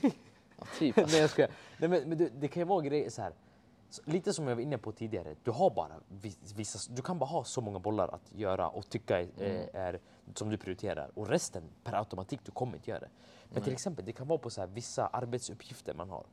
Ja, 0.58 0.66
typ. 0.80 0.96
Nej 0.96 1.04
Alltså. 1.04 1.18
jag 1.18 1.30
skojar. 1.30 1.52
Nej 1.78 1.90
men, 1.90 2.10
men 2.10 2.18
det, 2.18 2.30
det 2.30 2.48
kan 2.48 2.62
ju 2.62 2.66
vara 2.68 2.82
grejer 2.82 3.10
så 3.10 3.22
här. 3.22 3.34
Lite 4.06 4.34
som 4.34 4.48
jag 4.48 4.56
var 4.56 4.62
inne 4.62 4.78
på 4.78 4.92
tidigare, 4.92 5.36
du 5.44 5.52
har 5.52 5.70
bara 5.70 5.94
vis- 6.08 6.54
vissa, 6.56 6.94
du 6.94 7.02
kan 7.02 7.20
bara 7.20 7.26
ha 7.26 7.44
så 7.44 7.62
många 7.62 7.80
bollar 7.80 8.08
att 8.08 8.32
göra 8.36 8.70
och 8.70 8.90
tycka 8.90 9.22
är, 9.22 9.30
Mm. 9.40 9.70
är 9.74 10.00
som 10.36 10.50
du 10.50 10.58
prioriterar 10.58 11.12
och 11.14 11.28
resten 11.28 11.64
per 11.84 11.94
automatik, 11.94 12.40
du 12.46 12.52
kommer 12.52 12.76
inte 12.76 12.90
göra 12.90 13.00
det. 13.00 13.10
Men 13.50 13.64
till 13.64 13.74
exempel, 13.74 14.06
det 14.06 14.12
kan 14.12 14.28
vara 14.28 14.40
på 14.40 14.50
så 14.50 14.62
här, 14.62 14.68
vissa 14.68 15.08
arbetsuppgifter 15.08 15.94
man 15.94 16.10
har. 16.10 16.26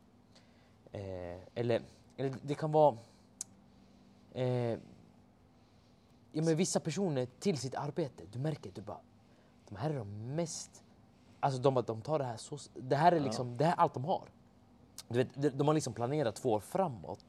Eh, 0.93 1.39
eller, 1.55 1.83
eller 2.17 2.35
det 2.43 2.55
kan 2.55 2.73
vara 2.73 2.97
eh, 4.33 4.79
ja, 6.33 6.43
men 6.43 6.57
vissa 6.57 6.81
personer 6.81 7.27
till 7.39 7.59
sitt 7.59 7.75
arbete, 7.75 8.25
du 8.33 8.39
märker 8.39 8.71
du 8.75 8.81
bara, 8.83 9.01
de 9.69 9.77
här 9.77 9.91
är 9.91 9.95
de 9.99 10.35
mest 10.35 10.81
Alltså 11.41 11.61
de, 11.61 11.83
de 11.87 12.01
tar 12.03 12.19
det 12.19 12.25
här 12.25 12.37
så... 12.37 12.59
Det 12.75 12.97
här 12.97 13.13
är 13.13 13.21
liksom, 13.21 13.57
det 13.57 13.65
här 13.65 13.73
är 13.73 13.77
allt 13.77 13.95
de 13.95 14.05
har. 14.05 14.29
Du 15.09 15.19
vet, 15.19 15.29
de, 15.35 15.49
de 15.49 15.67
har 15.67 15.75
liksom 15.75 15.93
planerat 15.93 16.35
två 16.37 16.53
år 16.53 16.61
framåt. 16.61 17.25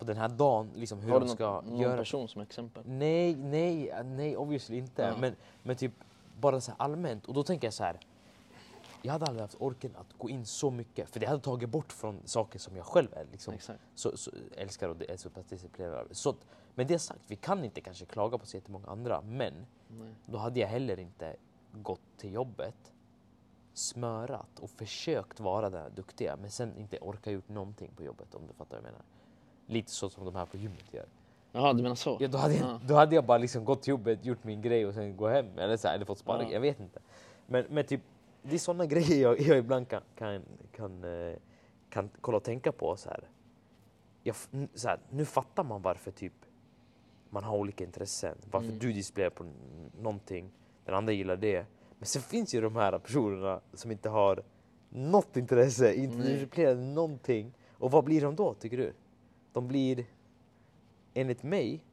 På 0.00 0.06
den 0.06 0.16
här 0.16 0.28
dagen, 0.28 0.70
liksom 0.74 1.00
hur 1.00 1.12
Har 1.12 1.20
de 1.20 1.28
du 1.28 1.34
ska 1.34 1.50
någon, 1.50 1.64
någon 1.64 1.80
göra. 1.80 1.96
person 1.96 2.28
som 2.28 2.42
exempel? 2.42 2.82
Nej, 2.86 3.36
nej, 3.36 3.92
nej 4.04 4.36
obviously 4.36 4.78
inte. 4.78 5.02
Ja. 5.02 5.16
Men, 5.20 5.36
men 5.62 5.76
typ 5.76 5.92
bara 6.40 6.60
så 6.60 6.70
här 6.70 6.78
allmänt. 6.80 7.26
Och 7.26 7.34
då 7.34 7.42
tänker 7.42 7.66
jag 7.66 7.74
så 7.74 7.84
här. 7.84 8.00
Jag 9.02 9.12
hade 9.12 9.26
aldrig 9.26 9.42
haft 9.42 9.56
orken 9.58 9.96
att 9.96 10.18
gå 10.18 10.30
in 10.30 10.46
så 10.46 10.70
mycket. 10.70 11.08
För 11.10 11.20
det 11.20 11.26
hade 11.26 11.40
tagit 11.40 11.68
bort 11.68 11.92
från 11.92 12.20
saker 12.24 12.58
som 12.58 12.76
jag 12.76 12.86
själv 12.86 13.08
är 13.12 13.26
liksom, 13.32 13.54
så, 13.94 14.16
så, 14.16 14.30
älskar 14.56 14.88
och 14.88 15.02
är 15.08 15.16
så 15.16 15.30
pass 15.30 15.46
disciplinerad. 15.46 16.08
Så, 16.10 16.34
med 16.74 16.86
det 16.86 16.98
sagt, 16.98 17.20
vi 17.26 17.36
kan 17.36 17.64
inte 17.64 17.80
kanske 17.80 18.04
klaga 18.04 18.38
på 18.38 18.46
så 18.46 18.56
jättemånga 18.56 18.86
andra. 18.88 19.20
Men 19.20 19.66
Nej. 19.88 20.14
då 20.26 20.38
hade 20.38 20.60
jag 20.60 20.68
heller 20.68 20.98
inte 20.98 21.36
gått 21.72 22.00
till 22.16 22.32
jobbet, 22.32 22.92
smörat 23.74 24.58
och 24.60 24.70
försökt 24.70 25.40
vara 25.40 25.70
där 25.70 25.90
duktiga 25.90 26.36
men 26.36 26.50
sen 26.50 26.76
inte 26.76 26.98
orka 26.98 27.30
gjort 27.30 27.48
någonting 27.48 27.90
på 27.96 28.02
jobbet 28.02 28.34
om 28.34 28.46
du 28.46 28.52
fattar 28.52 28.76
vad 28.76 28.78
jag 28.78 28.92
menar. 28.92 29.02
Lite 29.70 29.90
så 29.90 30.10
som 30.10 30.24
de 30.24 30.34
här 30.34 30.46
på 30.46 30.56
gymmet 30.56 30.84
gör. 30.94 31.06
Jaha, 31.52 31.72
du 31.72 31.82
menar 31.82 31.94
så? 31.96 32.16
Ja, 32.20 32.28
då, 32.28 32.38
hade 32.38 32.54
jag, 32.54 32.66
Ja. 32.66 32.80
då 32.86 32.94
hade 32.94 33.14
jag 33.14 33.24
bara 33.24 33.38
liksom 33.38 33.64
gått 33.64 33.82
till 33.82 33.90
jobbet, 33.90 34.24
gjort 34.24 34.44
min 34.44 34.62
grej 34.62 34.86
och 34.86 34.94
sen 34.94 35.16
gå 35.16 35.28
hem 35.28 35.58
eller, 35.58 35.76
så 35.76 35.88
här, 35.88 35.94
eller 35.94 36.04
fått 36.04 36.18
spark. 36.18 36.42
Ja. 36.48 36.52
Jag 36.52 36.60
vet 36.60 36.80
inte. 36.80 37.00
Men, 37.46 37.64
men 37.70 37.84
typ, 37.84 38.00
det 38.42 38.54
är 38.54 38.58
sådana 38.58 38.86
grejer 38.92 39.22
jag, 39.22 39.40
jag 39.40 39.58
ibland 39.58 39.88
kan, 39.88 40.02
kan, 40.16 40.42
kan, 40.72 41.04
eh, 41.04 41.34
kan 41.90 42.10
kolla 42.20 42.36
och 42.36 42.44
tänka 42.44 42.72
på. 42.72 42.96
Så 42.96 43.08
här. 43.10 43.28
Jag, 44.22 44.36
så 44.74 44.88
här, 44.88 44.98
nu 45.10 45.24
fattar 45.24 45.64
man 45.64 45.82
varför 45.82 46.10
typ 46.10 46.32
man 47.30 47.44
har 47.44 47.56
olika 47.56 47.84
intressen. 47.84 48.36
Varför 48.50 48.66
Mm. 48.68 48.78
du 48.78 48.92
displayar 48.92 49.30
på 49.30 49.44
någonting, 50.00 50.50
den 50.84 50.94
andra 50.94 51.12
gillar 51.12 51.36
det. 51.36 51.66
Men 51.98 52.06
sen 52.06 52.22
finns 52.22 52.54
ju 52.54 52.60
de 52.60 52.76
här 52.76 52.98
personerna 52.98 53.60
som 53.74 53.90
inte 53.90 54.08
har 54.08 54.42
något 54.88 55.36
intresse, 55.36 55.94
inte 55.94 56.16
Nej. 56.16 56.34
displayar 56.38 56.74
någonting. 56.74 57.52
Och 57.78 57.90
vad 57.90 58.04
blir 58.04 58.20
de 58.20 58.36
då, 58.36 58.54
tycker 58.54 58.76
du? 58.76 58.92
De 59.52 59.68
blir, 59.68 60.04
enligt 61.14 61.42
mig, 61.42 61.84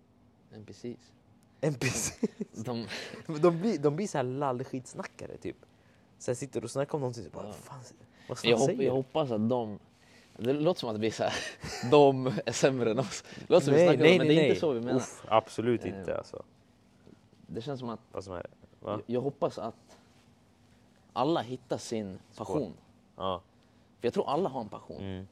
NPCs. 0.54 1.14
NPC. 1.62 2.28
De, 2.66 2.88
de 3.42 3.62
blir, 3.62 3.78
de 3.80 3.96
blir 3.96 4.08
så 4.08 4.18
här 4.18 4.24
lallskitsnackare 4.24 5.38
typ. 5.38 5.58
Så 6.20 6.30
jag 6.30 6.38
sitter 6.38 6.64
och 6.64 6.72
snackar 6.72 6.94
om 6.96 7.00
någonting 7.02 7.24
så 7.24 7.30
bara, 7.30 7.44
Ja. 7.44 7.48
vad 7.48 7.56
fan, 7.56 7.80
vad 8.28 8.38
jag, 8.44 8.60
fan 8.60 8.60
hopp, 8.60 8.66
säger 8.70 8.84
jag 8.84 8.94
hoppas 8.94 9.32
att 9.32 9.50
de... 9.50 9.80
Det 10.40 10.54
låter 10.54 10.80
som 10.80 10.90
att 10.90 11.00
vi 11.00 11.12
så 11.12 11.24
här, 11.24 11.34
de 11.92 12.28
är 12.46 12.52
sämre 12.52 12.92
än 12.92 13.00
oss. 13.00 13.24
Det 13.36 13.50
låter 13.54 13.66
som 13.66 13.74
vi 13.74 13.80
Nej, 13.80 13.88
snackar 13.88 14.04
nej, 14.04 14.12
om, 14.12 14.18
men 14.18 14.28
nej, 14.28 14.36
det 14.36 14.42
är 14.42 14.44
nej. 14.44 14.50
inte 14.50 14.60
så 14.60 14.72
vi 14.72 14.80
menar. 14.82 14.96
Uff, 15.00 15.24
absolut 15.28 15.86
Eh, 15.86 16.00
inte 16.00 16.18
alltså. 16.18 16.44
Det 17.48 17.62
känns 17.62 17.80
som 17.80 17.90
att 17.90 18.00
Vad 18.12 18.24
som 18.24 18.34
är 18.34 18.38
det? 18.44 18.50
Va? 18.80 18.92
jag, 18.92 19.02
jag 19.06 19.22
hoppas 19.22 19.58
att 19.58 19.98
alla 21.14 21.42
hittar 21.42 21.78
sin 21.78 22.20
passion. 22.38 22.74
Ja. 23.16 23.42
För 24.00 24.08
jag 24.08 24.14
tror 24.14 24.30
alla 24.30 24.50
har 24.50 24.62
en 24.62 24.70
passion 24.70 25.02
Mm. 25.02 25.28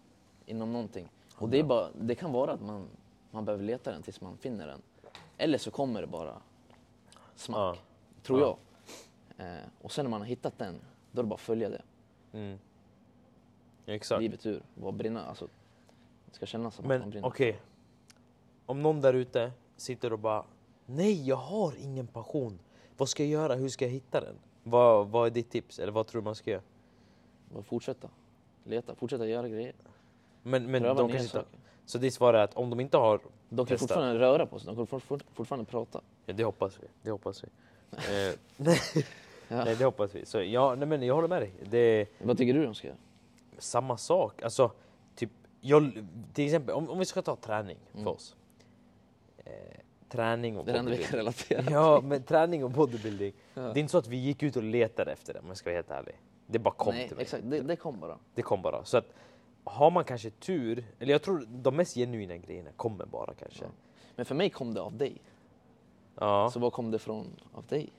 inom 0.46 0.74
någonting. 0.74 1.08
Och 1.38 1.50
det, 1.50 1.60
är 1.60 1.64
bara, 1.64 1.90
det 1.94 2.16
kan 2.16 2.32
vara 2.32 2.52
att 2.52 2.62
man, 2.62 2.88
man 3.32 3.46
behöver 3.46 3.64
leta 3.64 3.92
den 3.92 4.02
tills 4.04 4.22
man 4.22 4.38
finner 4.38 4.68
den. 4.68 4.82
Eller 5.38 5.58
så 5.58 5.72
kommer 5.72 6.02
det 6.02 6.08
bara 6.08 6.42
smack, 7.36 7.58
Ja. 7.58 7.78
tror 8.24 8.40
Ja. 8.42 8.58
jag. 9.38 9.48
Eh, 9.48 9.64
och 9.82 9.92
sen 9.92 10.06
när 10.06 10.10
man 10.10 10.22
har 10.22 10.28
hittat 10.28 10.58
den, 10.58 10.76
då 11.12 11.20
är 11.20 11.24
det 11.24 11.30
bara 11.30 11.36
att 11.36 11.42
följa 11.42 11.70
det. 11.70 11.82
Mm. 12.32 12.60
Exakt. 13.86 14.22
Livet 14.22 14.46
ur. 14.46 14.62
Bara 14.76 14.92
brinna. 14.92 15.26
Alltså, 15.26 15.48
det 16.26 16.36
ska 16.36 16.46
kännas 16.46 16.76
som 16.76 16.86
att 16.86 16.90
man 16.90 17.00
Men 17.00 17.10
brinner. 17.10 17.28
okej. 17.28 17.60
Om 18.66 18.82
någon 18.82 19.02
där 19.02 19.14
ute 19.14 19.52
sitter 19.78 20.14
och 20.14 20.20
bara 20.20 20.46
Nej, 20.86 21.28
jag 21.28 21.36
har 21.36 21.74
ingen 21.80 22.08
passion. 22.08 22.60
Vad 22.98 23.10
ska 23.10 23.24
jag 23.24 23.30
göra? 23.32 23.56
Hur 23.56 23.70
ska 23.70 23.86
jag 23.86 23.92
hitta 23.92 24.22
den? 24.22 24.36
Vad, 24.64 25.08
vad 25.08 25.28
är 25.28 25.32
ditt 25.32 25.50
tips? 25.50 25.80
Eller 25.80 25.92
vad 25.92 26.08
tror 26.08 26.22
du 26.22 26.26
man 26.26 26.36
ska 26.36 26.52
göra? 26.52 26.62
Bara 27.54 27.64
fortsätta. 27.64 28.10
Leta, 28.64 28.96
fortsätta 28.96 29.28
göra 29.28 29.50
grejer. 29.50 29.74
Men, 30.48 30.72
men 30.72 30.84
de 30.84 30.98
kanske 30.98 31.18
inte... 31.38 31.44
Så 31.86 31.98
ditt 31.98 32.14
svar 32.14 32.34
är 32.34 32.44
att 32.44 32.54
om 32.54 32.70
de 32.70 32.80
inte 32.80 32.98
har... 32.98 33.20
De 33.50 33.58
kan 33.58 33.66
Testa. 33.66 33.78
fortfarande 33.88 34.20
röra 34.20 34.46
på 34.46 34.60
sig, 34.60 34.68
de 34.68 34.76
kan 34.76 34.88
fort- 34.88 35.04
fort- 35.04 35.24
fortfarande 35.34 35.66
prata. 35.66 36.02
Ja, 36.26 36.34
det 36.34 36.44
hoppas 36.44 36.80
vi. 36.84 36.88
Det 37.02 37.12
hoppas 37.12 37.44
vi. 37.44 37.48
eh, 38.30 38.36
nej, 38.58 38.80
Ja. 39.48 39.64
nej, 39.66 39.76
det 39.76 39.86
hoppas 39.86 40.16
vi. 40.16 40.26
Så 40.26 40.42
ja, 40.42 40.76
nej, 40.76 40.88
men 40.88 41.04
jag 41.04 41.16
håller 41.16 41.28
med 41.28 41.42
dig. 41.42 41.54
Det 41.70 42.06
Vad 42.24 42.38
tycker 42.38 42.54
du 42.54 42.64
de 42.66 42.76
ska 42.76 42.88
göra? 42.88 42.98
samma 43.58 43.98
sak. 43.98 44.42
Alltså, 44.44 44.72
typ, 45.16 45.30
jag, 45.62 45.92
till 46.34 46.46
exempel, 46.46 46.76
om, 46.76 46.90
om 46.90 47.00
vi 47.00 47.06
ska 47.06 47.22
ta 47.22 47.36
träning 47.36 47.78
för 47.92 48.00
Mm. 48.00 48.12
oss. 48.14 48.36
Eh, 49.38 49.52
träning 50.10 50.58
och 50.58 50.66
Det 50.66 50.72
det 50.72 50.78
bodybuilding. 50.80 51.08
kan 51.08 51.18
relatera 51.18 51.64
Ja, 51.72 52.02
men 52.04 52.24
träning 52.24 52.64
och 52.64 52.72
bodybuilding. 52.72 53.34
Ja. 53.54 53.62
Det 53.62 53.80
är 53.80 53.82
inte 53.82 53.92
så 53.92 53.98
att 53.98 54.08
vi 54.08 54.18
gick 54.18 54.44
ut 54.44 54.56
och 54.56 54.64
letade 54.64 55.12
efter 55.12 55.34
det 55.34 55.40
om 55.40 55.48
jag 55.48 55.58
ska 55.58 55.70
vara 55.70 55.76
helt 55.78 55.92
ärlig. 55.92 56.16
Det 56.48 56.60
bara 56.60 56.74
kom 56.74 56.94
Nej, 56.96 57.08
till 57.08 57.16
mig. 57.18 57.22
exakt. 57.24 57.44
Det, 57.50 57.62
det 57.62 57.76
kom 57.76 58.00
bara. 58.00 58.18
Det 58.36 58.42
kom 58.42 58.62
bara. 58.62 58.86
Så 58.86 58.98
att 58.98 59.06
har 59.66 59.92
man 59.92 60.04
kanske 60.04 60.30
tur, 60.30 60.86
eller 61.00 61.12
jag 61.12 61.22
tror 61.22 61.46
de 61.50 61.76
mest 61.76 61.96
genuina 61.96 62.38
grejerna 62.38 62.70
kommer 62.76 63.06
bara 63.06 63.34
kanske. 63.34 63.64
Ja. 63.64 63.70
Men 64.16 64.26
för 64.26 64.36
mig 64.36 64.50
kom 64.50 64.74
det 64.74 64.82
av 64.82 64.98
dig. 64.98 65.22
Ja, 66.20 66.50
Så 66.54 66.60
vad 66.60 66.74
kom 66.74 66.92
det 66.92 67.00
från 67.00 67.28
av 67.54 67.66
dig? 67.66 67.90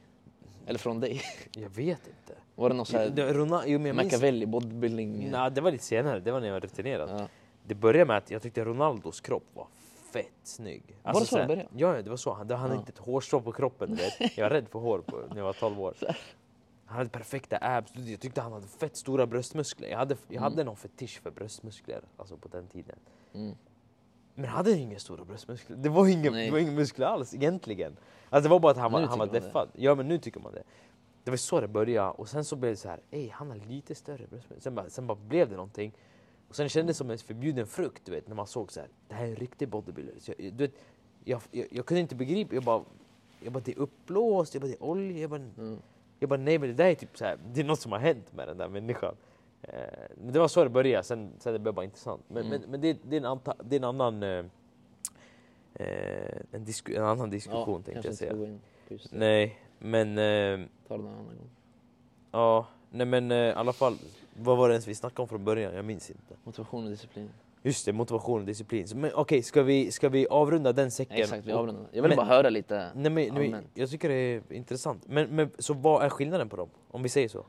Eller 0.66 0.78
från 0.78 1.00
dig? 1.00 1.20
jag 1.56 1.70
vet 1.70 2.06
inte. 2.06 2.40
Var 2.54 2.68
det 2.68 2.74
någon 2.74 2.86
sån 2.86 3.00
här 3.00 3.78
minns, 3.78 3.96
Machiavelli 3.96 4.46
bodybuilding? 4.46 5.30
Nej, 5.30 5.50
det 5.50 5.60
var 5.60 5.70
lite 5.70 5.84
senare, 5.84 6.20
det 6.20 6.32
var 6.32 6.40
när 6.40 6.46
jag 6.46 6.54
var 6.54 6.60
rutinerad. 6.60 7.10
Ja. 7.20 7.28
Det 7.66 7.74
började 7.74 8.04
med 8.08 8.16
att 8.16 8.30
jag 8.30 8.42
tyckte 8.42 8.64
Ronaldos 8.64 9.20
kropp 9.20 9.44
var 9.54 9.66
fett 10.12 10.32
snygg. 10.42 10.82
Alltså 11.02 11.12
Var 11.12 11.20
det 11.20 11.26
så 11.26 11.36
det 11.38 11.46
började? 11.46 11.68
Ja, 11.76 12.02
det 12.02 12.10
var 12.10 12.16
så. 12.16 12.32
Han, 12.32 12.50
han 12.50 12.58
hade 12.60 12.74
Ja. 12.74 12.78
inte 12.80 12.92
ett 12.92 12.98
hårstrå 12.98 13.40
på 13.40 13.52
kroppen. 13.52 13.94
Vet. 13.94 14.36
Jag 14.38 14.44
var 14.44 14.50
rädd 14.50 14.68
för 14.68 14.78
hår 14.78 14.98
på, 14.98 15.16
när 15.30 15.36
jag 15.36 15.44
var 15.44 15.52
12 15.52 15.80
år. 15.80 15.94
Han 16.86 16.96
hade 16.98 17.10
perfekta 17.10 17.58
abs. 17.60 17.94
Jag 17.94 18.20
tyckte 18.20 18.40
han 18.40 18.52
hade 18.52 18.66
fett 18.66 18.96
stora 18.96 19.26
bröstmuskler. 19.26 19.88
Jag 19.88 19.98
hade, 19.98 20.16
jag 20.28 20.40
hade 20.40 20.64
någon 20.64 20.76
fetisch 20.76 21.20
för 21.22 21.30
bröstmuskler 21.30 22.00
alltså 22.16 22.36
på 22.36 22.48
den 22.48 22.66
tiden. 22.66 22.96
Mm. 23.34 23.54
Men 24.34 24.44
han 24.44 24.56
hade 24.56 24.72
inga 24.72 24.98
stora 24.98 25.24
bröstmuskler. 25.24 25.76
Det 25.76 25.88
var 25.88 26.08
inga, 26.08 26.30
det 26.30 26.50
var 26.50 26.58
inga 26.58 26.72
muskler 26.72 27.06
alls 27.06 27.34
egentligen. 27.34 27.96
Alltså 28.30 28.48
det 28.48 28.52
var 28.52 28.60
bara 28.60 28.72
att 28.72 28.78
han 28.78 28.92
var, 28.92 29.00
han 29.02 29.18
var 29.18 29.26
deffad. 29.26 29.68
Ja 29.72 29.94
men 29.94 30.08
nu 30.08 30.18
tycker 30.18 30.40
man 30.40 30.52
det. 30.52 30.62
Det 31.24 31.30
var 31.30 31.36
så 31.36 31.60
det 31.60 31.68
började 31.68 32.10
och 32.10 32.28
sen 32.28 32.44
så 32.44 32.56
blev 32.56 32.72
det 32.72 32.76
så 32.76 32.88
här, 32.88 33.00
ey 33.10 33.30
han 33.30 33.50
har 33.50 33.56
lite 33.56 33.94
större 33.94 34.26
bröstmuskler. 34.26 34.60
Sen 34.60 34.74
bara, 34.74 34.90
sen 34.90 35.06
bara 35.06 35.18
blev 35.28 35.48
det 35.48 35.56
någonting. 35.56 35.92
Och 36.48 36.56
sen 36.56 36.68
kändes 36.68 36.96
det 36.96 36.98
som 36.98 37.10
en 37.10 37.18
förbjuden 37.18 37.66
frukt 37.66 38.02
du 38.04 38.12
vet 38.12 38.28
när 38.28 38.34
man 38.34 38.46
såg 38.46 38.72
så 38.72 38.80
här, 38.80 38.88
det 39.08 39.14
här 39.14 39.24
är 39.24 39.28
en 39.28 39.36
riktig 39.36 39.68
bodybuilder. 39.68 40.14
Så 40.20 40.32
jag, 40.38 40.52
du 40.52 40.64
vet, 40.66 40.74
jag, 41.24 41.42
jag, 41.50 41.66
jag 41.70 41.86
kunde 41.86 42.00
inte 42.00 42.14
begripa, 42.14 42.54
jag 42.54 42.64
bara, 42.64 42.84
jag 43.40 43.52
bara 43.52 43.60
det 43.64 43.72
är 43.72 43.78
uppblåst, 43.78 44.54
jag 44.54 44.60
bara 44.62 44.68
det 44.68 44.74
är 44.74 44.82
olja, 44.82 45.18
jag 45.18 45.30
bara, 45.30 45.40
Mm. 45.40 45.78
Jag 46.18 46.28
bara 46.28 46.40
nej 46.40 46.58
men 46.58 46.68
det 46.68 46.74
där 46.74 46.84
är 46.90 46.94
typ 46.94 47.18
så 47.18 47.24
här, 47.24 47.38
det 47.52 47.60
är 47.60 47.64
något 47.64 47.80
som 47.80 47.92
har 47.92 47.98
hänt 47.98 48.32
med 48.32 48.48
den 48.48 48.56
där 48.58 48.68
människan. 48.68 49.14
Eh, 49.62 49.72
men 50.16 50.32
det 50.32 50.38
var 50.38 50.48
så 50.48 50.64
det 50.64 50.70
började, 50.70 51.02
sen, 51.04 51.32
sen 51.38 51.52
det 51.52 51.58
blev 51.58 51.74
bara 51.74 51.84
intressant. 51.84 52.22
Men, 52.28 52.46
Mm. 52.46 52.60
men, 52.60 52.70
men 52.70 52.80
det, 52.80 52.98
det, 53.02 53.16
är 53.16 53.20
en 53.20 53.26
anta, 53.26 53.54
det 53.64 53.76
är 53.76 53.80
en 53.80 53.84
annan 53.84 54.22
eh, 54.22 54.44
eh, 55.74 56.36
en, 56.52 56.64
disku, 56.64 56.94
en 56.96 57.04
annan 57.04 57.30
diskussion 57.30 57.82
tänkte 57.82 58.02
kanske 58.02 58.24
jag 58.26 58.36
säga. 58.36 58.58
just 58.88 59.10
det. 59.10 59.16
Nej, 59.18 59.58
men 59.78 60.08
eh, 60.18 60.68
Ta 60.88 60.96
det 60.96 61.02
en 61.02 61.08
annan 61.08 61.24
gång. 61.24 61.50
ja, 62.30 62.66
nej 62.90 63.06
men 63.06 63.30
eh, 63.30 63.36
i 63.38 63.52
alla 63.52 63.72
fall, 63.72 63.96
vad 64.36 64.56
var 64.56 64.68
det 64.68 64.74
ens 64.74 64.88
vi 64.88 64.94
snackade 64.94 65.22
om 65.22 65.28
från 65.28 65.44
början? 65.44 65.74
Jag 65.74 65.84
minns 65.84 66.10
inte. 66.10 66.34
Motivation 66.44 66.84
och 66.84 66.90
disciplin. 66.90 67.30
Just 67.66 67.86
det, 67.86 67.92
motivation 67.92 68.40
och 68.40 68.46
disciplin. 68.46 68.86
Men 68.94 69.10
okej, 69.14 69.42
ska, 69.42 69.62
vi, 69.62 69.92
ska 69.92 70.08
vi 70.08 70.26
avrunda 70.28 70.72
den 70.72 70.90
säcken? 70.90 71.16
Exakt, 71.16 71.46
vi 71.46 71.52
avrundar. 71.52 71.86
Jag 71.92 72.02
vill 72.02 72.08
men- 72.08 72.16
bara 72.16 72.26
höra 72.26 72.50
lite. 72.50 72.90
Nej, 72.94 73.10
men, 73.10 73.34
nej, 73.34 73.62
jag 73.74 73.90
tycker 73.90 74.08
det 74.08 74.14
är 74.14 74.52
intressant. 74.52 75.04
Men, 75.08 75.36
men 75.36 75.50
så 75.58 75.74
vad 75.74 76.04
är 76.04 76.08
skillnaden 76.08 76.48
på 76.48 76.56
dem? 76.56 76.68
Om 76.90 77.02
vi 77.02 77.08
säger 77.08 77.28
så? 77.28 77.46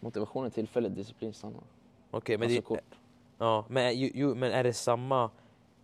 Motivation 0.00 0.46
är 0.46 0.50
tillfälligt, 0.50 0.94
disciplin 0.94 1.32
stannar. 1.32 1.60
Okej, 2.10 2.38
men, 2.38 2.48
alltså 2.56 2.74
det, 2.74 2.80
ja, 3.38 3.64
men, 3.68 3.84
är- 3.86 3.90
ju, 3.90 4.10
ju, 4.14 4.34
men 4.34 4.52
är 4.52 4.64
det 4.64 4.72
samma... 4.72 5.30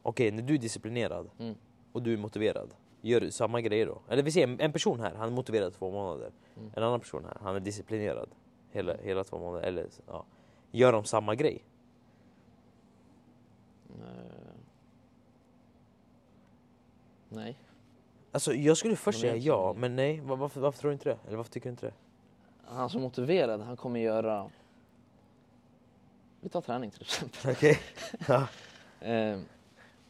Okej, 0.02 0.30
när 0.30 0.42
du 0.42 0.54
är 0.54 0.58
disciplinerad 0.58 1.30
Mm. 1.38 1.54
och 1.92 2.02
du 2.02 2.12
är 2.12 2.16
motiverad, 2.16 2.74
gör 3.00 3.20
du 3.20 3.30
samma 3.30 3.60
grejer 3.60 3.86
då? 3.86 4.00
Eller 4.08 4.22
vi 4.22 4.30
ser 4.30 4.42
en, 4.44 4.60
en 4.60 4.72
person 4.72 5.00
här, 5.00 5.14
han 5.14 5.28
är 5.28 5.32
motiverad 5.32 5.74
två 5.74 5.90
månader. 5.90 6.30
Mm. 6.56 6.70
En 6.76 6.82
annan 6.82 7.00
person 7.00 7.24
här, 7.24 7.36
han 7.40 7.56
är 7.56 7.60
disciplinerad 7.60 8.28
hela, 8.70 8.96
hela 8.96 9.24
två 9.24 9.38
månader. 9.38 9.66
Eller, 9.68 9.86
ja. 10.06 10.24
Gör 10.70 10.92
de 10.92 11.04
samma 11.04 11.34
grej? 11.34 11.64
Eh, 14.00 14.52
Nej. 17.28 17.58
Alltså 18.32 18.54
jag 18.54 18.76
skulle 18.76 18.96
först 18.96 19.20
säga 19.20 19.36
ja, 19.36 19.74
men 19.78 19.96
nej. 19.96 20.20
Va- 20.20 20.36
Varför, 20.36 20.60
varför 20.60 20.78
tror 20.80 20.88
du 20.88 20.92
inte 20.92 21.08
det? 21.08 21.18
Eller 21.26 21.36
varför 21.36 21.50
tycker 21.52 21.66
du 21.66 21.70
inte 21.70 21.86
det? 21.86 21.92
Han 22.64 22.90
som 22.90 23.02
motiverad, 23.02 23.60
han 23.60 23.76
kommer 23.76 24.00
göra... 24.00 24.50
Vi 26.40 26.48
tar 26.48 26.60
träning 26.60 26.90
till 26.90 27.02
exempel. 27.02 27.50
Okej. 27.52 27.78
ja. 28.28 28.48
Eh, 29.06 29.38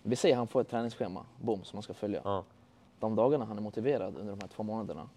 vi 0.03 0.16
säger 0.16 0.37
han 0.37 0.46
får 0.46 0.61
ett 0.61 0.68
träningsschema, 0.68 1.27
boom, 1.42 1.64
som 1.64 1.77
man 1.77 1.83
ska 1.83 1.94
följa. 1.94 2.20
ja. 2.25 2.44
De 3.01 3.14
dagarna 3.14 3.44
han 3.44 3.57
är 3.59 3.62
motiverad 3.62 4.16
under 4.16 4.33
de 4.37 4.40
här 4.40 4.49
två 4.49 4.62
månaderna, 4.62 5.09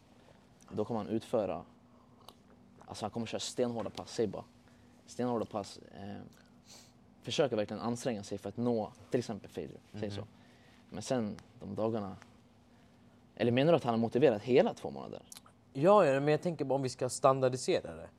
då 0.71 0.85
kommer 0.85 0.99
han 0.99 1.09
utföra... 1.09 1.63
Alltså 2.85 3.05
han 3.05 3.11
kommer 3.11 3.25
köra 3.25 3.39
stenhårda 3.39 3.89
pass, 3.89 4.11
säg 4.13 4.27
bara. 4.27 4.43
Stenhårda 5.05 5.45
pass. 5.45 5.79
Eh, 5.95 6.21
försöker 7.21 7.55
verkligen 7.55 7.81
anstränga 7.81 8.23
sig 8.23 8.37
för 8.37 8.49
att 8.49 8.57
nå 8.57 8.91
till 9.11 9.19
exempel 9.19 9.51
säg 9.51 9.69
Mhm. 9.91 10.11
så. 10.11 10.23
Men 10.89 11.01
sen 11.03 11.35
de 11.59 11.75
dagarna... 11.75 12.15
Eller 13.35 13.51
menar 13.51 13.71
du 13.71 13.75
att 13.77 13.83
han 13.83 13.93
är 13.93 13.97
motiverad 13.97 14.41
hela 14.41 14.73
två 14.73 14.89
månader? 14.89 15.21
Ja, 15.73 16.03
men 16.03 16.27
jag 16.27 16.41
tänker 16.41 16.65
bara 16.65 16.75
om 16.75 16.81
vi 16.81 16.89
ska 16.89 17.09
standardisera 17.09 17.95
det. 17.95 18.09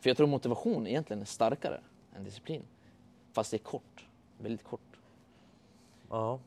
För 0.00 0.10
jag 0.10 0.16
tror 0.16 0.26
motivation 0.26 0.86
egentligen 0.86 1.20
är 1.22 1.26
starkare 1.26 1.80
än 2.16 2.24
disciplin. 2.24 2.62
Fast 3.32 3.50
det 3.50 3.56
är 3.56 3.58
kort. 3.58 4.06
Väldigt 4.38 4.64
kort. 4.66 4.80
Ja. 6.10 6.38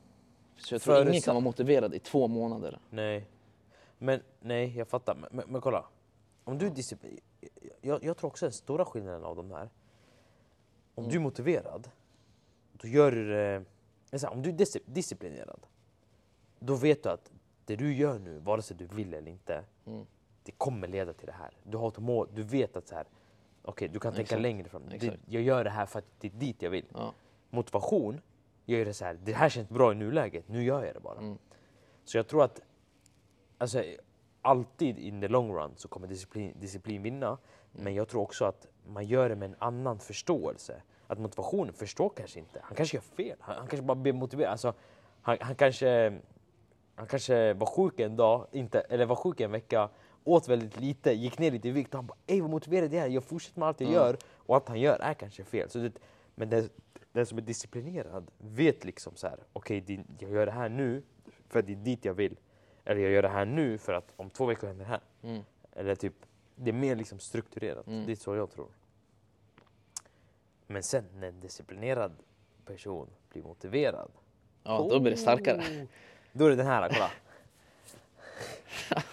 Så 0.58 0.74
jag 0.76 0.82
tror 0.82 1.10
ingen 1.10 1.22
kan 1.22 1.36
vara 1.36 1.44
motiverad 1.44 1.94
i 1.94 2.00
två 2.00 2.28
månader. 2.28 2.80
Nej. 2.90 3.28
Men 3.98 4.20
nej, 4.42 4.78
jag 4.78 4.88
fattar. 4.88 5.16
Men, 5.16 5.30
men, 5.32 5.46
men 5.52 5.62
kolla. 5.62 5.86
Om 6.44 6.58
du 6.58 6.66
är 6.66 6.70
disciplin... 6.70 7.20
Jag, 7.82 8.04
jag 8.04 8.18
tror 8.18 8.28
också 8.30 8.46
den 8.46 8.54
stora 8.54 8.86
skillnaden 8.86 9.24
av 9.24 9.36
de 9.36 9.52
här. 9.52 9.70
Om 10.96 11.10
du 11.10 11.16
är 11.16 11.20
motiverad, 11.20 11.90
då 12.74 12.88
gör 12.88 13.12
du 13.12 13.30
det... 13.30 13.64
Om 14.30 14.42
du 14.42 14.50
är 14.50 14.54
dis- 14.54 14.82
disciplinerad, 14.86 15.60
då 16.60 16.76
vet 16.76 17.04
du 17.04 17.10
att 17.10 17.32
det 17.66 17.76
du 17.76 17.94
gör 17.94 18.20
nu, 18.20 18.40
vare 18.40 18.62
sig 18.62 18.78
du 18.78 18.86
vill 18.86 19.14
eller 19.14 19.32
inte, 19.32 19.64
Mm. 19.86 20.06
det 20.44 20.52
kommer 20.52 20.88
leda 20.88 21.14
till 21.14 21.26
det 21.26 21.32
här. 21.34 21.52
Du 21.64 21.78
har 21.78 21.88
ett 21.88 21.98
mål, 22.00 22.28
du 22.34 22.44
vet 22.44 22.76
att 22.78 22.88
så 22.88 22.96
här, 22.96 23.06
okej, 23.62 23.88
du 23.88 24.00
kan 24.00 24.12
tänka 24.14 24.22
Exakt. 24.22 24.42
längre 24.42 24.70
fram. 24.70 24.82
Det, 25.00 25.18
jag 25.26 25.42
gör 25.44 25.64
det 25.64 25.70
här 25.70 25.86
för 25.86 26.00
att 26.00 26.06
det 26.20 26.28
är 26.28 26.32
dit 26.32 26.62
jag 26.62 26.70
vill. 26.70 26.86
Ja. 26.94 27.14
Motivation, 27.50 28.22
jag 28.66 28.80
gör 28.80 28.86
det 28.86 28.94
så 28.94 29.06
här, 29.06 29.20
det 29.24 29.34
här 29.34 29.50
känns 29.50 29.70
bra 29.70 29.92
i 29.92 29.96
nuläget, 29.96 30.48
nu 30.48 30.64
gör 30.64 30.84
jag 30.86 30.96
det 30.96 31.00
bara. 31.00 31.18
Mm. 31.20 31.38
Så 32.06 32.18
jag 32.18 32.28
tror 32.28 32.44
att 32.44 32.62
alltså, 33.58 33.84
alltid 34.42 35.00
in 35.00 35.22
the 35.22 35.28
long 35.28 35.52
run 35.56 35.72
så 35.76 35.88
kommer 35.88 36.08
disciplin, 36.08 36.54
disciplin 36.60 37.02
vinna. 37.04 37.38
Men 37.74 37.96
jag 37.96 38.08
tror 38.08 38.22
också 38.22 38.46
att 38.46 38.68
man 38.88 39.06
gör 39.06 39.30
det 39.30 39.36
med 39.36 39.50
en 39.50 39.56
annan 39.60 40.00
förståelse. 40.00 40.82
Att 41.08 41.20
motivationen 41.20 41.74
förstår 41.74 42.10
kanske 42.10 42.40
inte. 42.40 42.60
Han 42.64 42.76
kanske 42.76 42.98
gör 42.98 43.02
fel. 43.02 43.38
Han, 43.40 43.56
han 43.58 43.68
kanske 43.68 43.86
bara 43.86 43.96
blir 43.96 44.14
motiverad. 44.14 44.52
Alltså, 44.52 44.74
han, 45.22 45.38
han 45.42 45.56
kanske... 45.56 46.20
han 46.96 47.08
kanske 47.08 47.54
var 47.54 47.66
sjuk 47.66 48.00
en 48.00 48.16
dag, 48.16 48.48
inte, 48.52 48.80
eller 48.82 49.06
var 49.06 49.16
sjuk 49.16 49.40
en 49.42 49.52
vecka, 49.52 49.90
åt 50.24 50.48
väldigt 50.48 50.80
lite, 50.80 51.12
gick 51.14 51.40
ner 51.40 51.52
lite 51.52 51.68
i 51.68 51.72
vikt 51.72 51.94
han 51.94 52.06
bara 52.06 52.18
ej 52.28 52.42
vad 52.42 52.50
motiverad 52.50 52.94
jag 52.94 53.04
är, 53.04 53.08
jag 53.10 53.24
fortsätter 53.24 53.60
med 53.60 53.68
allt 53.68 53.82
jag 53.82 53.88
Mm. 53.90 54.02
gör 54.02 54.18
och 54.38 54.56
allt 54.56 54.68
han 54.68 54.80
gör 54.80 55.00
är 55.02 55.14
kanske 55.14 55.44
fel. 55.44 55.70
Så 55.70 55.80
det, 55.80 55.92
men 56.36 56.50
den, 56.50 56.70
den 57.12 57.26
som 57.26 57.38
är 57.38 57.42
disciplinerad 57.42 58.32
vet 58.38 58.86
liksom 58.86 59.16
så 59.16 59.28
här, 59.28 59.40
okej 59.54 59.82
din- 59.82 60.08
jag 60.20 60.32
gör 60.32 60.46
det 60.46 60.52
här 60.52 60.70
nu 60.70 61.04
för 61.50 61.60
att 61.60 61.68
det 61.68 61.74
är 61.74 61.76
dit 61.78 62.06
jag 62.06 62.14
vill. 62.14 62.40
Eller 62.86 63.02
jag 63.02 63.12
gör 63.12 63.22
det 63.22 63.30
här 63.30 63.46
nu 63.46 63.78
för 63.78 63.94
att 63.94 64.14
om 64.16 64.30
två 64.30 64.46
veckor 64.46 64.68
händer 64.68 64.86
det 64.86 64.92
här. 64.92 65.02
Mm. 65.24 65.44
Eller 65.72 65.96
typ, 65.96 66.14
det 66.56 66.70
är 66.70 66.74
mer 66.74 66.96
liksom 66.96 67.20
strukturerat. 67.20 67.88
Mm. 67.88 68.06
Det 68.06 68.12
är 68.12 68.16
så 68.16 68.36
jag 68.36 68.52
tror. 68.52 68.68
Men 70.68 70.84
sen 70.84 71.06
när 71.16 71.28
en 71.28 71.40
disciplinerad 71.40 72.12
person 72.66 73.10
blir 73.30 73.44
motiverad. 73.44 74.12
Ja, 74.64 74.88
då 74.90 75.00
blir 75.00 75.12
det 75.12 75.18
starkare. 75.18 75.58
Oh, 75.58 75.86
Då 76.32 76.46
är 76.46 76.50
det 76.50 76.56
den 76.56 76.66
här, 76.66 76.90
kolla. 76.90 77.12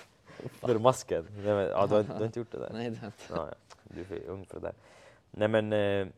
då 0.61 0.69
är 0.69 0.75
det 0.75 0.81
masken. 0.81 1.27
Nej, 1.31 1.45
men, 1.45 1.69
ja, 1.69 1.87
du, 1.87 1.95
har, 1.95 2.03
du 2.03 2.13
har 2.13 2.25
inte 2.25 2.39
gjort 2.39 2.53
det 2.53 2.59
där? 2.59 2.71
Nej, 2.73 2.91
det 2.91 2.97
är 3.03 3.07
inte. 3.07 3.19
Ja, 3.31 3.49
ja. 3.49 3.55
Du 3.85 4.01
är 4.01 4.05
för 4.05 4.27
ung 4.27 4.47
för 4.47 4.61
det 4.61 4.67
där. 4.67 4.75
Nej 5.31 5.49
men, 5.49 5.73
eh, 5.73 6.09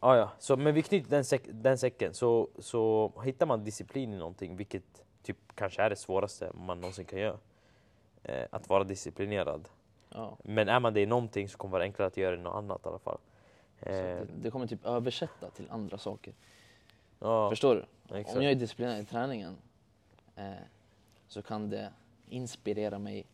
ja, 0.00 0.16
ja. 0.16 0.30
Så, 0.38 0.56
men 0.56 0.74
vi 0.74 0.82
knyter 0.82 1.10
den, 1.10 1.24
säck, 1.24 1.42
den 1.46 1.78
säcken. 1.78 2.14
Så, 2.14 2.48
så 2.58 3.12
hittar 3.24 3.46
man 3.46 3.64
disciplin 3.64 4.12
i 4.12 4.16
någonting, 4.16 4.56
vilket 4.56 5.02
typ 5.22 5.36
kanske 5.54 5.82
är 5.82 5.90
det 5.90 5.96
svåraste 5.96 6.52
man 6.54 6.80
någonsin 6.80 7.04
kan 7.04 7.18
göra. 7.18 7.38
Eh, 8.22 8.46
att 8.50 8.68
vara 8.68 8.84
disciplinerad. 8.84 9.68
Ja. 10.14 10.36
Men 10.42 10.68
är 10.68 10.80
man 10.80 10.94
det 10.94 11.00
i 11.00 11.06
någonting 11.06 11.48
så 11.48 11.58
kommer 11.58 11.70
det 11.70 11.78
vara 11.78 11.84
enklare 11.84 12.06
att 12.06 12.16
göra 12.16 12.30
det 12.36 12.40
i 12.40 12.42
något 12.44 12.54
annat 12.54 12.80
i 12.84 12.88
alla 12.88 12.98
fall. 12.98 13.18
Så 13.82 13.88
Eh, 13.88 13.94
det, 13.94 14.26
det 14.42 14.50
kommer 14.50 14.66
typ 14.66 14.86
översätta 14.86 15.50
till 15.50 15.66
andra 15.70 15.98
saker. 15.98 16.34
ja, 17.20 17.50
Förstår 17.50 17.74
du? 17.74 18.18
exakt. 18.18 18.36
Om 18.36 18.42
jag 18.42 18.52
är 18.52 18.56
disciplinerad 18.56 19.00
i 19.00 19.04
träningen 19.04 19.56
eh, 20.36 20.52
så 21.28 21.42
kan 21.42 21.70
det 21.70 21.92
inspirera 22.28 22.98
mig 22.98 23.26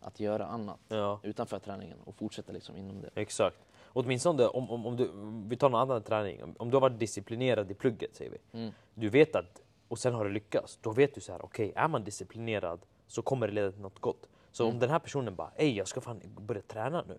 att 0.00 0.20
göra 0.20 0.46
annat 0.46 0.78
Ja, 0.88 1.20
utanför 1.22 1.58
träningen 1.58 1.98
och 2.04 2.14
fortsätta 2.14 2.52
liksom 2.52 2.76
inom 2.76 3.00
det. 3.00 3.10
exakt. 3.14 3.56
Åtminstone 3.96 4.46
om, 4.46 4.70
om, 4.70 4.86
om 4.86 4.96
du, 4.96 5.10
vi 5.48 5.56
tar 5.56 5.70
någon 5.70 5.80
annan 5.80 6.02
träning. 6.02 6.42
Om, 6.42 6.54
om 6.58 6.70
du 6.70 6.76
har 6.76 6.80
varit 6.80 6.98
disciplinerad 6.98 7.70
i 7.70 7.74
plugget 7.74 8.14
säger 8.14 8.30
vi. 8.30 8.58
Mm. 8.58 8.72
Du 8.94 9.08
vet 9.08 9.36
att, 9.36 9.62
och 9.88 9.98
sen 9.98 10.14
har 10.14 10.24
det 10.24 10.30
lyckats. 10.30 10.78
Då 10.82 10.92
vet 10.92 11.14
du 11.14 11.20
så 11.20 11.32
här, 11.32 11.44
okej, 11.44 11.72
är 11.76 11.88
man 11.88 12.04
disciplinerad 12.04 12.80
så 13.06 13.22
kommer 13.22 13.46
det 13.48 13.52
leda 13.54 13.72
till 13.72 13.80
något 13.80 13.98
gott. 13.98 14.28
Så 14.54 14.62
Mm. 14.64 14.74
om 14.74 14.80
den 14.80 14.90
här 14.90 14.98
personen 14.98 15.34
bara, 15.34 15.50
ej 15.56 15.76
jag 15.76 15.88
ska 15.88 16.00
fan 16.00 16.20
börja 16.40 16.62
träna 16.62 17.04
nu. 17.08 17.18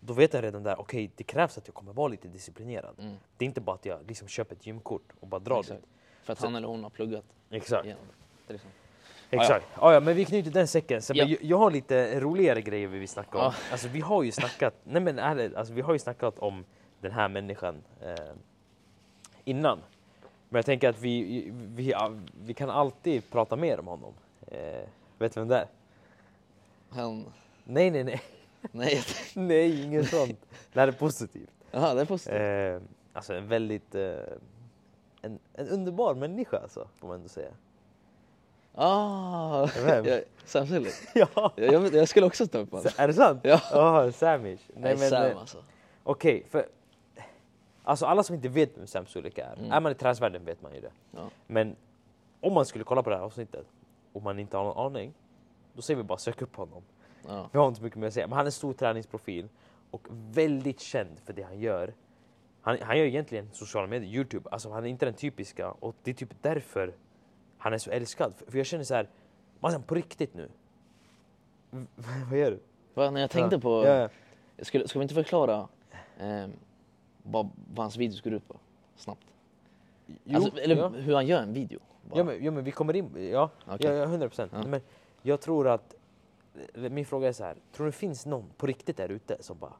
Då 0.00 0.12
vet 0.12 0.34
jag 0.34 0.44
redan 0.44 0.62
där, 0.62 0.80
okej 0.80 1.10
det 1.16 1.24
krävs 1.24 1.58
att 1.58 1.66
jag 1.68 1.74
kommer 1.74 1.92
vara 1.92 2.08
lite 2.08 2.28
disciplinerad. 2.28 2.94
Mm. 2.98 3.16
Det 3.36 3.44
är 3.44 3.46
inte 3.46 3.60
bara 3.60 3.74
att 3.76 3.86
jag 3.86 3.98
liksom 4.08 4.28
köper 4.28 4.56
ett 4.56 4.66
gymkort 4.66 5.12
och 5.20 5.26
bara 5.28 5.38
drar 5.40 5.60
Exakt. 5.60 5.80
dit. 5.80 5.90
För 6.22 6.32
att 6.32 6.40
han 6.40 6.54
eller 6.56 6.68
hon 6.68 6.82
har 6.82 6.90
pluggat 6.90 7.24
Exakt. 7.50 7.84
igen. 7.84 7.98
till 8.46 8.54
exempel. 8.56 8.78
Exakt. 9.30 9.66
Ja, 9.80 9.92
ja, 9.94 10.00
men 10.00 10.16
vi 10.16 10.24
knyter 10.24 10.50
den 10.50 10.68
säcken. 10.68 11.02
Sen, 11.02 11.16
Ja. 11.16 11.24
men 11.24 11.32
jag, 11.32 11.42
jag 11.42 11.58
har 11.58 11.70
lite 11.70 12.20
roligare 12.20 12.62
grejer 12.62 12.88
vi 12.88 12.98
vill 12.98 13.08
snacka 13.08 13.38
om. 13.38 13.44
Ja. 13.44 13.54
Alltså 13.72 13.88
vi 13.88 14.00
har 14.00 14.22
ju 14.22 14.32
snackat, 14.32 14.74
nej 14.84 15.02
men 15.02 15.18
ärligt, 15.18 15.54
alltså 15.54 15.74
vi 15.74 15.80
har 15.80 15.92
ju 15.92 15.98
snackat 15.98 16.38
om 16.38 16.64
den 17.00 17.12
här 17.12 17.28
människan 17.28 17.82
eh, 18.02 18.14
innan. 19.44 19.78
Men 20.48 20.58
jag 20.58 20.66
tänker 20.66 20.88
att 20.88 20.98
vi, 21.00 21.50
vi, 21.52 21.94
vi 22.44 22.54
kan 22.54 22.70
alltid 22.70 23.30
prata 23.30 23.56
mer 23.56 23.80
om 23.80 23.86
honom. 23.86 24.14
Eh, 24.46 24.88
vet 25.18 25.34
du 25.34 25.40
vem 25.40 25.48
det 25.48 25.56
är? 25.56 25.66
Han... 26.90 27.32
Nej, 27.64 27.90
nej, 27.90 28.04
nej. 28.04 28.22
Nej, 28.72 29.02
nej, 29.34 29.82
inget 29.84 30.08
sånt. 30.10 30.46
Det 30.72 30.80
här 30.80 30.88
är 30.88 30.92
positivt. 30.92 31.50
Jaha, 31.70 31.94
det 31.94 32.00
är 32.00 32.04
positivt. 32.04 32.82
Eh, 32.82 32.88
alltså 33.12 33.34
en 33.34 33.48
väldigt, 33.48 33.94
eh, 33.94 34.16
en, 35.22 35.38
en 35.54 35.68
underbar 35.68 36.14
människa 36.14 36.58
alltså, 36.58 36.88
får 36.96 37.06
man 37.08 37.16
ändå 37.16 37.28
säga. 37.28 37.50
Ah, 38.74 39.68
Vem? 39.86 40.04
jag, 40.04 40.22
Sam 40.44 40.66
Sulek. 40.66 40.94
ja, 41.14 41.52
Jag, 41.56 41.94
jag, 41.94 42.08
skulle 42.08 42.26
också 42.26 42.46
ta 42.46 42.58
upp 42.58 42.70
honom. 42.70 42.86
är 42.96 43.08
det 43.08 43.14
sant? 43.14 43.40
Ja. 43.42 43.60
Ja, 43.72 44.12
Samish. 44.12 44.60
Nej, 44.74 44.96
men, 44.96 45.10
Sam 45.10 45.22
eh, 45.22 45.38
alltså. 45.38 45.58
Okej, 46.04 46.44
för 46.50 46.66
alltså 47.82 48.06
alla 48.06 48.22
som 48.22 48.34
inte 48.36 48.48
vet 48.48 48.78
vem 48.78 48.86
Sam 48.86 49.06
Sulek 49.06 49.38
är, 49.38 49.54
Mm. 49.58 49.72
är 49.72 49.80
man 49.80 49.92
i 49.92 49.94
träningsvärlden 49.94 50.44
vet 50.44 50.62
man 50.62 50.74
ju 50.74 50.80
det. 50.80 50.90
Ja. 51.10 51.30
Men 51.46 51.76
om 52.40 52.52
man 52.52 52.66
skulle 52.66 52.84
kolla 52.84 53.02
på 53.02 53.10
det 53.10 53.16
här 53.16 53.22
avsnittet 53.22 53.66
och 54.12 54.22
man 54.22 54.38
inte 54.38 54.56
har 54.56 54.64
någon 54.64 54.86
aning, 54.86 55.14
då 55.78 55.82
säger 55.82 55.96
vi 55.96 56.02
bara 56.02 56.18
sök 56.18 56.42
upp 56.42 56.56
honom. 56.56 56.82
Ja. 57.26 57.48
Vi 57.52 57.58
har 57.58 57.68
inte 57.68 57.78
så 57.78 57.84
mycket 57.84 57.98
mer 57.98 58.06
att 58.06 58.14
säga, 58.14 58.26
men 58.26 58.36
han 58.36 58.40
är 58.40 58.48
en 58.48 58.52
stor 58.52 58.72
träningsprofil 58.72 59.48
och 59.90 60.06
väldigt 60.10 60.80
känd 60.80 61.18
för 61.24 61.32
det 61.32 61.42
han 61.42 61.60
gör. 61.60 61.94
Han, 62.60 62.78
han 62.80 62.98
gör 62.98 63.04
egentligen 63.04 63.48
sociala 63.52 63.86
medier, 63.86 64.10
Youtube, 64.14 64.50
alltså 64.50 64.70
han 64.70 64.84
är 64.84 64.88
inte 64.88 65.06
den 65.06 65.14
typiska 65.14 65.70
och 65.70 65.94
det 66.02 66.10
är 66.10 66.14
typ 66.14 66.42
därför 66.42 66.94
han 67.58 67.72
är 67.72 67.78
så 67.78 67.90
älskad. 67.90 68.34
För, 68.36 68.50
för 68.50 68.58
jag 68.58 68.66
känner 68.66 68.84
så 68.84 68.94
här, 68.94 69.08
man 69.60 69.82
på 69.82 69.94
riktigt 69.94 70.34
nu. 70.34 70.48
Vad 72.30 72.38
gör 72.38 72.50
du? 72.50 72.60
Va, 72.94 73.10
när 73.10 73.20
jag 73.20 73.30
tänkte 73.30 73.56
Ja. 73.56 73.60
på... 73.60 73.86
Ja. 73.86 74.08
Ska, 74.64 74.88
ska 74.88 74.98
vi 74.98 75.02
inte 75.02 75.14
förklara 75.14 75.68
eh, 76.18 76.46
vad, 77.22 77.50
vad 77.74 77.84
hans 77.84 77.96
videos 77.96 78.20
går 78.20 78.32
ut 78.32 78.48
på? 78.48 78.56
Snabbt. 78.96 79.26
Jo, 80.06 80.36
alltså, 80.36 80.58
eller 80.60 80.76
ja. 80.76 80.88
hur 80.88 81.14
han 81.14 81.26
gör 81.26 81.42
en 81.42 81.52
video. 81.52 81.80
bara. 82.02 82.18
Ja 82.18 82.24
men, 82.24 82.44
ja 82.44 82.50
men 82.50 82.64
vi 82.64 82.70
kommer 82.70 82.96
in, 82.96 83.30
ja, 83.32 83.50
Okej. 83.66 83.90
ja, 83.90 83.92
ja 83.92 84.02
100 84.02 84.28
procent. 84.28 84.52
Ja. 84.54 84.66
Men 84.66 84.80
jag 85.22 85.40
tror 85.40 85.68
att, 85.68 85.94
min 86.74 87.06
fråga 87.06 87.28
är 87.28 87.32
så 87.32 87.44
här, 87.44 87.56
tror 87.72 87.86
du 87.86 87.90
det 87.90 87.96
finns 87.96 88.26
någon 88.26 88.44
på 88.56 88.66
riktigt 88.66 88.96
där 88.96 89.08
ute 89.08 89.36
som 89.40 89.58
bara, 89.58 89.72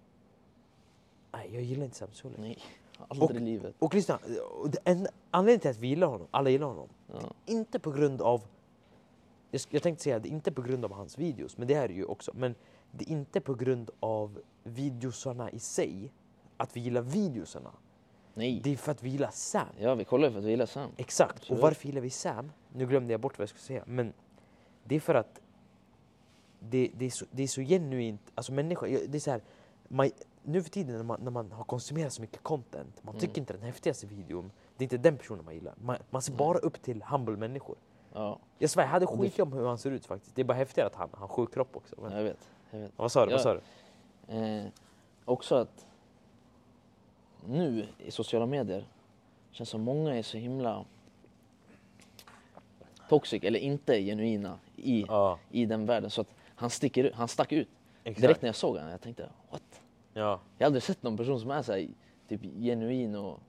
nej 1.32 1.50
jag 1.54 1.62
gillar 1.62 1.84
inte 1.84 1.96
Sam 1.96 2.08
Sulek. 2.12 2.38
Nej, 2.38 2.58
aldrig 3.08 3.30
Och- 3.30 3.36
i 3.36 3.40
livet. 3.40 3.74
Och 3.78 3.94
lyssna, 3.94 4.18
och 4.60 4.68
en 4.84 5.06
anledning 5.30 5.60
till 5.60 5.70
att 5.70 5.76
vi 5.78 5.86
gillar 5.88 6.06
honom, 6.06 6.26
alla 6.30 6.50
gillar 6.50 6.66
honom, 6.66 6.88
Ja. 7.12 7.20
inte 7.46 7.78
på 7.78 7.90
grund 7.90 8.22
av, 8.22 8.42
jag, 9.50 9.60
jag 9.70 9.82
tänkte 9.82 10.04
säga 10.04 10.18
det 10.18 10.28
är 10.28 10.30
inte 10.30 10.52
på 10.52 10.62
grund 10.62 10.84
av 10.84 10.92
hans 10.92 11.18
videos, 11.18 11.56
men 11.58 11.68
det 11.68 11.74
är 11.74 11.88
det 11.88 11.94
ju 11.94 12.04
också, 12.04 12.32
men 12.34 12.54
det 12.92 13.04
är 13.04 13.12
inte 13.12 13.40
på 13.40 13.54
grund 13.54 13.90
av 14.00 14.40
videosarna 14.62 15.50
i 15.50 15.58
sig, 15.58 16.12
att 16.56 16.76
vi 16.76 16.80
gillar 16.80 17.02
videosarna. 17.02 17.70
Nej. 18.34 18.60
Det 18.64 18.72
är 18.72 18.76
för 18.76 18.92
att 18.92 19.02
vi 19.02 19.08
gillar 19.10 19.30
Sam. 19.30 19.66
Ja, 19.78 19.94
vi 19.94 20.04
kollar 20.04 20.30
för 20.30 20.38
att 20.38 20.44
vi 20.44 20.50
gillar 20.50 20.66
Sam. 20.66 20.90
Exakt. 20.96 21.32
Och 21.32 21.40
Absolut. 21.40 21.62
varför 21.62 21.86
gillar 21.86 22.00
vi 22.00 22.10
Sam? 22.10 22.52
Nu 22.72 22.86
glömde 22.86 23.12
jag 23.12 23.20
bort 23.20 23.38
vad 23.38 23.42
jag 23.42 23.48
skulle 23.48 23.62
säga. 23.62 23.82
Men 23.86 24.12
det 24.88 24.96
är 24.96 25.00
för 25.00 25.14
att 25.14 25.40
det, 26.60 26.90
det, 26.96 27.06
är, 27.06 27.10
så, 27.10 27.24
det 27.30 27.42
är 27.42 27.46
så 27.46 27.60
genuint. 27.60 28.20
Alltså 28.34 28.52
människor, 28.52 28.88
jag- 28.88 29.10
det 29.10 29.18
är 29.18 29.20
så 29.20 29.30
här, 29.30 29.40
man, 29.88 30.10
nu 30.42 30.62
för 30.62 30.70
tiden 30.70 30.96
när 30.96 31.02
man, 31.02 31.20
när 31.22 31.30
man 31.30 31.52
har 31.52 31.64
konsumerat 31.64 32.12
så 32.12 32.20
mycket 32.22 32.42
content, 32.42 33.02
man 33.04 33.14
Mm. 33.14 33.20
tycker 33.20 33.38
inte 33.40 33.52
den 33.52 33.62
häftigaste 33.62 34.06
videon, 34.06 34.50
det 34.76 34.82
är 34.82 34.86
inte 34.86 34.96
den 34.98 35.16
personen 35.18 35.44
man 35.44 35.54
gillar. 35.54 35.74
Man, 35.80 35.96
man 36.10 36.22
ser 36.22 36.32
Nej. 36.32 36.38
bara 36.38 36.58
upp 36.58 36.82
till 36.82 37.02
humble 37.02 37.36
människor. 37.36 37.76
Ja, 38.12 38.38
Jag 38.58 38.70
svär, 38.70 38.82
jag 38.82 38.90
hade 38.90 39.06
skitit 39.06 39.40
om 39.40 39.52
hur 39.52 39.66
han 39.66 39.78
ser 39.78 39.90
ut 39.90 40.06
faktiskt. 40.06 40.34
Det 40.34 40.42
är 40.42 40.44
bara 40.44 40.54
häftigare 40.58 40.86
att 40.88 40.94
han 40.94 41.08
har 41.12 41.28
sjuk 41.28 41.54
kropp 41.54 41.76
också. 41.76 41.96
Men, 42.00 42.12
jag 42.16 42.22
vet. 42.24 42.48
Jag 42.70 42.78
vet. 42.78 42.92
vad 42.96 43.12
sa 43.12 43.26
du? 43.26 43.30
Ja. 43.32 43.36
Vad 43.36 43.42
sa 43.42 43.54
du? 43.54 44.34
Eh, 44.38 44.66
också 45.24 45.54
att 45.54 45.86
nu 47.46 47.86
i 47.98 48.10
sociala 48.10 48.46
medier 48.46 48.84
känns 49.50 49.68
som 49.68 49.80
många 49.80 50.14
är 50.14 50.22
så 50.22 50.36
himla 50.38 50.84
toxic 53.08 53.42
eller 53.44 53.58
inte 53.58 54.02
genuina 54.02 54.58
i, 54.78 55.04
Ja, 55.08 55.38
i 55.50 55.66
den 55.66 55.86
världen 55.86 56.10
så 56.10 56.20
att 56.20 56.34
han, 56.54 56.70
sticker, 56.70 57.12
han 57.14 57.28
stack 57.28 57.52
ut. 57.52 57.68
exakt. 58.04 58.22
Direkt 58.22 58.42
när 58.42 58.48
jag 58.48 58.56
såg 58.56 58.76
honom, 58.76 58.90
jag 58.90 59.00
tänkte 59.00 59.28
what? 59.50 59.62
Ja. 60.14 60.40
Jag 60.58 60.64
har 60.64 60.66
aldrig 60.66 60.82
sett 60.82 61.02
någon 61.02 61.16
person 61.16 61.40
som 61.40 61.50
är 61.50 61.62
så 61.62 61.72
här, 61.72 61.88
typ 62.28 62.40
genuin 62.42 63.14
och 63.16 63.40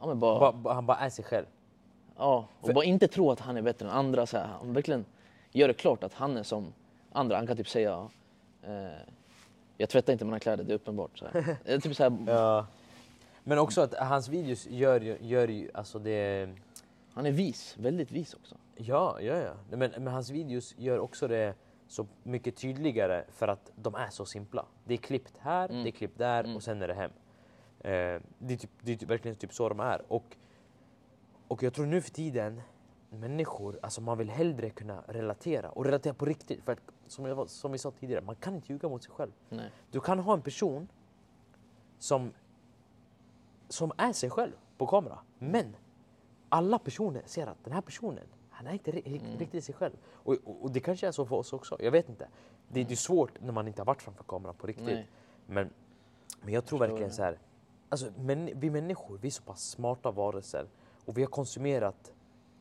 ja, 0.00 0.06
men 0.06 0.20
bara, 0.20 0.38
Ba, 0.38 0.52
ba, 0.52 0.72
han 0.72 0.86
bara 0.86 0.96
är 0.98 1.10
sig 1.10 1.24
själv. 1.24 1.46
ja, 2.16 2.46
och 2.60 2.66
För- 2.66 2.74
bara 2.74 2.84
inte 2.84 3.08
tro 3.08 3.30
att 3.30 3.40
han 3.40 3.56
är 3.56 3.62
bättre 3.62 3.86
än 3.86 3.92
andra. 3.92 4.26
Så 4.26 4.38
här, 4.38 4.46
han 4.46 4.72
verkligen 4.72 5.04
gör 5.52 5.68
det 5.68 5.74
klart 5.74 6.04
att 6.04 6.14
han 6.14 6.36
är 6.36 6.42
som 6.42 6.72
andra. 7.12 7.36
Han 7.36 7.46
kan 7.46 7.56
typ 7.56 7.68
säga 7.68 8.08
eh, 8.62 8.72
jag 9.76 9.88
tvättar 9.88 10.12
inte 10.12 10.24
mina 10.24 10.38
kläder, 10.38 10.64
det 10.64 10.72
är 10.72 10.74
uppenbart. 10.74 11.18
Så 11.18 11.26
här. 11.26 11.56
Är 11.64 11.78
typ 11.80 11.96
så 11.96 12.02
här, 12.02 12.16
Ja. 12.26 12.66
Men 13.44 13.58
också 13.58 13.80
att 13.80 13.94
hans 13.94 14.28
videos 14.28 14.66
gör 14.66 15.00
ju, 15.00 15.16
gör 15.20 15.48
ju 15.48 15.70
alltså 15.74 15.98
det... 15.98 16.48
Han 17.14 17.26
är 17.26 17.30
vis, 17.32 17.76
väldigt 17.78 18.10
vis 18.12 18.34
också. 18.34 18.56
Ja, 18.76 19.20
ja, 19.20 19.34
ja. 19.36 19.54
Men, 19.70 19.90
men 19.90 20.06
hans 20.06 20.30
videos 20.30 20.74
gör 20.78 20.98
också 20.98 21.28
det 21.28 21.54
så 21.86 22.06
mycket 22.22 22.56
tydligare 22.56 23.24
för 23.28 23.48
att 23.48 23.72
de 23.76 23.94
är 23.94 24.08
så 24.10 24.24
simpla. 24.24 24.66
Det 24.84 24.94
är 24.94 24.98
klippt 24.98 25.34
här, 25.38 25.68
Mm. 25.68 25.82
det 25.82 25.88
är 25.88 25.92
klippt 25.92 26.18
där 26.18 26.44
Mm. 26.44 26.56
och 26.56 26.62
sen 26.62 26.82
är 26.82 26.88
det 26.88 26.94
hem. 26.94 27.10
Eh, 27.80 28.20
det 28.38 28.54
är, 28.54 28.56
typ, 28.56 28.70
det 28.80 28.92
är 28.92 28.96
typ, 28.96 29.10
verkligen 29.10 29.36
typ 29.36 29.52
så 29.54 29.68
de 29.68 29.80
är. 29.80 30.02
Och, 30.12 30.36
och 31.48 31.62
jag 31.62 31.74
tror 31.74 31.86
nu 31.86 32.00
för 32.00 32.10
tiden, 32.10 32.62
människor, 33.10 33.78
alltså 33.82 34.00
man 34.00 34.18
vill 34.18 34.30
hellre 34.30 34.70
kunna 34.70 35.02
relatera 35.08 35.70
och 35.70 35.84
relatera 35.84 36.14
på 36.14 36.24
riktigt. 36.24 36.62
För 36.64 36.72
att, 36.72 36.78
som, 37.06 37.24
jag, 37.24 37.50
som 37.50 37.72
vi 37.72 37.78
sa 37.78 37.90
tidigare, 37.90 38.20
man 38.24 38.34
kan 38.36 38.54
inte 38.54 38.72
ljuga 38.72 38.88
mot 38.88 39.02
sig 39.04 39.12
själv. 39.12 39.32
Nej. 39.48 39.70
Du 39.90 40.00
kan 40.00 40.18
ha 40.18 40.34
en 40.34 40.42
person 40.42 40.88
som, 41.98 42.32
som 43.68 43.92
är 43.96 44.12
sig 44.12 44.30
själv 44.30 44.52
på 44.78 44.86
kamera. 44.86 45.18
Men 45.38 45.76
alla 46.48 46.78
personer 46.78 47.22
ser 47.26 47.46
att 47.46 47.64
den 47.64 47.72
här 47.72 47.80
personen, 47.80 48.26
han 48.66 48.74
är 48.74 48.74
inte 48.74 48.90
Mm. 48.90 49.38
riktigt 49.38 49.64
sig 49.64 49.74
själv. 49.74 49.92
Och, 50.12 50.36
och, 50.44 50.62
och 50.62 50.70
det 50.70 50.80
kanske 50.80 51.06
är 51.06 51.12
så 51.12 51.26
för 51.26 51.36
oss 51.36 51.52
också, 51.52 51.76
jag 51.80 51.90
vet 51.90 52.08
inte. 52.08 52.28
Det 52.68 52.80
är 52.80 52.84
ju 52.84 52.96
svårt 52.96 53.40
när 53.40 53.52
man 53.52 53.68
inte 53.68 53.80
har 53.80 53.86
varit 53.86 54.02
framför 54.02 54.24
kameran 54.24 54.54
på 54.54 54.66
riktigt. 54.66 54.86
Nej. 54.86 55.08
Men, 55.46 55.70
men 56.42 56.54
jag 56.54 56.64
tror 56.64 56.78
Förstår 56.78 56.88
verkligen 56.88 57.08
det. 57.10 57.14
så 57.14 57.22
här, 57.22 57.38
alltså, 57.88 58.06
men, 58.18 58.60
vi 58.60 58.70
människor, 58.70 59.18
vi 59.18 59.28
är 59.28 59.32
så 59.32 59.42
pass 59.42 59.70
smarta 59.70 60.10
varelser 60.10 60.66
och 61.04 61.18
vi 61.18 61.22
har 61.22 61.28
konsumerat 61.30 62.12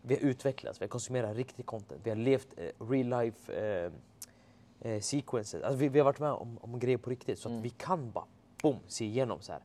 vi 0.04 0.16
har 0.16 0.22
utvecklats, 0.22 0.82
vi 0.82 0.86
har 0.86 0.89
konsumerat 0.89 1.36
riktig 1.36 1.66
content, 1.66 2.02
vi 2.04 2.10
har 2.10 2.18
levt 2.18 2.47
eh, 2.58 2.86
real 2.89 3.24
life 3.24 3.54
eh, 3.54 3.91
eh, 4.91 4.99
sequences. 5.02 5.64
Alltså 5.64 5.78
vi, 5.78 5.89
vi 5.89 5.99
har 5.99 6.06
varit 6.06 6.20
med 6.20 6.32
om, 6.32 6.58
om 6.62 6.80
grejer 6.80 6.97
på 6.97 7.10
riktigt 7.10 7.39
så 7.39 7.47
att 7.47 7.52
Mm. 7.52 7.62
vi 7.64 7.70
kan 7.70 8.12
bara 8.12 8.26
boom, 8.62 8.80
se 8.88 9.06
igenom 9.06 9.41
så 9.41 9.52
här. 9.52 9.62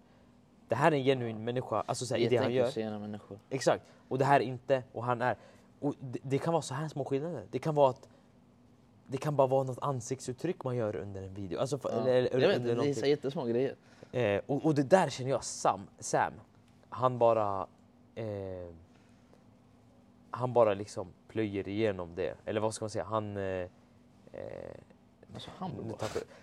Det 0.69 0.75
här 0.75 0.93
är 0.93 0.97
en 0.97 1.05
genuin 1.05 1.45
människa, 1.45 1.81
alltså 1.87 2.07
så 2.07 2.15
här, 2.15 2.21
i 2.23 2.29
det 2.29 2.37
han 2.37 2.53
gör. 2.53 2.65
att 2.67 3.01
människor. 3.01 3.39
Exakt. 3.51 3.85
Och 4.09 4.19
det 4.19 4.25
här 4.25 4.41
är 4.41 4.45
inte, 4.45 4.83
och 4.93 5.05
han 5.05 5.23
är. 5.23 5.37
Och 5.81 5.95
det, 6.01 6.19
det 6.23 6.39
kan 6.39 6.53
vara 6.53 6.63
så 6.63 6.75
här 6.75 6.89
små 6.89 7.05
skillnader. 7.05 7.47
Det 7.51 7.59
kan 7.59 7.75
vara 7.75 7.91
att 7.91 8.09
det 9.07 9.17
kan 9.19 9.37
bara 9.37 9.47
vara 9.47 9.63
något 9.63 9.79
ansiktsuttryck 9.83 10.65
man 10.65 10.77
gör 10.77 10.97
under 10.97 11.23
en 11.23 11.35
video. 11.35 11.61
Alltså, 11.61 11.81
Ja. 11.83 11.89
eller, 11.91 12.11
eller, 12.13 12.41
jag 12.41 12.49
vet 12.49 12.59
under 12.59 12.77
det 12.77 12.89
är 12.91 12.95
så 12.95 13.07
jättesmå 13.07 13.45
grejer. 13.45 13.75
Eh, 14.13 14.41
och, 14.47 14.65
och 14.65 14.75
det 14.75 14.83
där 14.83 15.09
känner 15.09 15.31
jag 15.31 15.45
Sam, 15.45 15.81
Sam 15.99 16.33
han 16.89 17.19
bara 17.19 17.67
eh, 18.15 18.75
han 20.31 20.53
bara 20.53 20.75
liksom 20.75 21.13
plöjer 21.29 21.69
igenom 21.69 22.15
det. 22.15 22.35
Eller 22.45 22.61
vad 22.61 22.75
ska 22.75 22.83
man 22.85 22.91
säga? 22.91 23.05
Han... 23.05 23.37
Eh, 23.37 23.43
eh, 23.43 23.69
Alltså 25.35 25.51
han 25.57 25.95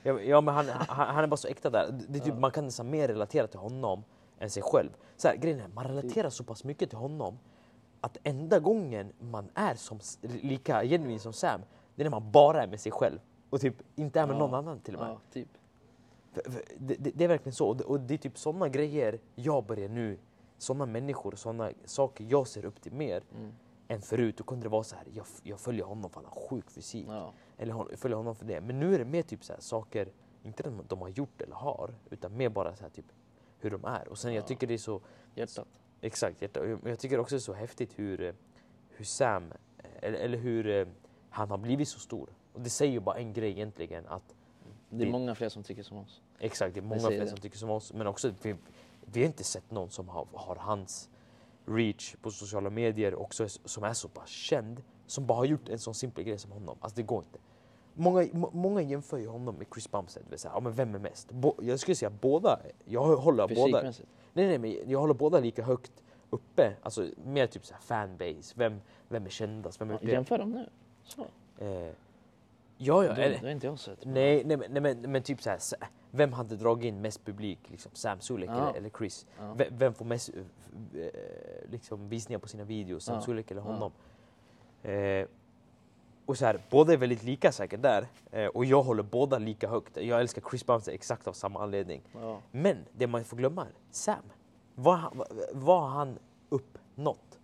ja, 0.04 0.20
ja 0.22 0.42
men 0.42 0.54
han, 0.54 0.66
han, 0.70 1.16
han 1.16 1.24
är 1.24 1.28
bara 1.28 1.38
så 1.38 1.48
äkta 1.48 1.70
där. 1.70 2.06
Det, 2.08 2.18
är 2.20 2.24
typ, 2.24 2.34
Ja. 2.34 2.40
Man 2.40 2.52
kan 2.52 2.66
nästan 2.66 2.90
mer 2.90 3.08
relatera 3.08 3.48
till 3.48 3.60
honom 3.60 4.04
än 4.40 4.50
sig 4.50 4.64
själv. 4.64 4.90
Så 5.18 5.28
här, 5.28 5.36
grejen 5.36 5.60
är, 5.60 5.68
man 5.68 5.84
relaterar 5.88 6.30
så 6.30 6.44
pass 6.44 6.64
mycket 6.64 6.90
till 6.90 6.98
honom 6.98 7.40
att 8.04 8.18
enda 8.24 8.60
gången 8.60 9.12
man 9.20 9.50
är 9.54 9.76
som, 9.76 10.00
lika 10.22 10.84
genuin 10.84 11.20
som 11.20 11.34
Sam, 11.34 11.62
det 11.96 12.02
är 12.02 12.04
när 12.04 12.12
man 12.20 12.32
bara 12.32 12.64
är 12.64 12.68
med 12.68 12.80
sig 12.80 12.92
själv. 12.92 13.20
Och 13.50 13.62
typ 13.62 13.76
inte 13.96 14.20
är 14.20 14.28
med 14.28 14.34
Ja. 14.36 14.40
någon 14.40 14.54
annan 14.54 14.80
till 14.80 14.96
och 14.96 15.02
med. 15.02 15.10
Ja, 15.10 15.20
typ. 15.32 15.48
Det, 16.78 16.96
det, 16.96 17.12
det 17.16 17.24
är 17.24 17.28
verkligen 17.28 17.54
så. 17.54 17.68
Och 17.68 18.00
det, 18.00 18.08
det 18.08 18.14
är 18.14 18.18
typ 18.18 18.38
sådana 18.38 18.70
grejer 18.70 19.20
jag 19.36 19.66
börjar 19.66 19.90
nu, 19.90 20.18
sådana 20.58 20.86
människor, 20.86 21.36
sådana 21.36 21.72
saker 21.86 22.26
jag 22.30 22.48
ser 22.48 22.66
upp 22.66 22.82
till 22.82 22.92
mer 22.94 23.24
Mm. 23.36 23.52
än 23.88 24.02
förut. 24.02 24.38
Då 24.38 24.44
kunde 24.44 24.66
det 24.66 24.70
vara 24.70 24.84
så 24.84 24.96
här, 24.96 25.06
jag, 25.14 25.26
jag 25.44 25.60
följer 25.60 25.86
honom 25.86 26.10
för 26.10 26.22
han 26.22 26.26
har 26.34 26.48
sjuk 26.50 26.70
fysik. 26.72 27.08
Ja. 27.10 27.34
Eller 27.58 27.74
hon, 27.74 27.88
följer 27.98 28.18
honom 28.18 28.36
för 28.36 28.46
det. 28.46 28.62
Men 28.62 28.80
nu 28.80 28.96
är 28.96 29.00
det 29.00 29.06
mer 29.06 29.22
typ 29.22 29.44
så 29.44 29.54
här, 29.54 29.60
saker, 29.60 30.12
inte 30.44 30.64
de, 30.64 30.82
de 30.88 31.02
har 31.02 31.10
gjort 31.10 31.42
eller 31.42 31.56
har, 31.56 31.94
utan 32.10 32.38
mer 32.38 32.50
bara 32.50 32.76
så 32.76 32.84
här, 32.84 32.90
typ 32.90 33.06
hur 33.60 33.72
de 33.72 33.86
är. 33.86 34.08
Och 34.08 34.18
sen 34.18 34.34
jag 34.34 34.42
Ja. 34.44 34.48
tycker 34.48 34.68
det 34.68 34.74
är 34.74 34.78
så, 34.78 35.02
Hjärtat. 35.36 35.68
Exakt, 36.04 36.42
hjärta. 36.42 36.66
Jag, 36.86 37.00
tycker 37.00 37.20
också 37.20 37.36
det 37.36 37.38
är 37.38 37.42
så 37.42 37.54
häftigt 37.54 38.00
hur, 38.00 38.22
eh, 38.22 38.34
hur 38.90 39.06
Sam, 39.06 39.52
eh, 39.78 39.86
eller, 40.02 40.20
eller 40.20 40.38
hur 40.38 40.68
eh, 40.68 40.88
han 41.30 41.50
har 41.50 41.58
blivit 41.58 41.88
så 41.88 42.00
stor. 42.00 42.30
Och 42.54 42.62
det 42.62 42.70
säger 42.70 42.92
ju 42.92 43.00
bara 43.00 43.18
en 43.18 43.34
grej 43.34 43.50
egentligen, 43.50 44.08
att 44.08 44.36
Det 44.90 45.02
är 45.02 45.06
Det- 45.06 45.12
många 45.12 45.36
fler 45.36 45.50
som 45.50 45.64
tycker 45.64 45.84
som 45.84 45.98
oss. 45.98 46.22
Exakt, 46.40 46.74
det 46.74 46.80
är 46.80 46.82
många 46.82 47.00
fler 47.00 47.20
det. 47.20 47.28
som 47.28 47.38
tycker 47.38 47.58
som 47.58 47.70
oss. 47.70 47.94
Men 47.94 48.08
också, 48.08 48.34
vi, 48.42 48.56
vi 49.06 49.20
har 49.20 49.28
inte 49.28 49.44
sett 49.44 49.72
någon 49.72 49.90
som 49.90 50.10
har, 50.10 50.28
har 50.34 50.56
hans 50.56 51.10
reach 51.66 52.16
på 52.22 52.32
sociala 52.32 52.70
medier 52.70 53.16
också 53.16 53.48
som 53.50 53.84
är 53.84 53.94
så 53.94 54.08
pass 54.08 54.30
känd. 54.30 54.84
Som 55.08 55.26
bara 55.26 55.38
har 55.38 55.46
gjort 55.46 55.70
en 55.70 55.80
sån 55.80 55.94
simpel 55.94 56.24
grej 56.24 56.38
som 56.40 56.52
honom. 56.52 56.78
Alltså 56.82 56.96
det 56.96 57.04
går 57.04 57.24
inte. 57.24 57.40
Många, 57.94 58.28
må- 58.34 58.50
många 58.54 58.82
jämför 58.82 59.18
ju 59.18 59.28
honom 59.28 59.56
med 59.56 59.68
Chris 59.74 59.92
Bumstead. 59.92 60.26
vill 60.30 60.40
säga, 60.40 60.52
Ja, 60.54 60.60
men 60.60 60.74
vem 60.74 60.96
är 60.96 61.00
mest? 61.00 61.32
Bo, 61.32 61.54
jag 61.62 61.80
skulle 61.80 61.96
säga 61.96 62.10
båda. 62.22 62.60
Jag 62.86 63.04
håller 63.18 63.48
båda. 63.56 63.82
Nej, 64.34 64.48
nej, 64.48 64.58
men 64.58 64.92
jag 64.92 65.00
håller 65.00 65.14
båda 65.14 65.40
lika 65.40 65.64
högt 65.64 65.92
uppe. 66.30 66.74
Alltså 66.82 67.08
mer 67.26 67.48
typ 67.48 67.66
så 67.66 67.74
här 67.74 67.82
fanbase. 67.82 68.54
Vem, 68.58 68.82
vem 69.10 69.26
är 69.26 69.30
kändast? 69.30 69.82
Vem 69.82 69.90
är 69.90 70.00
Ja? 70.02 70.10
Jämför 70.10 70.38
dem 70.38 70.52
nu. 70.52 70.70
Så. 71.04 71.22
Eh, 71.58 71.68
ja, 72.78 73.06
ja. 73.06 73.14
det, 73.14 73.38
har 73.42 73.50
inte 73.50 73.68
jag 73.68 73.80
sett. 73.80 74.06
Nej, 74.06 74.44
nej, 74.46 74.58
nej 74.70 74.82
men, 74.82 75.12
men 75.12 75.24
typ 75.24 75.42
så 75.42 75.50
här, 75.50 75.60
vem 76.12 76.34
hade 76.34 76.56
dragit 76.56 76.86
in 76.86 77.02
mest 77.02 77.26
publik? 77.26 77.60
Liksom 77.70 77.92
Sam 77.96 78.20
Sulek 78.20 78.50
Ja. 78.50 78.54
eller, 78.70 78.78
eller 78.78 78.90
Chris? 78.90 79.26
Ja. 79.40 79.54
Vem, 79.54 79.68
vem 79.78 79.94
får 79.94 80.06
mest 80.06 80.30
eh, 80.30 80.42
liksom, 81.72 82.10
visningar 82.10 82.40
på 82.40 82.48
sina 82.48 82.64
videos? 82.64 83.04
Sam 83.04 83.16
Ja. 83.16 83.22
Sulek 83.22 83.52
eller 83.52 83.62
honom? 83.62 83.92
Eh, 84.84 85.28
och 86.26 86.38
så 86.38 86.46
här, 86.46 86.60
båda 86.70 86.94
är 86.94 86.98
väldigt 86.98 87.24
lika 87.24 87.52
säkert 87.52 87.82
där. 87.82 88.08
Eh, 88.32 88.46
och 88.48 88.66
jag 88.66 88.84
håller 88.84 89.04
båda 89.04 89.38
lika 89.40 89.70
högt. 89.70 89.98
Jag 89.98 90.22
älskar 90.22 90.42
Chris 90.50 90.66
Bumstead 90.66 90.96
exakt 90.96 91.28
av 91.28 91.34
samma 91.34 91.64
anledning. 91.64 92.02
Ja. 92.14 92.40
Men 92.52 92.78
det 92.94 93.08
man 93.08 93.24
får 93.24 93.38
glömma 93.38 93.62
är 93.62 93.72
Sam. 93.92 94.16
Vad, 94.76 95.00
har 95.00 95.02
han- 95.02 95.24
vad, 95.54 95.90
han 95.90 96.20
uppnått? 96.50 97.40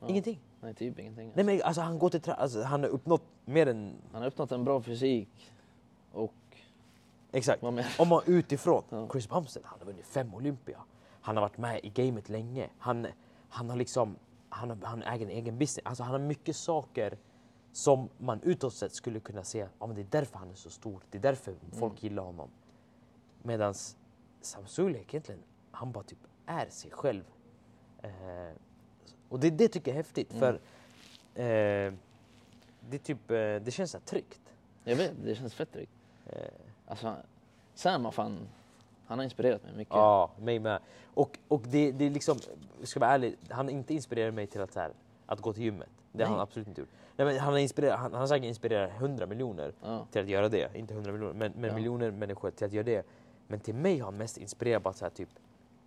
Ja. 0.00 0.06
Ingenting. 0.08 0.40
Nej, 0.60 0.74
typ 0.74 0.98
ingenting. 0.98 1.32
Nej 1.34 1.44
men 1.44 1.62
alltså 1.62 1.80
han 1.82 1.98
går 1.98 2.10
till 2.10 2.30
alltså, 2.32 2.62
han 2.62 2.82
har 2.82 2.90
uppnått 2.90 3.22
mer 3.44 3.66
än... 3.66 3.94
Han 4.12 4.22
har 4.22 4.28
uppnått 4.28 4.52
en 4.52 4.64
bra 4.64 4.82
fysik 4.82 5.52
och 6.12 6.32
Exakt. 7.32 7.62
Om 7.62 8.08
man 8.08 8.22
utifrån, 8.26 8.82
Ja. 8.90 9.08
Chris 9.12 9.28
Bumstead, 9.28 9.64
han 9.66 9.78
har 9.78 9.86
vunnit 9.86 10.06
fem 10.06 10.34
Olympia. 10.34 10.78
Han 11.20 11.36
har 11.36 11.42
varit 11.42 11.58
med 11.58 11.80
i 11.82 11.88
gamet 11.88 12.28
länge. 12.28 12.68
Han, 12.78 13.06
han 13.48 13.70
har 13.70 13.76
liksom, 13.76 14.16
han, 14.48 14.70
har, 14.70 14.78
han 14.82 15.02
äger 15.02 15.26
en 15.26 15.32
egen 15.32 15.58
business. 15.58 15.86
Alltså 15.86 16.02
han 16.02 16.12
har 16.12 16.18
mycket 16.18 16.56
saker 16.56 17.18
som 17.76 18.08
man 18.18 18.40
utåt 18.42 18.74
sett 18.74 18.92
skulle 18.92 19.20
kunna 19.20 19.44
se, 19.44 19.66
ja 19.78 19.86
men 19.86 19.96
det 19.96 20.02
är 20.02 20.06
därför 20.10 20.38
han 20.38 20.50
är 20.50 20.54
så 20.54 20.70
stor. 20.70 21.00
Det 21.10 21.18
är 21.18 21.22
därför 21.22 21.54
folk 21.72 22.02
gillar 22.02 22.22
honom. 22.22 22.48
Medan 23.42 23.74
Sam 24.40 24.66
Sulek 24.66 25.14
egentligen, 25.14 25.40
han 25.70 25.92
bara 25.92 26.04
typ 26.04 26.18
är 26.46 26.66
sig 26.68 26.90
själv. 26.90 27.24
Eh, 28.02 28.10
och 29.28 29.40
det, 29.40 29.50
det 29.50 29.68
tycker 29.68 29.90
jag 29.90 29.94
är 29.94 30.02
häftigt 30.02 30.30
Mm. 30.32 30.40
för 30.40 30.54
eh, 31.42 31.94
det, 32.90 32.98
typ, 32.98 33.30
eh, 33.30 33.36
det 33.36 33.72
känns 33.72 33.90
så 33.90 34.00
tryggt. 34.00 34.40
Jag 34.84 34.96
vet, 34.96 35.12
det 35.24 35.34
känns 35.34 35.54
fett 35.54 35.72
tryggt. 35.72 35.92
Eh, 36.26 36.48
Alltså, 36.88 37.16
Sam 37.74 38.04
har 38.04 38.12
fan, 38.12 38.38
han 39.06 39.18
har 39.18 39.24
inspirerat 39.24 39.62
mig 39.62 39.72
mycket. 39.76 39.94
Ja, 39.94 40.30
mig 40.38 40.58
med. 40.58 40.80
Och, 41.14 41.38
och 41.48 41.60
det, 41.60 41.92
det 41.92 42.04
är 42.04 42.10
liksom, 42.10 42.38
ska 42.82 43.00
vara 43.00 43.10
ärlig, 43.10 43.36
han 43.50 43.68
inte 43.68 43.94
inspirerat 43.94 44.34
mig 44.34 44.46
till 44.46 44.60
att, 44.60 44.72
så 44.72 44.80
här, 44.80 44.92
att 45.26 45.40
gå 45.40 45.52
till 45.52 45.62
gymmet. 45.62 45.88
Det 46.18 46.24
har 46.24 46.32
han 46.32 46.40
absolut 46.40 46.68
inte 46.68 46.80
gjort. 46.80 46.90
Nej, 47.16 47.26
men 47.26 47.38
han, 47.38 47.52
har 47.52 47.58
inspirerat, 47.60 47.98
han, 47.98 48.12
han 48.12 48.20
har 48.20 48.26
säkert 48.26 48.44
inspirerat 48.46 48.90
100 48.90 49.26
miljoner 49.26 49.72
Ja. 49.82 50.06
till 50.10 50.20
att 50.22 50.28
göra 50.28 50.48
det. 50.48 50.76
Inte 50.76 50.94
100 50.94 51.12
miljoner, 51.12 51.34
men, 51.34 51.52
men 51.52 51.70
Ja. 51.70 51.76
miljoner 51.76 52.10
människor 52.10 52.50
till 52.50 52.66
att 52.66 52.72
göra 52.72 52.84
det. 52.84 53.06
Men 53.48 53.60
till 53.60 53.74
mig 53.74 53.98
har 53.98 54.04
han 54.04 54.16
mest 54.16 54.38
inspirerat 54.38 54.82
bara 54.82 54.94
så 54.94 55.04
här, 55.04 55.10
typ, 55.10 55.28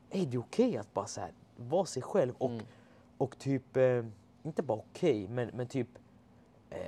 är 0.09 0.25
det 0.25 0.37
okej 0.37 0.77
att 0.77 0.93
bara 0.93 1.05
så 1.05 1.21
här, 1.21 1.31
vara 1.55 1.85
sig 1.85 2.01
själv 2.03 2.33
och, 2.37 2.49
Mm. 2.49 2.65
och 3.17 3.37
typ, 3.39 3.77
eh, 3.77 4.05
inte 4.43 4.63
bara 4.63 4.77
okej, 4.77 5.27
men, 5.27 5.49
men 5.53 5.67
typ 5.67 5.87
eh, 6.69 6.79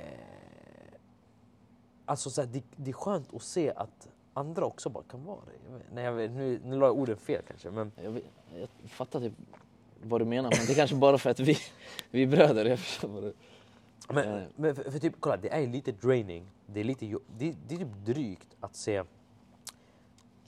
Alltså 2.04 2.30
så 2.30 2.40
här, 2.40 2.48
det, 2.48 2.62
det 2.76 2.90
är 2.90 2.94
skönt 2.94 3.34
att 3.34 3.42
se 3.42 3.72
att 3.76 4.08
andra 4.34 4.64
också 4.64 4.88
bara 4.90 5.04
kan 5.04 5.24
vara 5.24 5.38
det. 5.46 5.80
Nej, 5.94 6.04
jag 6.04 6.12
vet, 6.12 6.30
nu, 6.30 6.60
nu 6.64 6.78
la 6.78 6.86
jag 6.86 6.98
orden 6.98 7.16
fel 7.16 7.42
kanske, 7.48 7.70
men 7.70 7.92
Jag, 8.02 8.10
vet, 8.10 8.24
jag 8.82 8.90
fattar 8.90 9.20
typ 9.20 9.32
vad 10.02 10.20
du 10.20 10.24
menar, 10.24 10.50
men 10.50 10.66
det 10.66 10.72
är 10.72 10.76
kanske 10.76 10.96
bara 10.96 11.18
för 11.18 11.30
att 11.30 11.40
vi, 11.40 11.58
vi 12.10 12.22
är 12.22 12.26
bröder. 12.26 12.64
Jag 12.64 12.78
förstår 12.78 13.08
vad 13.08 13.22
du... 13.22 13.34
Men, 14.08 14.46
men 14.56 14.74
för, 14.74 14.90
för 14.90 14.98
typ, 14.98 15.14
kolla, 15.20 15.36
det 15.36 15.52
är 15.52 15.66
lite 15.66 15.92
draining. 15.92 16.46
Det 16.66 16.80
är, 16.80 16.84
lite, 16.84 17.06
det, 17.38 17.54
det 17.68 17.74
är 17.74 17.78
typ 17.78 17.94
drygt 18.04 18.56
att 18.60 18.76
se 18.76 19.02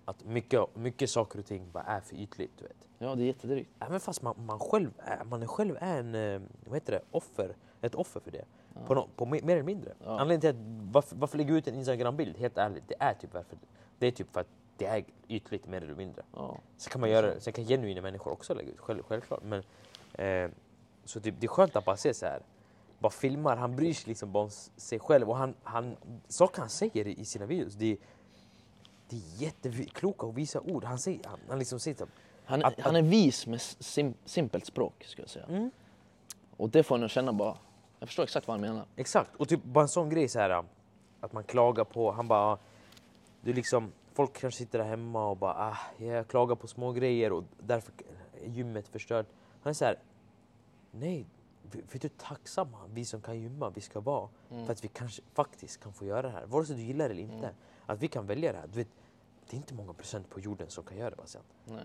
att 0.04 0.24
mycket, 0.24 0.76
mycket 0.76 1.10
saker 1.10 1.38
och 1.38 1.46
ting 1.46 1.70
bara 1.72 1.84
är 1.84 2.00
för 2.00 2.16
ytligt. 2.16 2.52
Du 2.58 2.64
vet. 2.64 2.88
Ja, 2.98 3.14
det 3.14 3.22
är 3.22 3.26
jättedrygt. 3.26 3.70
Även 3.80 4.00
fast 4.00 4.22
man, 4.22 4.34
man, 4.46 4.58
själv 4.58 4.90
är, 4.98 5.24
man 5.24 5.48
själv 5.48 5.76
är 5.80 5.98
en, 5.98 6.14
eh, 6.14 6.40
vad 6.64 6.76
heter 6.76 6.92
det, 6.92 7.02
offer, 7.10 7.56
ett 7.80 7.94
offer 7.94 8.20
för 8.20 8.30
det. 8.30 8.44
Ja. 8.74 8.80
På, 8.86 8.94
no, 8.94 9.08
på 9.16 9.26
mer 9.26 9.42
mer 9.42 9.54
eller 9.54 9.66
mindre. 9.66 9.92
Ja. 10.04 10.20
Anledningen 10.20 10.40
till 10.40 10.50
att 10.50 10.92
varför, 10.92 11.16
varför 11.16 11.38
lägga 11.38 11.54
ut 11.54 11.68
en 11.68 11.74
Instagram-bild, 11.74 12.38
helt 12.38 12.58
ärligt, 12.58 12.84
det 12.88 12.96
är 12.98 13.14
typ 13.14 13.34
varför. 13.34 13.58
Det 13.98 14.06
är 14.06 14.10
typ 14.10 14.32
för 14.32 14.40
att 14.40 14.48
det 14.76 14.86
är 14.86 15.04
ytligt 15.28 15.66
mer 15.66 15.82
eller 15.82 15.94
mindre. 15.94 16.22
Ja. 16.34 16.58
Sen 16.76 16.90
kan 16.90 17.00
man 17.00 17.10
göra 17.10 17.40
sen 17.40 17.52
kan 17.52 17.64
genuina 17.64 18.00
människor 18.00 18.32
också 18.32 18.54
lägga 18.54 18.70
ut, 18.70 18.80
själv, 18.80 19.02
självklart. 19.02 19.42
Men, 19.42 19.62
eh, 20.12 20.50
så 21.04 21.20
typ, 21.20 21.34
det 21.40 21.46
är 21.46 21.48
skönt 21.48 21.76
att 21.76 21.84
bara 21.84 21.96
se 21.96 22.14
så 22.14 22.26
här. 22.26 22.40
Bara 22.98 23.10
filmar, 23.10 23.56
han 23.56 23.76
bryr 23.76 23.94
sig 23.94 24.08
liksom 24.08 24.32
bara 24.32 24.44
om 24.44 24.50
sig 24.76 24.98
själv. 24.98 25.30
Och 25.30 25.36
han, 25.36 25.54
han, 25.62 25.96
saker 26.28 26.60
han 26.60 26.68
säger 26.68 27.06
i 27.08 27.24
sina 27.24 27.46
videos, 27.46 27.74
det 27.74 27.92
är, 27.92 27.96
det 29.08 29.16
är 29.16 29.42
jättekloka 29.42 30.26
och 30.26 30.38
visa 30.38 30.60
ord. 30.60 30.84
Han, 30.84 30.98
säger, 30.98 31.20
han, 31.24 31.38
han 31.48 31.58
liksom 31.58 31.80
säger 31.80 31.98
här, 31.98 32.08
Han, 32.44 32.64
Att- 32.64 32.80
han 32.80 32.96
är 32.96 33.02
vis 33.02 33.46
med 33.46 33.60
sim, 33.60 34.14
simpelt 34.24 34.66
språk, 34.66 35.04
skulle 35.04 35.22
jag 35.22 35.30
säga. 35.30 35.46
mm, 35.46 35.70
Och 36.56 36.70
det 36.70 36.82
får 36.82 36.94
en 36.96 37.04
att 37.04 37.10
känna 37.10 37.32
bara... 37.32 37.56
Jag 37.98 38.08
förstår 38.08 38.22
exakt 38.22 38.48
vad 38.48 38.54
han 38.54 38.60
menar. 38.60 38.84
Exakt, 38.96 39.30
och 39.36 39.48
typ 39.48 39.64
bara 39.64 39.82
en 39.82 39.88
sån 39.88 40.10
grej 40.10 40.28
så 40.28 40.38
här 40.38 40.64
att 41.20 41.32
man 41.32 41.44
klagar 41.44 41.84
på, 41.84 42.12
han 42.12 42.28
bara, 42.28 42.58
du 43.40 43.52
liksom, 43.52 43.92
folk 44.14 44.32
kanske 44.40 44.58
sitter 44.58 44.78
där 44.78 44.86
hemma 44.86 45.26
och 45.26 45.36
bara, 45.36 45.54
ah, 45.54 45.78
jag 46.04 46.28
klagar 46.28 46.54
på 46.54 46.66
små 46.66 46.92
grejer 46.92 47.32
och 47.32 47.44
därför 47.58 47.92
är 48.44 48.48
gymmet 48.48 48.88
förstört. 48.88 49.26
Han 49.62 49.70
är 49.70 49.74
så 49.74 49.84
här, 49.84 49.98
nej, 50.90 51.26
vet 51.92 52.02
du 52.02 52.08
tacksamma 52.08 52.78
vi 52.94 53.04
som 53.04 53.20
kan 53.20 53.40
gymma 53.40 53.70
vi 53.70 53.80
ska 53.80 54.00
vara 54.00 54.28
Mm. 54.50 54.66
för 54.66 54.72
att 54.72 54.84
vi 54.84 54.88
kanske 54.88 55.22
faktiskt 55.34 55.80
kan 55.82 55.92
få 55.92 56.04
göra 56.04 56.22
det 56.22 56.28
här, 56.28 56.46
vare 56.46 56.64
sig 56.66 56.76
du 56.76 56.82
gillar 56.82 57.08
det 57.08 57.14
eller 57.14 57.22
inte. 57.22 57.36
Mm. 57.46 57.54
Att 57.86 58.02
vi 58.02 58.08
kan 58.08 58.26
välja 58.26 58.52
det 58.52 58.58
här. 58.58 58.66
Du 58.66 58.78
vet, 58.78 58.88
det 59.50 59.56
är 59.56 59.58
inte 59.58 59.74
många 59.74 59.92
procent 59.92 60.30
på 60.30 60.40
jorden 60.40 60.70
som 60.70 60.84
kan 60.84 60.96
göra 60.96 61.10
det. 61.10 61.16
Bastian. 61.16 61.44
Nej. 61.64 61.84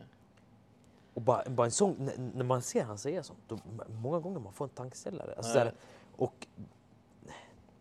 Och 1.14 1.22
bara, 1.22 1.50
bara 1.50 1.66
en 1.66 1.72
sån, 1.72 1.96
när, 2.00 2.18
när 2.18 2.44
man 2.44 2.62
ser 2.62 2.84
han 2.84 2.98
säga 2.98 3.24
sånt, 3.24 3.40
då, 3.48 3.60
många 3.88 4.20
gånger 4.20 4.40
man 4.40 4.54
får 4.54 4.66
en 4.66 4.70
tankeställare. 4.70 5.34
Alltså, 5.38 5.64
vet. 5.64 5.76
och 6.16 6.48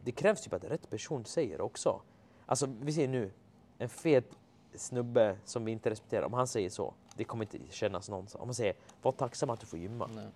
det 0.05 0.13
krävs 0.13 0.43
typ 0.43 0.53
att 0.53 0.65
rätt 0.65 0.91
person 0.91 1.25
säger 1.25 1.57
det 1.57 1.63
också. 1.63 2.01
Alltså 2.47 2.67
vi 2.81 2.93
ser 2.93 3.09
nu, 3.09 3.31
en 3.79 3.89
fet 3.89 4.31
snubbe 4.75 5.37
som 5.45 5.65
vi 5.65 5.73
inte 5.73 5.91
respekterar, 5.91 6.23
om 6.23 6.33
han 6.33 6.47
säger 6.47 6.71
så, 6.71 6.95
det 7.17 7.25
kommer 7.25 7.45
inte 7.45 7.59
kännas 7.71 8.09
någonstans. 8.09 8.43
Om 8.43 8.49
man 8.49 8.55
säger, 8.55 8.75
var 9.03 9.13
tacksam 9.13 9.51
att 9.51 9.61
du 9.61 9.67
får 9.67 9.79
gymma. 9.79 10.11
Nej. 10.15 10.27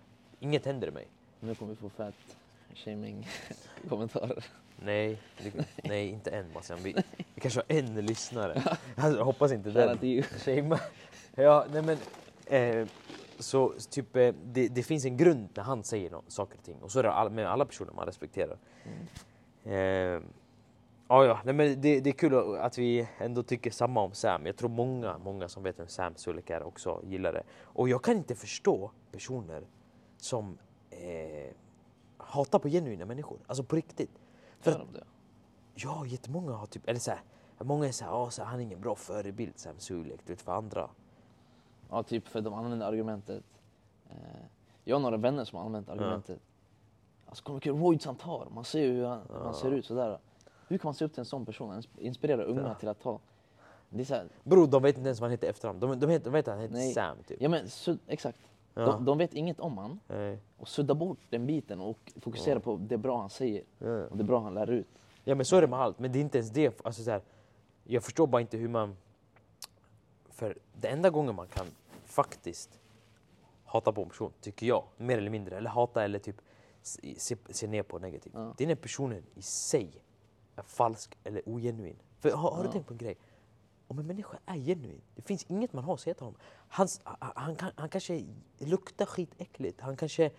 Inget 0.40 0.66
händer 0.66 0.88
i 0.88 0.90
mig. 0.90 1.06
Nu 1.40 1.54
kommer 1.54 1.70
vi 1.70 1.76
få 1.76 1.88
fett 1.88 2.14
shaming 2.74 3.28
kommentarer. 3.88 4.44
Nej, 4.76 5.18
det, 5.38 5.66
nej 5.84 6.08
inte 6.08 6.30
än 6.30 6.52
Bastian. 6.54 6.78
Vi, 6.82 6.94
vi 7.34 7.40
kanske 7.40 7.60
har 7.60 7.76
en 7.78 8.06
lyssnare. 8.06 8.62
Alltså, 8.96 9.18
jag 9.18 9.24
hoppas 9.24 9.52
inte 9.52 9.70
den. 9.70 10.22
Shame. 10.22 10.78
Ja, 11.34 11.66
nej 11.72 11.82
men. 11.82 11.98
Eh, 12.46 12.88
så 13.38 13.72
typ, 13.90 14.16
eh, 14.16 14.34
det, 14.44 14.68
det 14.68 14.82
finns 14.82 15.04
en 15.04 15.16
grund 15.16 15.48
när 15.54 15.62
han 15.62 15.84
säger 15.84 16.10
no 16.10 16.24
saker 16.28 16.58
och 16.58 16.64
ting. 16.64 16.76
Och 16.82 16.92
så 16.92 16.98
är 16.98 17.02
det 17.02 17.12
all, 17.12 17.30
med 17.30 17.46
alla 17.46 17.64
personer 17.64 17.92
man 17.92 18.06
respekterar. 18.06 18.58
Mm. 19.64 20.16
Eh, 20.16 20.22
ja, 21.12 21.24
ja, 21.24 21.38
nej 21.44 21.54
men 21.54 21.80
det, 21.80 22.00
det 22.00 22.10
är 22.10 22.14
kul 22.14 22.56
att 22.58 22.78
vi 22.78 23.08
ändå 23.18 23.42
tycker 23.42 23.70
samma 23.70 24.00
om 24.00 24.12
Sam. 24.12 24.46
Jag 24.46 24.56
tror 24.56 24.68
många, 24.68 25.18
många 25.18 25.48
som 25.48 25.62
vet 25.62 25.78
vem 25.78 25.86
Sam 25.88 26.14
Sulek 26.16 26.50
är 26.50 26.62
också 26.62 27.00
gillar 27.04 27.32
det. 27.32 27.42
Och 27.62 27.88
jag 27.88 28.02
kan 28.04 28.16
inte 28.16 28.34
förstå 28.34 28.90
personer 29.12 29.66
som 30.16 30.58
eh, 30.90 31.54
hatar 32.16 32.58
på 32.58 32.68
genuina 32.68 33.04
människor. 33.04 33.38
Alltså 33.46 33.64
på 33.64 33.76
riktigt. 33.76 34.20
För 34.60 34.70
Gör 34.70 34.80
att, 34.80 34.86
de 34.92 34.98
det? 34.98 35.04
ja, 35.74 36.06
jättemånga 36.06 36.52
har 36.52 36.66
typ, 36.66 36.88
eller 36.88 37.00
så 37.00 37.10
här, 37.10 37.20
många 37.58 37.86
är 37.88 37.92
så 37.92 38.04
här, 38.04 38.12
"Ah, 38.12 38.30
så 38.30 38.42
här, 38.42 38.50
han 38.50 38.58
är 38.60 38.64
ingen 38.64 38.80
bra 38.80 38.94
förebild 38.94 39.58
Sam 39.58 39.78
Sulek, 39.78 40.20
du 40.26 40.32
vet 40.32 40.42
för 40.42 40.52
andra. 40.52 40.90
Ja, 41.90 42.02
typ 42.02 42.28
för 42.28 42.40
de 42.40 42.54
använder 42.54 42.86
argumentet. 42.86 43.44
Eh, 44.10 44.16
jag 44.84 44.96
har 44.96 45.00
några 45.00 45.16
vänner 45.16 45.44
som 45.44 45.58
har 45.58 45.66
använt 45.66 45.88
argumentet. 45.88 46.40
Alltså 47.26 47.44
kolla 47.44 47.54
vilka 47.54 47.70
roids 47.70 48.06
han 48.06 48.16
tar. 48.16 48.48
Man 48.54 48.64
ser 48.64 48.80
ju 48.82 48.92
hur 48.92 49.04
han, 49.06 49.20
hur 49.28 49.40
han 49.40 49.54
ser 49.54 49.70
ut 49.70 49.86
sådär. 49.86 50.18
Hur 50.72 50.78
kan 50.78 50.88
man 50.88 50.94
se 50.94 51.04
upp 51.04 51.12
till 51.12 51.20
en 51.20 51.24
sån 51.26 51.46
person? 51.46 51.70
Han 51.70 51.82
inspirerar 51.98 52.44
unga 52.44 52.62
Ja. 52.62 52.74
till 52.74 52.88
att 52.88 53.00
ta. 53.00 53.20
Det 53.88 54.00
är 54.00 54.04
så 54.04 54.14
här, 54.14 54.28
Bro, 54.44 54.66
de 54.66 54.82
vet 54.82 54.96
inte 54.96 55.08
ens 55.08 55.20
vad 55.20 55.24
han 55.26 55.30
heter 55.30 55.48
efternamn. 55.50 55.80
De, 55.80 56.00
de, 56.00 56.06
vet, 56.06 56.24
de 56.24 56.32
vet 56.32 56.48
att 56.48 56.54
han 56.54 56.62
heter 56.62 56.74
Nej. 56.74 56.92
Sam 56.94 57.16
typ. 57.26 57.40
ja 57.42 57.48
men 57.48 57.68
sud, 57.68 57.98
exakt. 58.06 58.38
Ja. 58.74 58.86
De, 58.86 59.04
de 59.04 59.18
vet 59.18 59.34
inget 59.34 59.60
om 59.60 59.78
han 59.78 60.00
Nej. 60.08 60.38
och 60.58 60.68
suddar 60.68 60.94
bort 60.94 61.18
den 61.30 61.46
biten 61.46 61.80
och 61.80 62.12
fokuserar 62.20 62.56
Ja. 62.56 62.60
på 62.60 62.76
det 62.76 62.96
bra 62.98 63.20
han 63.20 63.30
säger 63.30 63.62
och 64.10 64.16
det 64.16 64.24
bra 64.24 64.40
han 64.40 64.54
lär 64.54 64.70
ut. 64.70 64.86
Ja 65.24 65.34
men 65.34 65.44
så 65.46 65.56
är 65.56 65.60
det 65.60 65.66
med 65.66 65.78
allt, 65.78 65.98
men 65.98 66.12
det 66.12 66.18
är 66.18 66.20
inte 66.20 66.38
ens 66.38 66.50
det. 66.50 66.80
Alltså, 66.84 67.02
så 67.02 67.10
här, 67.10 67.22
jag 67.84 68.02
förstår 68.04 68.26
bara 68.26 68.40
inte 68.40 68.56
hur 68.56 68.68
man... 68.68 68.96
För 70.30 70.58
det 70.80 70.88
enda 70.88 71.10
gången 71.10 71.34
man 71.34 71.46
kan 71.46 71.66
faktiskt 72.04 72.80
hata 73.64 73.92
på 73.92 74.02
en 74.02 74.08
person, 74.08 74.32
tycker 74.40 74.66
jag, 74.66 74.84
mer 74.96 75.18
eller 75.18 75.30
mindre, 75.30 75.56
eller 75.56 75.70
hata 75.70 76.04
eller 76.04 76.18
typ 76.18 76.36
se, 76.82 77.36
se, 77.50 77.66
ner 77.66 77.82
på 77.82 77.98
negativt. 77.98 78.32
Det 78.56 78.64
är 78.64 78.68
när 78.68 78.74
personen 78.74 79.22
i 79.34 79.42
sig 79.42 80.02
falsk 80.56 81.18
eller 81.24 81.48
ogenuin. 81.48 81.96
För 82.20 82.30
har, 82.30 82.50
har 82.50 82.62
du 82.62 82.68
Ja. 82.68 82.72
tänkt 82.72 82.86
på 82.86 82.94
en 82.94 82.98
grej? 82.98 83.16
Om 83.88 83.98
en 83.98 84.06
människa 84.06 84.38
är 84.46 84.56
genuin, 84.56 85.00
det 85.14 85.22
finns 85.22 85.44
inget 85.48 85.72
man 85.72 85.84
har 85.84 85.94
att 85.94 86.00
säga 86.00 86.14
till 86.14 86.24
honom. 86.24 86.40
Hans, 86.68 87.00
han, 87.04 87.56
han, 87.60 87.72
han 87.76 87.88
kanske 87.88 88.24
luktar 88.58 89.06
skitäckligt, 89.06 89.80
han 89.80 89.96
kanske 89.96 90.30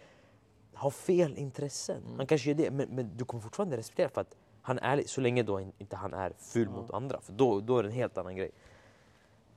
har 0.74 0.90
fel 0.92 1.38
intressen. 1.38 2.04
Mm. 2.06 2.18
Han 2.18 2.28
kanske 2.28 2.48
gör 2.50 2.56
det, 2.56 2.72
men, 2.72 2.90
men 2.90 3.18
du 3.18 3.26
kommer 3.26 3.42
fortfarande 3.44 3.78
respektera 3.78 4.10
för 4.10 4.22
att 4.22 4.36
han 4.62 4.80
är 4.80 4.82
ärlig, 4.94 5.10
så 5.10 5.22
länge 5.22 5.44
då 5.44 5.60
in- 5.62 5.72
inte 5.78 5.96
han 5.96 6.14
är 6.14 6.34
ful 6.40 6.68
Ja. 6.72 6.82
mot 6.82 6.92
andra. 6.92 7.22
För 7.22 7.34
då, 7.34 7.60
då 7.60 7.78
är 7.78 7.84
det 7.84 7.90
en 7.90 7.96
helt 7.96 8.18
annan 8.18 8.36
grej. 8.36 8.52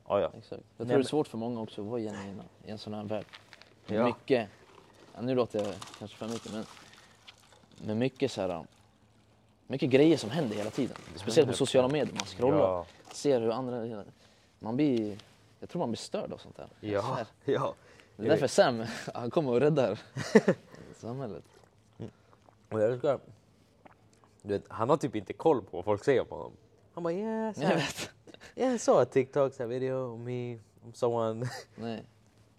Ja, 0.07 0.19
ja. 0.19 0.31
Exakt. 0.37 0.51
Jag 0.51 0.59
Nej, 0.59 0.61
tror 0.77 0.85
men- 0.87 0.97
det 0.97 1.01
är 1.01 1.03
svårt 1.03 1.27
för 1.27 1.37
många 1.37 1.61
också 1.61 1.81
att 1.81 1.87
vara 1.87 1.99
genuina 2.01 2.43
i 2.65 2.71
en 2.71 2.77
sån 2.77 2.93
här 2.93 3.03
värld. 3.03 3.25
Ja. 3.85 4.05
Mycket, 4.05 4.49
nu 5.21 5.35
låter 5.35 5.65
jag 5.65 5.75
kanske 5.99 6.17
för 6.17 6.27
mycket 6.27 6.51
men 6.53 6.65
med 7.85 7.97
mycket 7.97 8.31
så 8.31 8.41
här, 8.41 8.65
mycket 9.67 9.89
grejer 9.89 10.17
som 10.17 10.29
händer 10.29 10.55
hela 10.55 10.69
tiden. 10.69 10.97
Speciellt 11.15 11.47
på 11.47 11.53
100%. 11.53 11.57
sociala 11.57 11.87
medier, 11.87 12.13
man 12.13 12.25
scrollar, 12.25 12.57
Ja, 12.59 12.85
ser 13.11 13.41
hur 13.41 13.51
andra, 13.51 14.03
man 14.59 14.75
blir, 14.75 15.17
jag 15.59 15.69
tror 15.69 15.79
man 15.79 15.89
blir 15.91 15.97
störd 15.97 16.33
av 16.33 16.37
sånt 16.37 16.55
där. 16.55 16.67
Så 16.79 16.85
ja, 16.87 17.01
här. 17.01 17.27
ja. 17.53 17.73
Det 18.15 18.25
är 18.25 18.29
därför 18.29 18.47
Sam, 18.47 18.83
han 19.13 19.29
kommer 19.31 19.51
och 19.51 19.59
räddar 19.59 19.99
samhället. 20.95 21.43
Och 22.69 22.81
jag 22.81 22.91
älskar... 22.91 23.19
Du 24.41 24.53
vet, 24.53 24.63
han 24.67 24.89
har 24.89 24.97
typ 24.97 25.15
inte 25.15 25.33
koll 25.33 25.61
på 25.61 25.77
vad 25.77 25.85
folk 25.85 26.03
säger 26.03 26.23
på 26.23 26.35
honom. 26.35 26.51
Han 26.93 27.03
bara 27.03 27.13
yeah, 27.13 27.53
Jag 27.59 27.75
vet. 27.75 28.09
yeah 28.55 28.77
saw 28.77 29.01
a 29.01 29.05
TikTok 29.05 29.53
så 29.53 29.63
här, 29.63 29.67
video 29.67 30.13
of 30.13 30.19
me, 30.19 30.59
someone, 30.93 31.47
Nej. 31.75 32.03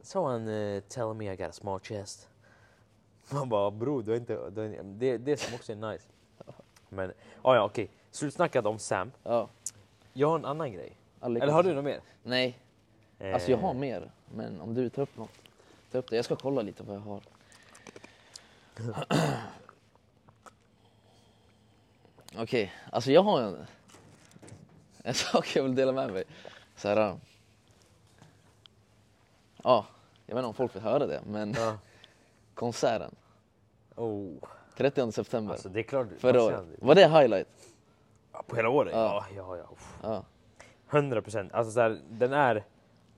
someone 0.02 0.50
uh, 0.76 0.80
telling 0.80 1.18
me 1.18 1.32
I 1.32 1.36
got 1.36 1.48
a 1.48 1.52
small 1.52 1.80
chest. 1.80 2.28
Man 3.30 3.48
bara 3.48 3.70
bro, 3.70 4.02
du 4.02 4.10
har 4.10 4.18
inte, 4.18 4.50
du 4.50 4.66
inte- 4.66 4.82
det 4.82 5.06
är 5.06 5.18
det 5.18 5.36
som 5.36 5.54
också 5.54 5.72
är 5.72 5.76
nice. 5.76 6.04
Men 6.88 7.12
oh 7.42 7.56
ja 7.56 7.62
okej, 7.64 7.90
slutsnackat 8.10 8.66
om 8.66 8.78
Sam. 8.78 9.12
Ja. 9.22 9.48
Jag 10.12 10.28
har 10.28 10.38
en 10.38 10.44
annan 10.44 10.72
grej. 10.72 10.92
alla 11.20 11.40
Eller 11.40 11.52
har 11.52 11.62
du 11.62 11.74
något 11.74 11.84
mer? 11.84 12.00
Nej, 12.22 12.58
alltså 13.20 13.50
jag 13.50 13.58
har 13.58 13.70
Eh, 13.70 13.76
mer. 13.76 14.10
Men 14.34 14.60
om 14.60 14.74
du 14.74 14.90
tar 14.90 15.02
upp 15.02 15.16
något, 15.16 15.30
ta 15.92 15.98
upp 15.98 16.10
det. 16.10 16.16
Jag 16.16 16.24
ska 16.24 16.36
kolla 16.36 16.62
lite 16.62 16.82
vad 16.82 16.96
jag 16.96 17.00
har. 17.00 17.20
Okej, 22.38 22.72
alltså 22.92 23.12
jag 23.12 23.22
har 23.22 23.40
en, 23.40 23.66
en 25.04 25.14
sak 25.32 25.56
jag 25.56 25.62
vill 25.62 25.74
dela 25.74 25.92
med 25.92 26.12
mig. 26.12 26.24
Så 26.76 26.88
här, 26.88 26.96
äh, 26.96 27.16
ja, 29.62 29.86
jag 30.26 30.34
vet 30.34 30.40
inte 30.40 30.48
om 30.48 30.54
folk 30.54 30.74
vill 30.74 30.82
höra 30.82 31.06
det, 31.06 31.20
men 31.26 31.52
Ja. 31.52 31.78
konserten 32.54 33.14
Oh, 33.96 34.36
30 34.78 35.12
september 35.12 35.52
alltså 35.52 35.68
det 35.68 35.80
är 35.80 35.82
klart. 35.82 36.06
förra 36.18 36.42
året. 36.42 36.64
Var 36.78 36.94
det 36.94 37.08
highlight? 37.08 37.48
Ja, 38.32 38.44
På 38.46 38.56
hela 38.56 38.68
året? 38.68 38.92
Ja. 38.94 39.24
Ja, 39.36 39.42
ja, 39.42 39.56
ja. 39.56 39.68
Uff. 39.72 39.98
Ja. 40.02 40.24
100 40.90 41.22
procent. 41.22 41.52
Alltså 41.52 41.72
så 41.72 41.80
här, 41.80 42.00
den 42.10 42.32
är... 42.32 42.64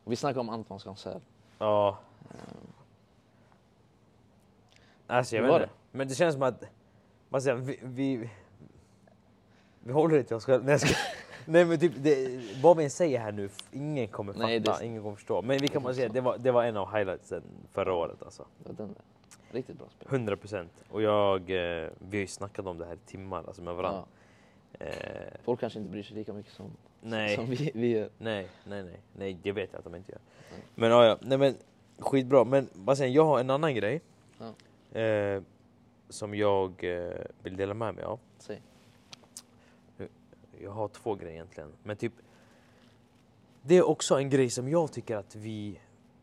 Vi 0.05 0.17
snackade 0.17 0.41
om 0.41 0.49
Antons 0.49 0.85
konsert. 0.85 1.23
Ja. 1.59 1.99
Alltså 5.07 5.37
jag 5.37 5.43
Hur 5.43 5.53
vet 5.53 5.63
inte. 5.63 5.75
Men 5.91 6.09
det 6.09 6.15
känns 6.15 6.35
som 6.35 6.43
att... 6.43 6.65
Man 7.29 7.43
säger, 7.43 7.57
vi, 7.57 7.79
vi, 7.83 8.31
vi 9.81 9.93
håller 9.93 10.17
det 10.17 10.23
till 10.23 10.37
oss 10.37 10.45
själva. 10.45 10.65
Nej, 10.65 10.73
jag 10.73 10.81
ska, 10.81 10.95
nej 11.45 11.65
men 11.65 11.79
typ, 11.79 11.93
det, 11.97 12.41
vad 12.63 12.77
vi 12.77 12.85
än 12.85 12.91
säger 12.91 13.21
här 13.21 13.33
nu, 13.33 13.49
ingen 13.73 14.09
kommer 14.09 14.33
fatta, 14.33 14.47
Nej, 14.47 14.61
det- 14.61 14.85
ingen 14.85 15.03
kommer 15.03 15.17
förstå. 15.17 15.43
Men 15.43 15.59
vi 15.59 15.69
kan 15.69 15.83
bara 15.83 15.95
säga, 15.95 16.09
så. 16.09 16.15
det 16.15 16.21
var, 16.21 16.39
det 16.39 16.51
var 16.51 16.65
en 16.65 16.77
av 16.77 16.97
highlightsen 16.97 17.43
förra 17.73 17.95
året 17.95 18.23
alltså. 18.23 18.47
Det 18.59 18.69
var 18.69 18.75
den 18.75 18.89
där. 18.89 19.03
Riktigt 19.51 19.79
bra 19.79 19.89
spel. 19.89 20.09
100 20.11 20.37
procent. 20.37 20.85
Och 20.91 21.03
jag, 21.03 21.41
eh, 21.41 21.89
vi 21.99 22.17
har 22.17 22.21
ju 22.21 22.27
snackat 22.27 22.67
om 22.67 22.79
det 22.79 22.87
här 22.87 22.95
i 22.95 22.99
timmar 23.07 23.45
alltså 23.47 23.63
med 23.63 23.75
varandra. 23.75 24.05
Ja. 24.79 24.87
Eh, 24.87 25.33
Folk 25.43 25.61
kanske 25.61 25.79
inte 25.79 25.91
bryr 25.91 26.03
sig 26.03 26.17
lika 26.17 26.33
mycket 26.33 26.53
som, 26.53 26.71
nej. 27.01 27.37
som 27.37 27.47
vi, 27.47 27.71
vi 27.75 27.89
gör. 27.89 28.11
Nej, 28.19 28.49
nej, 28.65 28.83
nej, 28.83 29.01
nej, 29.17 29.39
det 29.43 29.53
vet 29.53 29.73
jag 29.73 29.79
att 29.79 29.85
de 29.85 29.95
inte 29.95 30.13
gör. 30.13 30.21
Nej. 30.53 30.61
Men 30.75 30.91
ja, 30.91 31.07
ja, 31.07 31.19
nej 31.21 31.39
men 31.39 31.55
skitbra. 31.99 32.45
Men 32.45 32.69
vad 32.73 32.99
säger 32.99 33.15
jag 33.15 33.25
har 33.25 33.41
en 33.41 33.51
annan 33.51 33.75
grej. 33.75 34.01
Eh, 34.93 35.43
som 36.09 36.35
jag 36.35 36.85
eh, 36.85 37.25
vill 37.43 37.57
dela 37.57 37.75
med 37.75 37.95
mig 37.95 38.05
av. 38.05 38.21
Säg. 38.39 38.63
Jag 40.63 40.71
har 40.71 40.89
två 40.89 41.15
grejer 41.15 41.33
egentligen. 41.33 41.73
Men 41.83 41.97
typ, 41.97 42.13
det 43.63 43.77
är 43.77 43.89
också 43.89 44.19
en 44.19 44.31
grej 44.31 44.51
som 44.51 44.69
jag 44.69 44.93
tycker 44.93 45.17
att 45.17 45.37
vi, 45.37 45.81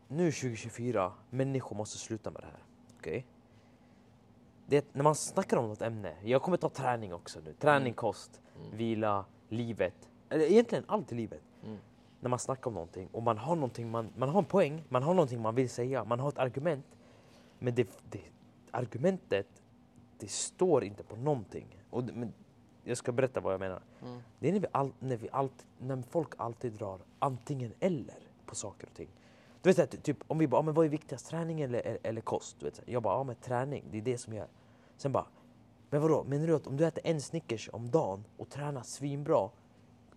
nu 0.08 0.32
2024, 0.32 1.12
människor 1.30 1.76
måste 1.76 1.98
sluta 1.98 2.30
med 2.30 2.42
det 2.42 2.46
här. 2.46 2.62
Okej? 2.98 3.26
Att 4.78 4.94
när 4.94 5.02
man 5.02 5.14
snackar 5.14 5.56
om 5.56 5.68
något 5.68 5.82
ämne, 5.82 6.14
jag 6.24 6.42
kommer 6.42 6.56
ta 6.56 6.68
träning 6.68 7.14
också 7.14 7.40
nu. 7.44 7.52
Träning, 7.52 7.86
Mm. 7.86 7.94
kost, 7.94 8.40
Mm. 8.56 8.76
vila, 8.76 9.24
livet. 9.48 10.08
Eller 10.28 10.44
egentligen 10.44 10.84
allt 10.88 11.12
i 11.12 11.14
livet 11.14 11.42
Mm. 11.64 11.78
när 12.20 12.30
man 12.30 12.38
snackar 12.38 12.66
om 12.66 12.74
någonting 12.74 13.08
och 13.12 13.22
man 13.22 13.38
har 13.38 13.54
någonting, 13.54 13.90
man, 13.90 14.10
man 14.16 14.28
har 14.28 14.38
en 14.38 14.44
poäng, 14.44 14.84
man 14.88 15.02
har 15.02 15.14
någonting 15.14 15.40
man 15.42 15.54
vill 15.54 15.70
säga, 15.70 16.04
man 16.04 16.20
har 16.20 16.28
ett 16.28 16.38
argument. 16.38 16.86
Men 17.58 17.74
det, 17.74 17.88
det, 18.10 18.20
argumentet, 18.70 19.62
det 20.18 20.30
står 20.30 20.84
inte 20.84 21.02
på 21.02 21.16
någonting. 21.16 21.66
Och 21.90 22.04
det, 22.04 22.12
men 22.12 22.32
jag 22.84 22.96
ska 22.96 23.12
berätta 23.12 23.40
vad 23.40 23.52
jag 23.52 23.60
menar. 23.60 23.80
Mm. 24.02 24.20
Det 24.38 24.48
är 24.48 24.52
när, 24.52 24.60
vi 24.60 24.66
all, 24.72 24.92
när, 24.98 25.16
vi 25.16 25.28
allt, 25.32 25.66
när 25.78 26.02
folk 26.02 26.32
alltid 26.36 26.72
drar 26.72 27.00
antingen 27.18 27.72
eller 27.80 28.18
på 28.46 28.54
saker 28.54 28.86
och 28.86 28.94
ting. 28.94 29.08
Du 29.62 29.72
vet, 29.72 30.02
typ, 30.02 30.16
om 30.26 30.38
vi 30.38 30.46
bara, 30.46 30.58
ah, 30.58 30.62
men 30.62 30.74
vad 30.74 30.84
är 30.84 30.90
viktigast, 30.90 31.26
träning 31.26 31.60
eller, 31.60 31.98
eller, 32.02 32.20
kost? 32.20 32.56
Du 32.60 32.64
vet, 32.64 32.76
så 32.76 32.82
här. 32.86 32.92
jag 32.92 33.02
bara, 33.02 33.14
ja 33.14 33.24
men 33.24 33.36
träning, 33.36 33.84
det 33.90 33.98
är 33.98 34.02
det 34.02 34.18
som 34.18 34.32
gör. 34.32 34.48
Sen 34.96 35.12
bara, 35.12 35.26
men 35.90 36.02
vadå, 36.02 36.24
menar 36.24 36.46
du 36.46 36.54
att 36.54 36.66
om 36.66 36.76
du 36.76 36.86
äter 36.86 37.06
en 37.06 37.20
Snickers 37.20 37.68
om 37.72 37.90
dagen 37.90 38.24
och 38.36 38.48
tränar 38.48 38.82
svinbra, 38.82 39.50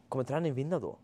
kommer 0.09 0.23
träningen 0.23 0.55
vinna 0.55 0.79
då? 0.79 0.97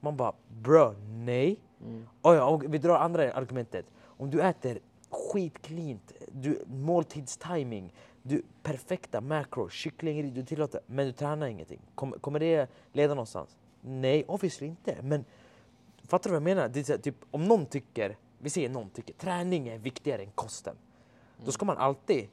Man 0.00 0.16
bara, 0.16 0.32
bro, 0.48 0.94
nej. 1.08 1.60
Mm. 1.80 2.06
Oh 2.22 2.34
ja, 2.34 2.46
och 2.46 2.74
vi 2.74 2.78
drar 2.78 2.98
andra 2.98 3.32
argumentet. 3.32 3.86
Om 4.02 4.30
du 4.30 4.42
äter 4.42 4.78
skitcleant, 5.10 6.12
du, 6.32 6.64
måltidstiming, 6.66 7.92
du, 8.22 8.42
perfekta 8.62 9.20
macros, 9.20 9.72
kyckling, 9.72 10.34
du 10.34 10.44
tillåter, 10.44 10.80
men 10.86 11.06
du 11.06 11.12
tränar 11.12 11.46
ingenting. 11.46 11.80
Kom, 11.94 12.12
kommer 12.12 12.40
det 12.40 12.70
leda 12.92 13.14
någonstans? 13.14 13.56
Nej, 13.80 14.24
obviously 14.28 14.66
inte. 14.66 14.96
Men 15.02 15.24
fattar 16.08 16.30
du 16.30 16.30
vad 16.30 16.36
jag 16.36 16.56
menar? 16.56 16.68
Det 16.68 16.88
är 16.88 16.92
här, 16.92 16.98
typ, 16.98 17.16
om 17.30 17.44
någon 17.44 17.66
tycker, 17.66 18.16
vi 18.38 18.50
säger 18.50 18.68
någon 18.68 18.90
tycker, 18.90 19.14
träning 19.14 19.68
är 19.68 19.78
viktigare 19.78 20.22
än 20.22 20.30
kosten. 20.30 20.76
Då 21.44 21.52
ska 21.52 21.64
man 21.64 21.76
alltid, 21.76 22.28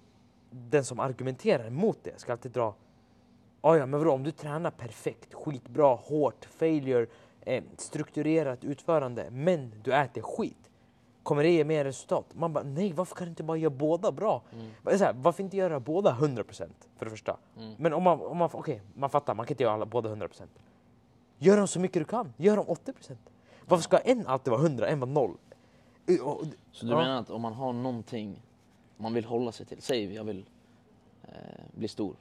den 0.52 0.86
som 0.86 1.00
argumenterar 1.00 1.68
emot 1.68 1.98
det, 2.04 2.20
ska 2.20 2.32
alltid 2.32 2.52
dra 2.52 2.76
Ah, 3.62 3.76
ja, 3.76 3.86
men 3.86 4.00
vadå, 4.00 4.12
om 4.12 4.24
du 4.24 4.32
tränar 4.32 4.72
perfekt, 4.72 5.34
skitbra, 5.34 5.96
hårt, 5.96 6.46
failure, 6.46 7.06
eh, 7.42 7.64
strukturerat 7.78 8.64
utförande, 8.64 9.28
men 9.32 9.74
du 9.84 9.94
äter 9.94 10.22
skit. 10.22 10.70
Kommer 11.24 11.44
det 11.44 11.50
ge 11.50 11.64
mer 11.64 11.84
resultat? 11.84 12.26
Man 12.34 12.54
bara, 12.54 12.64
nej 12.64 12.94
varför 12.94 13.16
kan 13.16 13.26
du 13.26 13.30
inte 13.30 13.44
bara 13.44 13.58
göra 13.58 13.70
båda 13.70 14.12
bra? 14.12 14.42
Mm. 14.54 15.00
Här, 15.00 15.14
varför 15.14 15.44
inte 15.44 15.58
göra 15.58 15.80
båda 15.80 16.18
100% 16.20 16.70
för 16.98 17.06
det 17.06 17.12
första? 17.12 17.38
Mm. 17.58 17.76
Men 17.78 17.94
om 17.94 18.04
man, 18.04 18.22
om 18.22 18.38
man 18.38 18.50
okej, 18.54 18.82
man 18.94 19.10
fattar, 19.10 19.36
man 19.36 19.46
kan 19.46 19.54
inte 19.54 19.64
göra 19.64 19.74
alla, 19.74 19.86
båda 19.86 20.16
100%. 20.16 20.42
Gör 21.38 21.58
dem 21.58 21.68
så 21.68 21.80
mycket 21.80 22.02
du 22.02 22.06
kan, 22.06 22.34
gör 22.38 22.56
dem 22.56 22.66
80%. 22.66 23.16
Varför 23.68 23.84
ska 23.84 23.98
en 23.98 24.28
alltid 24.28 24.52
vara 24.52 24.62
100, 24.62 24.88
en 24.88 25.00
vara 25.00 25.12
0? 25.12 25.38
Och- 26.22 26.28
och- 26.28 26.46
Så 26.72 26.86
du 26.86 26.92
Ja. 26.92 26.98
menar 26.98 27.20
att 27.20 27.30
om 27.30 27.42
man 27.42 27.54
har 27.54 27.74
någonting 27.74 28.42
man 28.98 29.14
vill 29.14 29.26
hålla 29.26 29.52
sig 29.52 29.66
till, 29.66 29.82
säg 29.82 30.14
jag 30.14 30.24
vill 30.24 30.46
eh, 31.24 31.32
bli 31.72 31.88
stor, 31.88 32.16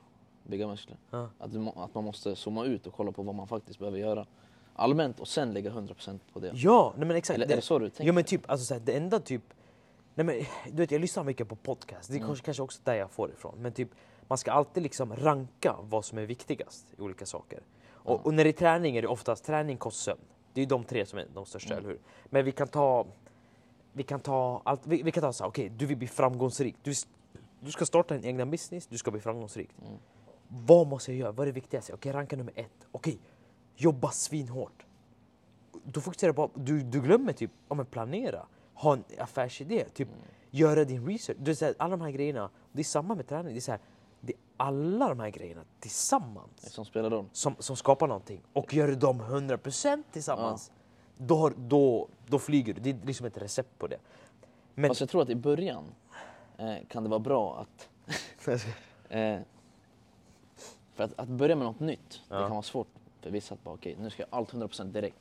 bygga 0.45 0.67
muskler. 0.67 0.97
Ja. 1.11 1.29
Att, 1.39 1.53
du, 1.53 1.69
att 1.77 1.95
man 1.95 2.05
måste 2.05 2.37
zooma 2.37 2.65
ut 2.65 2.87
och 2.87 2.95
kolla 2.95 3.13
på 3.13 3.23
vad 3.23 3.35
man 3.35 3.49
faktiskt 3.49 3.79
behöver 3.79 3.99
göra 3.99 4.27
allmänt 4.75 5.21
och 5.21 5.29
sen 5.29 5.53
lägga 5.53 5.71
100% 5.71 6.19
på 6.33 6.41
det. 6.41 6.51
Ja, 6.55 6.93
nej 6.97 7.07
men 7.07 7.17
exakt. 7.17 7.35
Eller 7.37 7.53
är 7.53 7.57
det 7.57 7.63
så 7.63 7.79
du 7.79 7.91
tänker? 7.91 8.05
Ja 8.05 8.13
men 8.13 8.25
typ, 8.25 8.51
alltså 8.51 8.67
så 8.67 8.75
här, 8.75 8.81
det 8.81 8.97
enda 8.97 9.21
typ... 9.21 9.43
Nej 10.15 10.27
men, 10.27 10.37
du 10.71 10.77
vet 10.77 10.91
jag 10.91 11.01
lyssnar 11.01 11.25
mycket 11.25 11.49
på 11.49 11.57
podcast, 11.57 12.09
det 12.09 12.15
är 12.15 12.17
Mm. 12.17 12.29
kanske, 12.29 12.45
kanske 12.45 12.63
också 12.63 12.81
där 12.85 12.95
jag 12.95 13.11
får 13.11 13.29
det 13.29 13.33
ifrån. 13.35 13.55
Men 13.59 13.73
typ, 13.73 13.89
man 14.29 14.39
ska 14.39 14.53
alltid 14.53 14.83
liksom 14.83 15.17
ranka 15.17 15.77
vad 15.83 16.05
som 16.05 16.19
är 16.19 16.23
viktigast 16.27 16.87
i 16.99 17.03
olika 17.03 17.27
saker. 17.27 17.61
Och, 17.93 18.13
Ja. 18.15 18.21
och 18.25 18.35
när 18.35 18.45
det 18.45 18.51
är 18.51 18.53
träning 18.53 18.97
är 18.97 19.03
det 19.03 19.09
oftast 19.09 19.45
träning, 19.45 19.77
kost, 19.77 20.01
sömn. 20.01 20.21
Det 20.53 20.61
är 20.61 20.63
ju 20.63 20.69
de 20.69 20.85
tre 20.85 21.07
som 21.07 21.19
är 21.19 21.27
de 21.35 21.47
största, 21.47 21.75
Mm. 21.75 21.85
eller 21.85 21.89
hur? 21.95 22.01
Men 22.31 22.45
vi 22.45 22.53
kan 22.53 22.69
ta... 22.69 23.07
Vi 23.93 24.03
kan 24.03 24.21
ta 24.21 24.63
allt, 24.65 24.87
vi, 24.87 25.03
vi 25.03 25.13
kan 25.13 25.21
ta 25.21 25.33
så 25.33 25.45
här, 25.45 25.49
okej, 25.51 25.69
du 25.69 25.87
vill 25.87 25.97
bli 25.97 26.07
framgångsrik. 26.07 26.77
Du, 26.83 26.93
du 27.61 27.71
ska 27.71 27.85
starta 27.87 28.15
en 28.15 28.25
egen 28.25 28.51
business, 28.51 28.87
du 28.87 28.99
ska 28.99 29.11
bli 29.11 29.21
framgångsrik. 29.21 29.71
Mm. 29.83 29.99
Vad 30.49 30.87
måste 30.87 31.13
jag 31.13 31.19
göra? 31.19 31.33
Vad 31.33 31.41
är 31.41 31.47
det 31.47 31.53
viktigaste? 31.61 31.95
Okej, 31.95 32.13
ranka 32.13 32.37
nummer 32.37 32.53
ett. 32.57 32.87
Okej, 32.93 33.19
jobba 33.77 34.11
svinhårt. 34.11 34.87
Du 35.85 36.01
fokuserar 36.01 36.33
på, 36.33 36.51
du, 36.55 36.81
du 36.83 37.01
glömmer 37.01 37.33
typ, 37.33 37.51
ja 37.69 37.75
men 37.75 37.87
planera. 37.87 38.47
Ha 38.75 38.93
en 38.93 39.05
affärsidé, 39.19 39.85
typ 39.85 40.09
Mm. 40.09 40.21
göra 40.51 40.85
din 40.85 41.07
research. 41.07 41.39
Du, 41.41 41.55
så 41.55 41.65
här, 41.65 41.75
alla 41.79 41.97
de 41.97 42.01
här 42.05 42.11
grejerna, 42.11 42.51
det 42.73 42.81
är 42.81 42.85
samma 42.85 43.15
med 43.15 43.27
träning. 43.29 43.53
Det 43.55 43.59
är, 43.59 43.61
så 43.61 43.71
här, 43.71 43.81
alla 44.61 45.09
de 45.09 45.21
här 45.21 45.31
grejerna 45.31 45.65
tillsammans 45.81 46.73
Som 46.73 46.85
spelar 46.85 47.11
roll. 47.11 47.27
som, 47.33 47.55
som 47.59 47.77
skapar 47.77 48.07
någonting. 48.09 48.41
Och 48.53 48.75
gör 48.75 48.89
du 48.89 48.95
dem 48.95 49.23
100% 49.23 50.03
tillsammans, 50.13 50.73
då, 51.19 51.37
har- 51.37 51.55
då, 51.57 52.09
då 52.27 52.39
flyger 52.39 52.75
du. 52.75 52.81
Det 52.81 52.91
är 52.91 53.07
liksom 53.07 53.27
ett 53.27 53.39
recept 53.39 53.79
på 53.79 53.87
det. 53.87 53.99
Men, 54.75 54.91
Fast 54.91 55.01
jag 55.01 55.09
tror 55.11 55.23
att 55.23 55.31
i 55.31 55.35
början 55.35 55.85
eh, 56.59 56.75
kan 56.89 57.03
det 57.03 57.09
vara 57.11 57.21
bra 57.21 57.59
att... 57.61 57.89
eh, 59.09 59.39
för 60.95 61.05
att, 61.05 61.19
att 61.21 61.29
börja 61.29 61.57
med 61.57 61.65
något 61.67 61.81
nytt, 61.81 62.11
det 62.29 62.35
Ja. 62.35 62.41
kan 62.43 62.51
vara 62.51 62.63
svårt 62.63 62.89
för 63.21 63.31
vissa 63.31 63.55
att 63.55 63.65
bara 63.65 63.75
okej, 63.75 63.97
nu 64.01 64.11
ska 64.11 64.23
jag 64.23 64.29
allt 64.31 64.53
100% 64.53 64.85
direkt. 64.93 65.17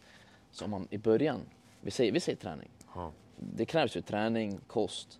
Så 0.51 0.65
om 0.65 0.71
man 0.71 0.87
i 0.89 0.97
början, 0.97 1.39
vi 1.81 1.91
säger, 1.91 2.11
vi 2.11 2.19
säger 2.19 2.37
träning. 2.37 2.69
Ja. 2.95 3.11
Det 3.35 3.65
krävs 3.65 3.97
ju 3.97 4.01
träning, 4.01 4.59
kost 4.67 5.19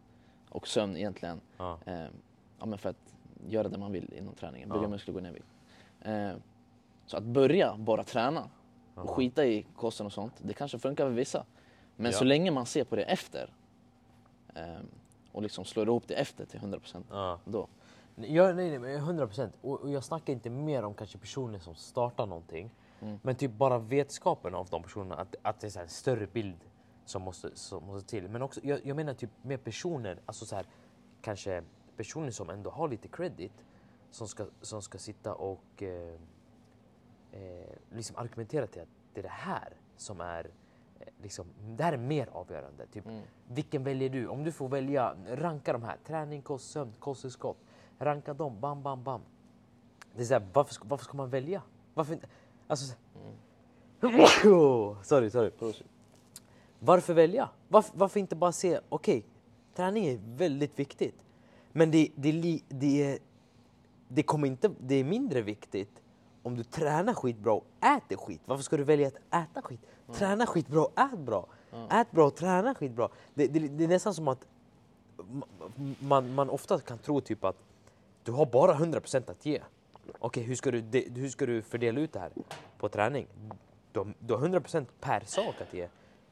och 0.50 0.68
sömn 0.68 0.98
egentligen. 0.98 1.42
Ja. 1.58 1.78
Eh, 1.86 2.06
ja, 2.60 2.66
men 2.66 2.78
för 2.80 2.90
att 2.90 3.16
göra 3.48 3.68
det 3.70 3.78
man 3.78 3.92
vill 3.92 4.14
inom 4.14 4.34
träningen, 4.36 4.70
bygga 4.70 4.82
Ja. 4.82 4.88
muskler 4.88 5.14
gå 5.14 5.20
ner 5.20 5.30
i 5.30 5.34
vikt. 5.34 5.48
Eh, 6.02 6.32
så 7.06 7.18
att 7.18 7.24
börja 7.24 7.76
bara 7.78 8.04
träna 8.04 8.50
och 8.96 9.10
skita 9.10 9.46
i 9.46 9.66
kosten 9.76 10.06
och 10.06 10.14
sånt, 10.14 10.34
det 10.38 10.54
kanske 10.54 10.80
funkar 10.80 11.06
för 11.06 11.14
vissa. 11.14 11.46
Men 11.96 12.12
Ja. 12.12 12.18
så 12.18 12.24
länge 12.24 12.52
man 12.52 12.66
ser 12.66 12.84
på 12.84 12.96
det 12.96 13.04
efter 13.04 13.54
eh, 14.56 14.64
och 15.32 15.42
liksom 15.42 15.66
slår 15.66 15.88
ihop 15.88 16.04
det 16.08 16.14
efter 16.14 16.46
till 16.46 16.60
100% 16.60 17.04
Ja. 17.10 17.40
då. 17.46 17.68
Ja, 18.16 18.54
nej, 18.54 18.70
nej, 18.70 18.80
men 18.80 18.96
100 18.96 19.28
procent. 19.28 19.54
Och, 19.62 19.82
och 19.82 19.90
jag 19.92 20.04
snackar 20.04 20.34
inte 20.34 20.50
mer 20.50 20.84
om 20.84 20.94
kanske 20.94 21.18
personer 21.18 21.60
som 21.60 21.76
startar 21.76 22.26
någonting. 22.26 22.72
Mm. 23.02 23.20
Men 23.24 23.36
typ 23.36 23.52
bara 23.52 23.78
vetskapen 23.78 24.56
av 24.56 24.68
de 24.70 24.84
personerna, 24.84 25.16
att, 25.16 25.36
att 25.42 25.60
det 25.60 25.76
är 25.76 25.82
en 25.82 25.90
större 25.90 26.28
bild 26.28 26.58
som 27.06 27.22
måste, 27.22 27.50
som 27.56 27.84
måste 27.86 28.10
till. 28.10 28.28
Men 28.30 28.42
också, 28.42 28.60
jag, 28.64 28.80
jag 28.86 28.96
menar 28.96 29.14
typ 29.14 29.30
med 29.42 29.64
personer, 29.64 30.20
alltså 30.26 30.46
så 30.46 30.56
här, 30.56 30.66
kanske 31.22 31.64
personer 32.00 32.32
som 32.32 32.50
ändå 32.50 32.70
har 32.70 32.88
lite 32.88 33.08
credit, 33.08 33.52
som 34.12 34.28
ska, 34.28 34.45
som 34.62 34.82
ska 34.82 34.97
sitta 34.97 35.34
och 35.34 35.84
eh, 35.84 36.14
eh, 37.32 37.76
liksom 37.91 38.16
argumentera 38.16 38.68
till 38.68 38.82
att 38.82 38.88
det 39.14 39.20
är 39.22 39.24
det 39.24 39.30
här 39.30 39.74
som 39.97 40.22
är 40.22 40.45
eh, 41.00 41.08
Liksom, 41.22 41.45
det 41.78 41.84
här 41.84 41.93
är 41.93 41.97
mer 41.97 42.30
avgörande. 42.32 42.86
Typ, 42.88 43.06
Mm. 43.06 43.22
Vilken 43.47 43.84
väljer 43.84 44.10
du? 44.10 44.28
Om 44.28 44.43
du 44.43 44.52
får 44.52 44.70
välja, 44.70 45.16
ranka 45.28 45.74
de 45.74 45.84
här. 45.84 45.97
Träning, 46.06 46.41
kost, 46.41 46.72
sömn, 46.72 46.93
kosttillskott. 47.00 47.58
Ranka 48.00 48.34
dem, 48.34 48.60
bam, 48.60 48.84
bam, 48.84 49.04
bam. 49.04 49.22
Det 50.16 50.22
är 50.22 50.26
så 50.26 50.34
här, 50.34 50.47
varför, 50.54 50.74
ska, 50.74 50.86
varför 50.88 51.04
ska 51.06 51.18
man 51.18 51.30
välja? 51.30 51.62
Varför 51.93 52.14
inte? 52.14 52.28
Alltså, 52.68 52.86
så- 52.86 52.95
sorry, 55.04 55.30
sorry. 55.30 55.52
Varför 56.80 57.14
välja? 57.14 57.50
Varför, 57.68 57.97
varför 57.97 58.20
inte 58.20 58.36
bara 58.36 58.52
se, 58.52 58.80
okej, 58.89 59.26
träning 59.76 60.06
är 60.08 60.20
väldigt 60.24 60.80
viktigt. 60.80 61.16
Men 61.72 61.92
det, 61.92 62.10
det, 62.16 62.62
det, 62.70 63.04
är, 63.04 63.20
det, 64.08 64.24
kommer 64.24 64.48
inte, 64.48 64.72
det 64.80 64.96
är 64.96 65.04
mindre 65.04 65.42
viktigt 65.42 66.02
om 66.44 66.56
du 66.56 66.64
tränar 66.64 67.14
skitbra 67.14 67.54
och 67.54 67.66
äter 67.98 68.16
skit. 68.18 68.42
Varför 68.46 68.64
ska 68.64 68.78
du 68.78 68.84
välja 68.84 69.08
att 69.08 69.50
äta 69.50 69.62
skit? 69.62 69.80
Träna 70.14 70.46
skitbra 70.46 70.82
och 70.82 71.00
ät 71.00 71.20
bra. 71.20 71.48
Ät 71.92 72.12
bra 72.12 72.28
och 72.28 72.36
träna 72.36 72.76
skitbra. 72.76 73.10
Det, 73.34 73.48
det, 73.48 73.60
det 73.60 73.84
är 73.84 73.88
nästan 73.88 74.14
som 74.14 74.28
att 74.28 74.46
ma- 75.18 75.96
man, 76.00 76.34
man 76.34 76.50
ofta 76.50 76.80
kan 76.80 76.98
tro 76.98 77.22
typ 77.22 77.44
att 77.44 77.58
du 78.24 78.32
har 78.32 78.46
bara 78.46 78.74
100% 78.74 79.32
att 79.32 79.46
ge. 79.46 79.62
Okej, 80.20 80.44
hur, 80.44 80.56
ska 80.56 80.72
du, 80.72 81.10
hur 81.16 81.30
ska 81.30 81.46
du 81.46 81.62
fördela 81.62 82.00
ut 82.00 82.14
det 82.14 82.20
här 82.20 82.32
på 82.78 82.90
träning? 82.90 83.28
Du 83.92 84.00
har, 84.00 84.14
du 84.20 84.34
har 84.34 84.42
100% 84.48 84.86
per 85.00 85.24
sak 85.26 85.56
att 85.62 85.74
ge. 85.74 85.88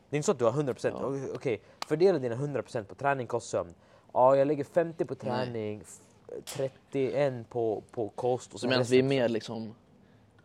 Det 0.10 0.16
är 0.16 0.18
inte 0.18 0.26
så 0.26 0.32
att 0.32 0.40
du 0.40 0.46
har 0.46 0.52
100%. 0.52 1.26
Ja. 1.28 1.34
Okej, 1.36 1.62
fördela 1.88 2.20
dina 2.20 2.36
100% 2.36 2.84
på 2.84 2.96
träning, 2.96 3.28
kost, 3.28 3.50
sömn. 3.50 3.74
Ja, 4.18 4.36
jag 4.36 4.48
lägger 4.48 4.64
50 4.64 5.06
på 5.06 5.14
Nej. 5.14 5.20
träning, 5.46 5.82
f- 5.84 6.00
31 6.46 7.50
på, 7.50 7.84
på 7.92 8.10
kost. 8.10 8.54
Och 8.54 8.60
Så 8.60 8.68
menar 8.68 8.82
att 8.82 8.90
vi 8.90 9.00
är 9.00 9.04
mer 9.04 9.30
liksom 9.30 9.76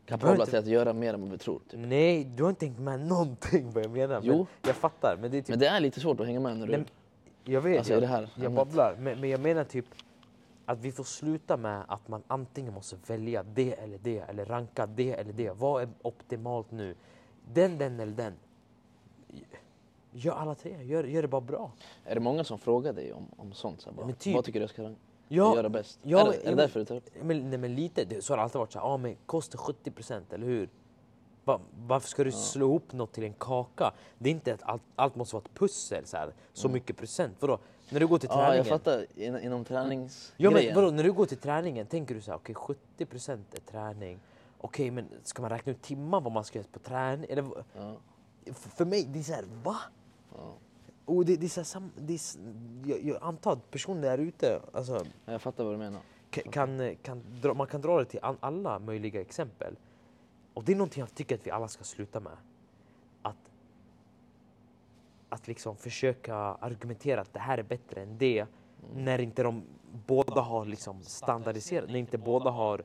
kapabla 0.07 0.47
till 0.47 0.59
att 0.59 0.67
göra 0.67 0.93
mer 0.93 1.15
än 1.15 1.21
vad 1.21 1.31
vi 1.31 1.39
tror. 1.39 1.59
Typ. 1.71 1.81
Nej, 1.81 2.25
du 2.25 2.43
har 2.43 2.51
inte 2.51 2.61
tänkt 2.61 2.79
med 2.81 3.01
någonting 3.07 3.71
vad 3.71 3.85
jag 3.85 3.91
menar. 3.91 4.21
Jo. 4.25 4.37
Men 4.37 4.47
jag 4.63 4.77
fattar. 4.77 5.17
Men 5.21 5.31
det 5.31 5.37
är 5.37 5.41
typ, 5.43 5.49
Men 5.49 5.59
det 5.59 5.67
är 5.67 5.81
lite 5.81 6.01
svårt 6.01 6.21
att 6.21 6.27
hänga 6.27 6.41
med 6.41 6.57
när 6.57 6.67
du... 6.67 6.73
Nej, 6.77 6.85
jag 7.45 7.61
vet, 7.61 7.79
Alltså, 7.79 7.93
jag, 7.93 8.03
det 8.03 8.07
här 8.07 8.29
jag 8.35 8.53
babblar. 8.53 8.97
Men, 8.99 9.21
men 9.21 9.31
jag 9.31 9.41
menar 9.41 9.65
typ 9.65 9.87
att 10.67 10.79
vi 10.81 10.93
får 10.93 11.05
sluta 11.05 11.57
med 11.57 11.83
att 11.89 12.09
man 12.09 12.23
antingen 12.27 12.75
måste 12.75 12.97
välja 13.07 13.43
det 13.43 13.73
eller 13.73 13.99
det 14.03 14.19
eller 14.19 14.45
ranka 14.45 14.87
det 14.87 15.13
eller 15.13 15.33
det. 15.33 15.51
Vad 15.51 15.83
är 15.83 15.89
optimalt 16.03 16.71
nu? 16.71 16.95
Den, 17.53 17.79
den 17.79 18.01
eller 18.01 18.13
den. 18.13 18.33
Gör 20.15 20.33
alla 20.33 20.55
tre, 20.55 20.83
gör, 20.85 21.05
gör 21.05 21.23
det 21.23 21.29
bara 21.29 21.41
bra. 21.41 21.73
Är 22.05 22.15
det 22.15 22.21
många 22.21 22.45
som 22.45 22.59
frågar 22.59 22.93
dig 22.93 23.13
om, 23.13 23.27
om 23.37 23.53
sånt? 23.53 23.81
Så 23.81 23.91
här, 23.91 23.97
bara, 23.97 24.07
Men 24.07 24.15
typ- 24.15 24.35
Vad 24.35 24.45
tycker 24.45 24.61
du 24.61 24.63
jag 24.63 24.71
ska 24.71 24.91
Ja, 25.29 25.57
göra 25.57 25.69
bäst? 25.69 25.99
ja, 26.03 26.21
är 26.21 26.25
det, 26.25 26.37
är 26.37 26.41
ja, 26.45 26.51
det 26.51 26.57
därför 26.57 26.81
du 26.81 26.87
tar 26.87 26.97
upp? 26.97 27.09
Men, 27.23 27.51
nej, 27.51 27.59
men 27.59 27.75
lite, 27.75 28.05
det, 28.05 28.23
så 28.25 28.33
har 28.33 28.37
det 28.37 28.43
alltid 28.43 28.59
varit 28.59 28.73
så 28.73 28.79
här, 28.79 28.87
ah, 28.87 28.97
men 28.97 29.17
kostar 29.27 29.59
70% 29.59 30.21
eller 30.31 30.47
hur? 30.47 30.69
Va, 31.45 31.61
varför 31.87 32.09
ska 32.09 32.25
du 32.25 32.31
Ja. 32.31 32.37
slå 32.37 32.67
ihop 32.67 32.93
något 32.93 33.13
till 33.13 33.25
en 33.25 33.33
kaka? 33.33 33.93
Det 34.19 34.29
är 34.29 34.33
inte 34.33 34.55
att 34.55 34.63
allt, 34.63 34.83
allt 34.97 35.17
måste 35.17 35.37
vara 35.37 35.45
ett 35.45 35.55
pussel, 35.59 36.07
så, 36.07 36.17
här, 36.17 36.33
så 36.53 36.69
mycket 36.69 36.97
procent. 36.97 37.37
Vadå? 37.41 37.59
När 37.91 38.01
du 38.01 38.07
går 38.07 38.19
till 38.19 38.29
Ja, 38.33 38.37
träningen. 38.37 38.57
jag 38.57 38.67
fattar. 38.67 39.07
In, 39.15 39.39
inom 39.39 39.65
tränings 39.65 40.33
Ja, 40.37 40.51
men 40.51 40.75
vadå, 40.75 40.91
när 40.91 41.03
du 41.05 41.13
går 41.13 41.27
till 41.27 41.39
träningen, 41.39 41.87
tänker 41.87 42.15
du 42.15 42.21
så 42.21 42.31
här, 42.31 42.39
okej 42.39 42.55
70% 42.99 43.39
är 43.53 43.61
träning. 43.61 44.21
Okej, 44.59 44.91
men 44.91 45.09
ska 45.25 45.43
man 45.43 45.51
räkna 45.51 45.73
ut 45.73 45.83
timmar 45.83 46.21
vad 46.21 46.33
man 46.33 46.45
ska 46.45 46.59
göra 46.59 46.69
på 46.73 46.79
träning? 46.79 47.27
Eller, 47.31 47.45
Ja, 47.77 47.95
för, 48.55 48.69
för 48.69 48.85
mig, 48.85 49.05
det 49.09 49.19
är 49.19 49.23
så 49.23 49.33
här, 49.33 49.45
va? 49.65 49.77
Ja. 50.37 50.55
Och 51.05 51.25
det, 51.25 51.37
det 51.37 51.47
är 51.47 51.49
så 51.49 51.61
här, 51.61 51.65
sam, 51.65 51.91
det 51.97 52.13
är, 52.15 52.21
jag, 52.91 53.05
jag 53.05 53.23
antar 53.23 53.53
att 53.53 53.71
personer 53.71 54.03
där 54.03 54.19
ute, 54.19 54.61
alltså, 54.73 55.05
Jag 55.25 55.43
fattar 55.43 55.65
vad 55.65 55.75
du 55.75 55.79
menar. 55.79 56.01
kan, 56.31 56.97
kan, 57.03 57.23
dra, 57.43 57.55
man 57.55 57.67
kan 57.67 57.81
dra 57.81 57.99
det 57.99 58.05
till 58.05 58.21
all, 58.23 58.37
alla 58.41 58.79
möjliga 58.79 59.21
exempel. 59.21 59.77
Och 60.55 60.65
det 60.65 60.73
är 60.73 60.77
någonting 60.77 61.01
jag 61.01 61.15
tycker 61.15 61.35
att 61.35 61.47
vi 61.47 61.51
alla 61.51 61.69
ska 61.69 61.85
sluta 61.85 62.21
med. 62.21 62.37
Att, 63.23 63.51
att 65.29 65.49
liksom 65.49 65.77
försöka 65.77 66.35
argumentera 66.35 67.21
att 67.21 67.33
det 67.33 67.41
här 67.41 67.59
är 67.59 67.63
bättre 67.63 68.03
än 68.03 68.19
det. 68.19 68.47
När 68.95 69.19
inte 69.19 69.43
de 69.43 69.63
båda 70.07 70.41
har 70.41 70.65
liksom 70.65 71.03
standardiserat, 71.03 71.89
när 71.89 71.97
inte 71.97 72.19
båda 72.19 72.51
har 72.51 72.83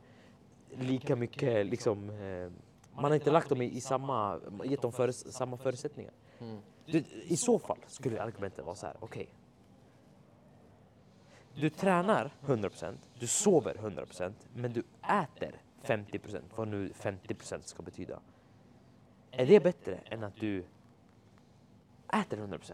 lika 0.69 1.15
mycket 1.15 1.65
liksom, 1.65 2.09
eh, 2.09 2.51
man 2.95 3.03
har 3.03 3.15
inte 3.15 3.31
lagt 3.31 3.49
dem 3.49 3.61
i, 3.61 3.65
i 3.65 3.81
samma, 3.81 4.39
gett 4.63 4.81
dem 4.81 4.91
före, 4.91 5.13
samma 5.13 5.57
förutsättningar. 5.57 6.13
Mm. 6.39 6.57
Du, 6.91 7.03
I 7.23 7.37
så 7.37 7.59
fall 7.59 7.77
skulle 7.87 8.21
argumentet 8.21 8.65
vara 8.65 8.75
så 8.75 8.85
här, 8.85 8.95
okej. 8.99 9.29
Du 11.55 11.69
tränar 11.69 12.31
100%, 12.45 12.95
du 13.19 13.27
sover 13.27 13.73
100%, 13.73 14.33
men 14.53 14.73
du 14.73 14.83
äter 15.01 15.61
50%, 15.83 16.41
vad 16.55 16.67
nu 16.67 16.89
50% 16.89 17.61
ska 17.61 17.83
betyda. 17.83 18.19
Är 19.31 19.45
det 19.45 19.59
bättre 19.59 19.95
än 19.95 20.23
att 20.23 20.35
du 20.35 20.65
äter 22.13 22.37
100%, 22.37 22.73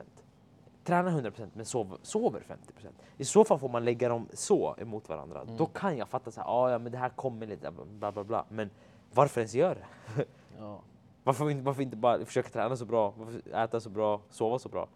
tränar 0.83 1.11
100% 1.11 1.49
men 1.53 1.65
sover, 1.65 1.97
sover 2.01 2.39
50%? 2.39 2.87
I 3.17 3.25
så 3.25 3.43
fall 3.43 3.59
får 3.59 3.69
man 3.69 3.85
lägga 3.85 4.09
dem 4.09 4.27
så 4.33 4.75
emot 4.77 5.09
varandra. 5.09 5.41
Mm. 5.41 5.57
Då 5.57 5.65
kan 5.65 5.97
jag 5.97 6.09
fatta 6.09 6.31
så 6.31 6.41
här, 6.41 6.47
ah, 6.47 6.71
ja 6.71 6.79
men 6.79 6.91
det 6.91 6.97
här 6.97 7.09
kommer 7.09 7.47
lite, 7.47 7.71
bla 7.71 8.11
bla 8.11 8.23
bla. 8.23 8.45
Men 8.49 8.69
varför 9.13 9.41
ens 9.41 9.53
göra 9.53 9.73
det? 10.15 10.25
Ja. 10.57 10.81
Varför 11.23 11.49
inte, 11.49 11.63
varför 11.63 11.81
inte 11.81 11.95
bara 11.97 12.25
försöka 12.25 12.49
träna 12.49 12.75
så 12.75 12.85
bra, 12.85 13.13
äta 13.53 13.79
så 13.79 13.89
bra, 13.89 14.21
sova 14.29 14.59
så 14.59 14.69
bra? 14.69 14.87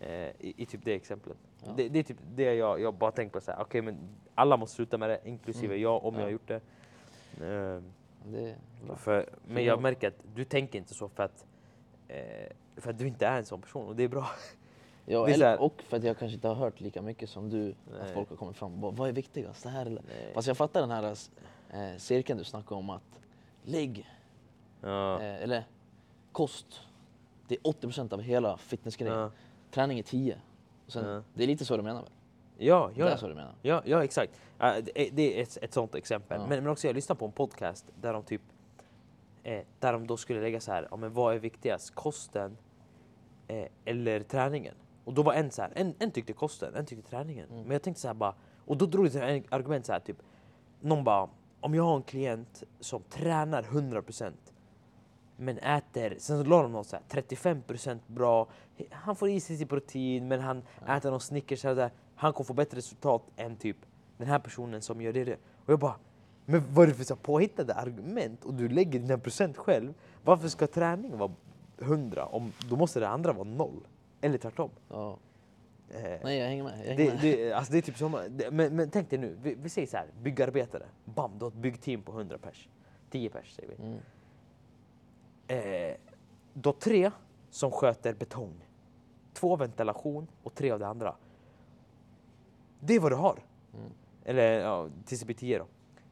Eh, 0.00 0.10
i, 0.10 0.54
I 0.56 0.66
typ 0.66 0.80
det 0.84 0.94
exemplet. 0.94 1.36
Ja. 1.64 1.72
Det, 1.76 1.88
det 1.88 1.98
är 1.98 2.02
typ 2.02 2.18
det 2.34 2.54
jag, 2.54 2.80
jag 2.80 2.94
bara 2.94 3.10
tänker 3.10 3.32
på 3.32 3.40
så 3.40 3.50
här. 3.52 3.62
okej 3.62 3.82
men 3.82 3.98
alla 4.34 4.56
måste 4.56 4.76
sluta 4.76 4.98
med 4.98 5.10
det, 5.10 5.20
inklusive 5.24 5.66
Mm. 5.74 5.82
jag 5.82 6.04
om 6.04 6.14
Ja. 6.14 6.20
jag 6.20 6.26
har 6.26 6.30
gjort 6.32 6.48
det. 6.48 6.60
Eh, 7.46 7.82
Det 8.26 8.56
för, 8.96 9.28
men 9.48 9.64
jag- 9.64 9.82
märker 9.82 10.08
att 10.08 10.18
du 10.34 10.44
tänker 10.44 10.78
inte 10.78 10.94
så 10.94 11.08
för 11.08 11.22
att, 11.22 11.46
eh, 12.08 12.16
för 12.76 12.90
att 12.90 12.98
du 12.98 13.06
inte 13.06 13.26
är 13.26 13.38
en 13.38 13.44
sån 13.44 13.60
person 13.60 13.88
och 13.88 13.96
det 13.96 14.02
är 14.04 14.08
bra. 14.08 14.26
Ja, 15.06 15.28
är 15.28 15.32
eller, 15.34 15.60
och 15.60 15.82
för 15.82 15.96
att 15.96 16.04
jag 16.04 16.18
kanske 16.18 16.34
inte 16.34 16.48
har 16.48 16.54
hört 16.54 16.80
lika 16.80 17.02
mycket 17.02 17.28
som 17.30 17.50
du, 17.50 17.70
att 17.70 17.76
Nej. 18.04 18.14
folk 18.14 18.28
har 18.30 18.36
kommit 18.36 18.56
fram. 18.56 18.80
Vad 18.80 18.96
vad 18.96 19.08
är 19.08 19.12
viktigast? 19.12 19.62
Det 19.62 19.68
här 19.68 19.86
eller? 19.86 20.02
Fast 20.34 20.48
jag 20.48 20.56
fattar 20.56 20.80
den 20.80 20.90
här 20.90 21.16
eh, 21.70 21.96
cirkeln 21.98 22.38
du 22.38 22.44
snackade 22.44 22.74
om 22.78 22.90
att 22.90 23.20
lägg, 23.64 24.08
Ja. 24.84 25.20
eh, 25.20 25.42
eller 25.42 25.64
kost, 26.32 26.80
det 27.48 27.54
är 27.54 27.60
80% 27.60 28.12
av 28.12 28.20
hela 28.20 28.56
fitnessgrejen. 28.56 29.18
Ja. 29.18 29.30
Träning 29.70 29.98
är 29.98 30.02
10. 30.02 30.38
Och 30.86 30.92
sen, 30.92 31.08
Ja. 31.08 31.22
Det 31.34 31.42
är 31.42 31.46
lite 31.46 31.64
så 31.64 31.76
du 31.76 31.82
menar 31.82 32.02
väl? 32.02 32.10
Ja, 32.58 32.90
Det 32.94 33.00
är 33.02 33.06
ja, 33.10 33.16
så 33.16 33.28
du 33.28 33.34
menar? 33.34 33.54
ja, 33.62 33.82
ja, 33.84 34.04
exakt. 34.04 34.32
Ja, 34.58 34.80
det 34.80 35.06
är- 35.08 35.10
det 35.12 35.38
är 35.38 35.42
ett, 35.42 35.58
ett 35.62 35.72
sånt 35.72 35.94
exempel. 35.94 36.40
Ja. 36.40 36.46
Men, 36.46 36.62
men 36.64 36.72
också 36.72 36.86
jag 36.86 36.94
lyssnade 36.94 37.18
på 37.18 37.24
en 37.26 37.32
podcast 37.32 37.86
där 38.00 38.12
de 38.12 38.22
typ 38.22 38.42
eh, 39.42 39.62
där 39.78 39.92
de 39.92 40.06
då 40.06 40.16
skulle 40.16 40.40
lägga 40.40 40.60
så 40.60 40.72
här, 40.72 40.88
ja, 40.90 40.96
men 40.96 41.12
vad 41.12 41.34
är 41.34 41.38
viktigast? 41.38 41.94
Kosten 41.94 42.56
eh, 43.48 43.66
eller 43.84 44.20
träningen? 44.20 44.74
Och 45.04 45.14
då 45.14 45.22
var 45.22 45.34
en 45.34 45.50
så 45.50 45.62
här, 45.62 45.72
en, 45.74 45.94
en 45.98 46.10
tyckte 46.10 46.32
kosten, 46.32 46.74
en 46.74 46.86
tyckte 46.86 47.10
träningen. 47.10 47.48
Mm. 47.50 47.62
Men 47.62 47.70
jag 47.70 47.82
tänkte 47.82 48.00
så 48.00 48.08
här 48.08 48.14
bara, 48.14 48.34
och 48.66 48.76
då 48.76 48.86
drog 48.86 49.10
det 49.10 49.20
en 49.22 49.44
argument 49.50 49.86
så 49.86 49.92
här 49.92 50.00
typ, 50.00 50.16
någon 50.80 51.04
bara, 51.04 51.28
om 51.60 51.74
jag 51.74 51.84
har 51.84 51.96
en 51.96 52.02
klient 52.02 52.62
som 52.80 53.02
tränar 53.02 53.62
100% 53.62 54.32
men 55.36 55.58
äter, 55.58 56.16
sen 56.18 56.38
så 56.38 56.44
la 56.50 56.62
de 56.62 56.72
något 56.72 56.86
så 56.86 56.96
här 56.96 57.22
35% 57.22 57.98
bra, 58.06 58.48
han 58.90 59.16
får 59.16 59.28
i 59.30 59.40
sig 59.40 59.56
sin 59.56 59.68
protein 59.68 60.28
men 60.28 60.40
han 60.40 60.62
Ja. 60.86 60.96
äter 60.96 61.10
någon 61.10 61.20
Snickers 61.20 61.64
eller 61.64 61.74
där, 61.74 61.90
han 62.14 62.32
kommer 62.32 62.44
få 62.46 62.54
bättre 62.54 62.78
resultat 62.78 63.22
än 63.36 63.56
typ 63.56 63.76
den 64.16 64.26
här 64.26 64.38
personen 64.38 64.82
som 64.82 65.00
gör 65.00 65.12
det. 65.12 65.32
Och 65.66 65.72
jag 65.72 65.78
bara, 65.78 65.94
men 66.46 66.62
vad 66.74 66.82
är 66.84 66.88
det 66.88 66.94
för 66.94 67.04
så 67.04 67.16
påhittade 67.16 67.74
argument? 67.74 68.44
Och 68.44 68.54
du 68.54 68.68
lägger 68.68 68.98
dina 69.00 69.18
procent 69.18 69.56
själv. 69.56 69.94
Varför 70.24 70.48
ska 70.48 70.66
träningen 70.66 71.18
vara 71.18 71.32
100? 71.78 72.26
Om, 72.26 72.52
då 72.70 72.76
måste 72.76 73.00
det 73.00 73.08
andra 73.08 73.32
vara 73.32 73.48
noll. 73.48 73.86
Eller 74.20 74.38
tvärtom. 74.38 74.70
Ja. 74.88 75.18
Eh, 75.90 76.02
Nej, 76.24 76.38
jag 76.38 76.46
hänger 76.46 76.64
med. 76.64 76.72
Jag 76.78 76.94
hänger 76.94 76.96
det, 76.96 77.10
med. 77.12 77.20
det, 77.22 77.52
alltså 77.52 77.72
det 77.72 77.78
är 77.78 77.82
typ 77.82 77.96
som, 77.98 78.18
det, 78.30 78.50
men, 78.50 78.76
men 78.76 78.90
tänk 78.90 79.10
dig 79.10 79.18
nu, 79.18 79.36
vi, 79.42 79.54
vi 79.54 79.68
säger 79.68 79.88
så 79.88 79.96
här, 79.96 80.06
byggarbetare. 80.22 80.84
Bam, 81.04 81.30
du 81.38 81.44
har 81.44 81.50
ett 81.50 81.56
byggteam 81.56 82.02
på 82.02 82.12
100 82.12 82.38
pers. 82.38 82.68
10 83.10 83.30
pers 83.30 83.52
säger 83.54 83.68
vi. 83.68 83.84
Mm. 83.86 83.98
Eh, 85.48 85.96
har 86.52 86.72
tre 86.72 87.10
som 87.50 87.70
sköter 87.70 88.14
betong. 88.14 88.54
Två 89.32 89.56
ventilation 89.56 90.26
och 90.42 90.54
tre 90.54 90.70
av 90.70 90.78
det 90.78 90.86
andra. 90.86 91.16
Det 92.80 92.94
är 92.94 93.00
vad 93.00 93.12
du 93.12 93.16
har. 93.16 93.38
Mm. 93.74 93.90
Eller 94.24 94.60
ja, 94.60 94.88
TCP10 95.06 95.58
då. 95.58 95.66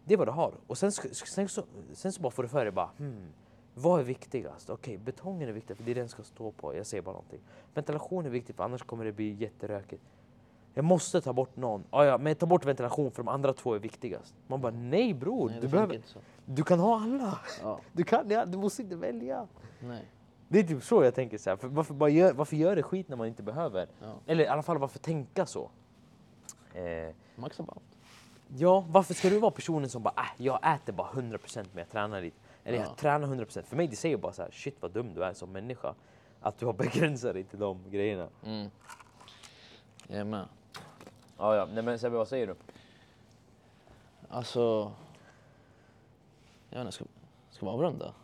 Det 0.04 0.14
är 0.14 0.18
vad 0.18 0.28
du 0.28 0.32
har. 0.32 0.54
Och 0.66 0.78
sen, 0.78 0.92
sen, 0.92 1.48
så, 1.48 1.64
sen 1.92 2.12
så 2.12 2.22
bara 2.22 2.30
får 2.30 2.42
du 2.42 2.48
för 2.48 2.64
dig 2.64 2.72
bara, 2.72 2.90
hmm, 2.98 3.32
vad 3.74 4.00
är 4.00 4.04
viktigast? 4.04 4.70
Okej, 4.70 4.98
betongen 4.98 5.48
är 5.48 5.52
viktig 5.52 5.76
för 5.76 5.84
det 5.84 5.90
är 5.90 5.94
den 5.94 6.08
ska 6.08 6.22
stå 6.22 6.50
på. 6.50 6.76
Jag 6.76 6.86
säger 6.86 7.02
bara 7.02 7.12
någonting. 7.12 7.40
Ventilation 7.74 8.26
är 8.26 8.30
viktigt 8.30 8.56
för 8.56 8.64
annars 8.64 8.82
kommer 8.82 9.04
det 9.04 9.12
bli 9.12 9.32
jätterökigt. 9.32 10.02
Jag 10.74 10.84
måste 10.84 11.20
ta 11.20 11.32
bort 11.32 11.56
någon. 11.56 11.84
Ah, 11.90 12.04
ja, 12.04 12.18
men 12.18 12.34
ta 12.34 12.46
bort 12.46 12.64
ventilation 12.64 13.10
för 13.10 13.22
de 13.22 13.28
andra 13.28 13.52
två 13.52 13.74
är 13.74 13.78
viktigast. 13.78 14.34
Man 14.46 14.60
bara, 14.60 14.72
nej 14.72 15.14
bror, 15.14 15.50
Nej, 15.50 15.58
du, 15.60 15.68
behöver, 15.68 16.00
du 16.44 16.62
kan 16.64 16.80
ha 16.80 17.02
alla. 17.02 17.38
Ja. 17.62 17.80
Du 17.92 18.04
kan 18.04 18.30
ja, 18.30 18.44
du 18.46 18.58
måste 18.58 18.82
inte 18.82 18.96
välja. 18.96 19.46
Nej. 19.80 20.04
Det 20.48 20.58
är 20.58 20.62
typ 20.62 20.84
så 20.84 21.04
jag 21.04 21.14
tänker 21.14 21.38
så 21.38 21.50
här. 21.50 21.56
För 21.56 21.68
varför, 21.68 21.94
bara 21.94 22.10
gör, 22.10 22.32
varför 22.32 22.56
gör 22.56 22.76
det 22.76 22.82
skit 22.82 23.08
när 23.08 23.16
man 23.16 23.26
inte 23.26 23.42
behöver? 23.42 23.86
Ja. 24.02 24.14
Eller 24.26 24.44
i 24.44 24.46
alla 24.46 24.62
fall 24.62 24.78
varför 24.78 24.98
tänka 24.98 25.46
så? 25.46 25.70
Eh, 26.74 27.14
Maxa 27.36 27.62
bara. 27.62 27.76
ja, 28.56 28.84
varför 28.88 29.14
ska 29.14 29.30
du 29.30 29.38
vara 29.38 29.50
personen 29.50 29.88
som 29.88 30.02
bara 30.02 30.14
äh, 30.16 30.44
jag 30.44 30.74
äter 30.74 30.92
bara 30.92 31.08
100% 31.08 31.38
men 31.56 31.66
jag 31.74 31.88
tränar 31.88 32.20
lite. 32.20 32.36
Eller 32.64 32.78
Ja. 32.78 32.84
jag 32.84 32.96
tränar 32.96 33.28
100%. 33.28 33.62
För 33.62 33.76
mig 33.76 33.88
det 33.88 33.96
säger 33.96 34.16
bara 34.16 34.32
så 34.32 34.42
här, 34.42 34.50
shit 34.50 34.76
vad 34.80 34.90
dum 34.90 35.14
du 35.14 35.24
är 35.24 35.32
som 35.32 35.52
människa. 35.52 35.94
Att 36.40 36.58
du 36.58 36.66
har 36.66 36.72
begränsat 36.84 37.34
dig 37.34 37.44
till 37.44 37.58
de 37.58 37.78
grejerna. 37.90 38.28
Mm. 38.44 38.70
Jag 40.08 40.18
är 40.20 40.24
med. 40.24 40.44
Ja, 41.42 41.56
ja. 41.56 41.66
Nej 41.72 41.82
men 41.82 41.98
Sebbe, 41.98 42.16
vad 42.16 42.28
säger 42.28 42.46
du? 42.46 42.54
Alltså... 44.28 44.92
Jag 46.70 46.78
vet 46.78 46.84
inte, 46.86 46.92
ska, 46.92 47.04
ska 47.50 47.66
vi 47.66 47.72
avrunda? 47.72 48.14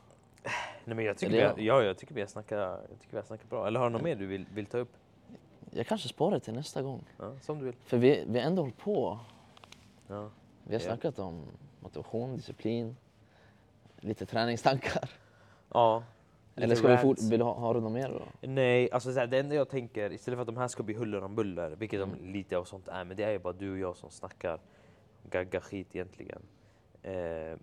Nej 0.85 0.97
men 0.97 1.05
jag 1.05 1.19
tycker, 1.19 1.33
Eller 1.33 1.55
vi 1.55 1.69
har, 1.69 1.81
ja, 1.81 1.87
jag 1.87 1.99
tycker 1.99 2.15
vi 2.15 2.21
har 2.21 2.29
snackat, 2.29 2.59
jag 2.59 3.01
tycker 3.01 3.11
vi 3.11 3.17
har 3.17 3.25
snackat 3.25 3.51
bra. 3.51 3.67
Eller 3.67 3.81
har 3.81 3.87
du 3.87 3.93
något 3.93 4.03
mer 4.03 4.17
du 4.17 4.27
vill, 4.27 4.47
vill 4.55 4.67
ta 4.67 4.79
upp? 4.79 4.93
Jag 5.71 5.87
kanske 5.87 6.09
sparar 6.09 6.31
det 6.31 6.41
till 6.41 6.55
nästa 6.55 6.83
gång. 6.83 7.05
Ja, 7.19 7.33
som 7.41 7.59
du 7.59 7.65
vill. 7.65 7.75
För 7.85 7.97
vi, 7.99 8.25
vi 8.29 8.39
har 8.41 8.47
ändå 8.47 8.63
hållit 8.63 8.79
på. 8.79 9.19
Ja. 10.09 10.31
Vi 10.65 10.75
har 10.75 10.81
Ja. 10.83 10.87
snackat 10.87 11.19
om 11.19 11.45
motivation, 11.81 12.37
disciplin, 12.37 12.97
lite 13.97 14.27
träningstankar. 14.27 15.11
ja 15.73 16.03
Eller 16.65 16.75
ska 16.75 16.89
vi 16.89 16.97
fort, 16.97 17.19
vill 17.23 17.41
ha, 17.41 17.55
har 17.55 17.75
du 17.75 17.81
något 17.81 17.93
mer 17.93 18.09
då? 18.09 18.49
Nej, 18.49 18.91
alltså 18.93 19.13
så 19.13 19.19
här, 19.21 19.27
det 19.27 19.39
enda 19.39 19.55
jag 19.55 19.69
tänker, 19.69 20.13
istället 20.13 20.37
för 20.37 20.43
att 20.43 20.47
de 20.47 20.57
här 20.57 20.69
ska 20.69 20.83
bli 20.83 20.95
huller 20.95 21.25
om 21.25 21.35
buller, 21.35 21.71
vilket 21.71 22.01
Mm. 22.03 22.17
de 22.19 22.33
lite 22.33 22.59
av 22.59 22.65
sånt 22.65 22.89
är, 22.89 23.05
men 23.05 23.17
det 23.17 23.23
är 23.25 23.31
ju 23.31 23.39
bara 23.39 23.53
du 23.53 23.73
och 23.73 23.79
jag 23.79 23.97
som 23.97 24.11
snackar 24.11 24.61
gagga 25.31 25.61
skit 25.61 25.87
egentligen. 25.97 26.43
Eh, 27.03 27.59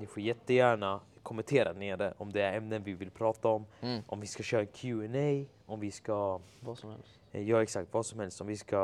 ni 0.00 0.06
får 0.06 0.22
jättegärna 0.22 1.00
kommentera 1.22 1.72
nere 1.72 2.14
om 2.18 2.32
det 2.32 2.42
är 2.42 2.56
ämnen 2.56 2.82
vi 2.82 2.92
vill 2.92 3.10
prata 3.10 3.48
om, 3.48 3.66
Mm. 3.80 4.02
om 4.06 4.20
vi 4.20 4.26
ska 4.26 4.42
köra 4.42 4.66
Q&A, 4.66 5.44
om 5.66 5.80
vi 5.80 5.90
ska, 5.90 6.40
Vad 6.60 6.78
som 6.78 6.90
helst. 6.90 7.20
eh, 7.32 7.42
ja 7.48 7.62
exakt 7.62 7.88
vad 7.94 8.06
som 8.06 8.20
helst, 8.20 8.40
om 8.40 8.46
vi 8.46 8.56
ska 8.56 8.78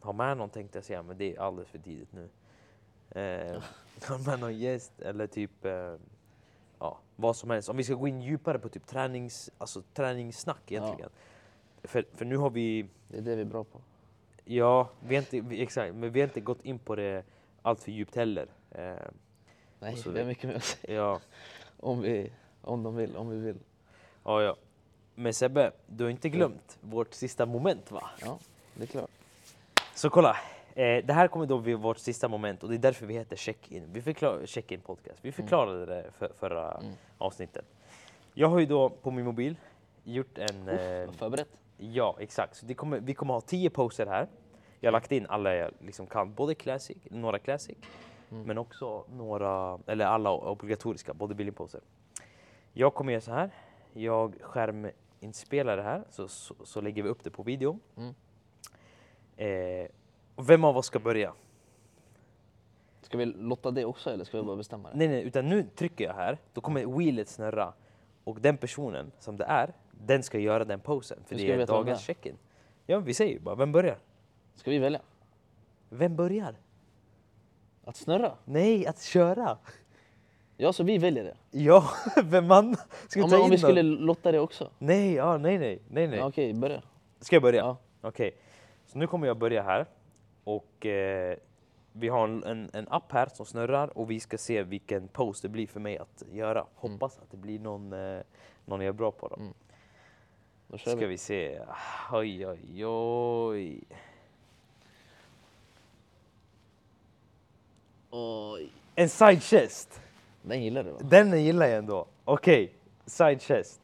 ha 0.00 0.12
med 0.12 0.36
någon 0.36 0.50
tänkte 0.50 0.78
jag 0.78 0.84
säga, 0.84 1.02
men 1.02 1.18
det 1.18 1.36
är 1.36 1.40
alldeles 1.40 1.68
för 1.70 1.78
tidigt 1.78 2.12
nu. 2.12 2.28
Eh, 3.20 3.62
ha 4.08 4.18
med 4.26 4.40
någon 4.40 4.58
gäst 4.58 5.00
eller 5.00 5.26
typ 5.26 5.64
eh, 5.64 5.94
ja, 6.78 6.98
vad 7.16 7.36
som 7.36 7.50
helst. 7.50 7.68
Om 7.68 7.76
vi 7.76 7.84
ska 7.84 7.94
gå 7.94 8.08
in 8.08 8.22
djupare 8.22 8.58
på 8.58 8.68
typ 8.68 8.86
tränings, 8.86 9.50
alltså 9.58 9.82
träningssnack 9.94 10.72
egentligen. 10.72 11.10
För, 11.82 12.04
för 12.14 12.24
nu 12.24 12.36
har 12.36 12.50
vi, 12.50 12.86
Det 13.08 13.16
är 13.18 13.22
det 13.22 13.34
vi 13.36 13.40
är 13.42 13.46
bra 13.46 13.64
på. 13.64 13.80
ja, 14.44 14.88
vi 15.00 15.14
har 15.14 15.22
inte, 15.22 15.40
vi, 15.40 15.62
exakt, 15.62 15.94
men 15.94 16.12
vi 16.12 16.20
har 16.20 16.28
inte 16.28 16.40
gått 16.40 16.64
in 16.64 16.78
på 16.78 16.96
det 16.96 17.24
allt 17.62 17.80
för 17.82 17.92
djupt 17.92 18.16
heller. 18.16 18.46
Eh, 18.70 18.94
Nej, 19.78 19.96
så 19.96 20.10
vi 20.10 20.18
har 20.18 20.26
mycket 20.26 20.44
mer 20.44 20.56
att 20.56 20.64
säga. 20.64 20.94
ja, 20.94 21.20
Om, 21.80 22.00
vi, 22.00 22.32
om 22.62 22.82
de 22.82 22.96
vill, 22.96 23.16
om 23.16 23.28
vi 23.30 23.36
vill. 23.38 23.58
ja, 24.24 24.42
ja. 24.42 24.56
Men 25.14 25.34
Sebbe, 25.34 25.72
du 25.86 26.04
har 26.04 26.10
inte 26.10 26.28
glömt 26.28 26.78
vårt 26.80 27.14
sista 27.14 27.46
moment 27.46 27.90
va? 27.90 28.10
Ja, 28.20 28.38
det 28.74 28.82
är 28.82 28.86
klart. 28.86 29.10
Så 29.94 30.10
kolla, 30.10 30.36
eh, 30.76 31.04
det 31.04 31.12
här 31.12 31.28
kommer 31.28 31.46
då 31.46 31.58
bli 31.58 31.74
vårt 31.74 31.98
sista 31.98 32.28
moment 32.28 32.62
och 32.62 32.68
det 32.68 32.74
är 32.76 32.78
därför 32.78 33.06
vi 33.06 33.14
heter 33.14 33.36
check-in. 33.36 33.92
Vi 33.92 34.02
förklar, 34.02 34.46
check-in 34.46 34.80
podcast. 34.80 35.18
Vi 35.24 35.32
förklarade 35.32 35.86
det 35.86 36.10
för, 36.18 36.32
förra 36.38 36.70
Mm. 36.72 36.92
avsnittet. 37.18 37.64
Jag 38.34 38.48
har 38.48 38.58
ju 38.58 38.66
då 38.66 38.88
på 38.90 39.10
min 39.10 39.24
mobil 39.24 39.56
gjort 40.04 40.38
en... 40.38 40.68
Eh, 40.68 41.08
Uff, 41.08 41.16
förberett. 41.16 41.48
ja, 41.76 42.16
exakt. 42.20 42.56
Så 42.56 42.74
kommer, 42.74 43.00
vi 43.00 43.14
kommer 43.14 43.34
ha 43.34 43.40
tio 43.40 43.70
poster 43.70 44.06
här. 44.06 44.28
Jag 44.80 44.88
har 44.88 44.92
lagt 44.92 45.12
in 45.12 45.26
alla 45.28 45.54
jag 45.54 45.70
liksom 45.80 46.06
kan, 46.06 46.34
både 46.34 46.54
classic, 46.54 46.96
några 47.10 47.38
classic, 47.38 47.76
Mm. 48.30 48.42
men 48.42 48.58
också 48.58 49.04
några, 49.10 49.78
eller 49.86 50.06
alla 50.06 50.30
obligatoriska 50.30 51.14
bodybuilding 51.14 51.54
poster. 51.54 51.80
Jag 52.72 52.94
kommer 52.94 53.12
göra 53.12 53.20
så 53.20 53.32
här. 53.32 53.50
Jag 53.92 54.34
skärminspelar 54.40 55.76
det 55.76 55.82
här, 55.82 56.04
så, 56.10 56.28
så, 56.28 56.54
så 56.64 56.80
lägger 56.80 57.02
vi 57.02 57.08
upp 57.08 57.24
det 57.24 57.30
på 57.30 57.42
video. 57.42 57.78
Mm. 57.96 58.14
Eh, 59.36 59.88
vem 60.36 60.64
av 60.64 60.76
oss 60.76 60.86
ska 60.86 60.98
börja? 60.98 61.32
Ska 63.02 63.18
vi 63.18 63.24
lotta 63.24 63.70
det 63.70 63.84
också 63.84 64.10
eller 64.10 64.24
ska 64.24 64.36
vi 64.36 64.42
bara 64.42 64.56
bestämma 64.56 64.90
det? 64.90 64.96
Nej, 64.96 65.08
nej, 65.08 65.22
utan 65.22 65.48
nu 65.48 65.62
trycker 65.62 66.04
jag 66.04 66.14
här, 66.14 66.38
då 66.52 66.60
kommer 66.60 66.98
wheelet 66.98 67.28
snurra 67.28 67.72
och 68.24 68.40
den 68.40 68.56
personen 68.56 69.12
som 69.18 69.36
det 69.36 69.44
är, 69.44 69.72
den 69.90 70.22
ska 70.22 70.38
göra 70.38 70.64
den 70.64 70.80
posen. 70.80 71.18
För 71.26 71.34
Hur 71.34 71.38
ska 71.38 71.46
det 71.46 71.52
vi 71.52 71.52
är 71.52 71.58
veta 71.58 71.72
vem 71.72 71.80
dagens 71.84 71.98
det 71.98 72.04
check-in. 72.04 72.36
Ja, 72.86 72.98
vi 72.98 73.14
säger 73.14 73.32
ju 73.32 73.40
bara, 73.40 73.54
vem 73.54 73.72
börjar? 73.72 73.98
Ska 74.54 74.70
vi 74.70 74.78
välja? 74.78 75.00
Vem 75.88 76.16
börjar? 76.16 76.54
Att 77.84 77.96
snurra? 77.96 78.32
Nej, 78.44 78.86
att 78.86 79.02
köra! 79.02 79.58
Ja, 80.56 80.72
så 80.72 80.84
vi 80.84 80.98
väljer 80.98 81.24
det. 81.24 81.36
Ja, 81.50 81.90
vem 82.24 82.46
man 82.46 82.76
ska 83.08 83.20
Ja, 83.20 83.26
ta 83.28 83.30
men 83.30 83.40
om 83.40 83.44
in 83.44 83.50
vi 83.50 83.56
någon? 83.56 83.58
skulle 83.58 83.82
lotta 83.82 84.32
det 84.32 84.40
också? 84.40 84.70
Nej, 84.78 85.14
ja, 85.14 85.38
nej, 85.38 85.58
nej, 85.58 85.82
nej, 85.88 86.08
nej. 86.08 86.18
Ja, 86.18 86.26
Okej, 86.26 86.54
börja. 86.54 86.82
Ska 87.20 87.36
jag 87.36 87.42
börja? 87.42 87.60
Ja. 87.60 87.76
Okej, 88.00 88.36
så 88.86 88.98
nu 88.98 89.06
kommer 89.06 89.26
jag 89.26 89.38
börja 89.38 89.62
här 89.62 89.86
och 90.46 90.86
eh, 90.86 91.36
vi 91.92 92.08
har 92.08 92.24
en, 92.24 92.70
en, 92.72 92.88
app 92.90 93.12
här 93.12 93.26
som 93.26 93.46
snurrar 93.46 93.98
och 93.98 94.10
vi 94.10 94.20
ska 94.20 94.38
se 94.38 94.62
vilken 94.62 95.08
pose 95.08 95.42
det 95.42 95.48
blir 95.48 95.66
för 95.66 95.80
mig 95.80 95.98
att 95.98 96.22
göra. 96.32 96.66
Hoppas 96.74 97.18
att 97.18 97.30
det 97.30 97.36
blir 97.36 97.58
någon, 97.58 97.92
eh, 97.92 98.20
någon 98.64 98.80
jag 98.80 98.88
är 98.88 98.92
bra 98.92 99.10
på 99.10 99.28
då. 99.28 99.36
Mm. 99.36 99.54
Då 100.68 100.78
kör 100.78 100.90
Ska 100.90 101.00
vi. 101.00 101.06
vi 101.06 101.18
se. 101.18 101.60
Oj, 102.12 102.46
oj, 102.46 102.86
oj. 102.86 103.80
Oj. 108.10 108.70
En 108.94 109.08
side 109.08 109.42
chest. 109.42 110.00
Den 110.42 110.62
gillar 110.62 110.84
du 110.84 110.90
va? 110.90 110.98
Den 111.02 111.44
gillar 111.44 111.66
jag 111.66 111.78
ändå. 111.78 112.06
Okej, 112.24 112.72
side 113.06 113.42
chest. 113.42 113.80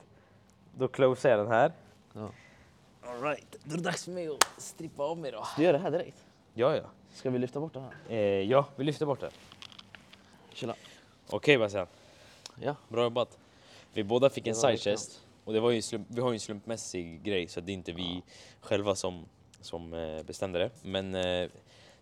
Då 0.79 0.89
closar 0.89 1.31
jag 1.31 1.39
den 1.39 1.49
här. 1.49 1.73
Ja. 2.13 2.31
Alright, 3.03 3.57
då 3.65 3.73
är 3.73 3.77
det 3.77 3.85
dags 3.85 4.05
för 4.05 4.11
mig 4.13 4.29
att 4.29 4.63
strippa 4.63 5.03
av 5.03 5.19
mig 5.19 5.33
då. 5.33 5.47
Du 5.57 5.63
gör 5.63 5.73
det 5.73 5.79
här 5.79 5.91
direkt. 5.91 6.27
Ja, 6.55 6.76
ja. 6.76 6.82
Ska 7.14 7.30
vi 7.30 7.38
lyfta 7.38 7.61
bort 7.61 7.74
det 7.74 7.80
här? 7.80 7.92
Eh, 8.09 8.18
ja, 8.50 8.66
vi 8.76 8.84
lyfter 8.84 9.07
bort 9.07 9.20
det. 9.20 9.30
Chilla. 10.55 10.74
Okej 11.30 11.59
Bastian, 11.59 11.86
Ja. 12.61 12.76
bra 12.88 13.03
jobbat. 13.03 13.38
Vi 13.92 14.05
båda 14.05 14.30
fick 14.30 14.46
en 14.46 14.55
side 14.55 14.80
chest. 14.80 15.20
Och 15.44 15.53
det 15.53 15.61
var 15.61 15.70
ju 15.70 15.82
slump, 15.82 16.07
vi 16.11 16.20
har 16.20 16.30
ju 16.30 16.34
en 16.34 16.40
slumpmässig 16.40 17.22
grej 17.22 17.48
så 17.48 17.61
det 17.61 17.72
är 17.72 17.74
inte 17.74 17.92
vi 17.92 18.22
själva 18.61 18.94
som, 18.94 19.24
som 19.61 19.94
eh, 19.94 20.22
bestämde 20.22 20.59
det. 20.59 20.70
Men 20.82 21.14
eh, 21.14 21.48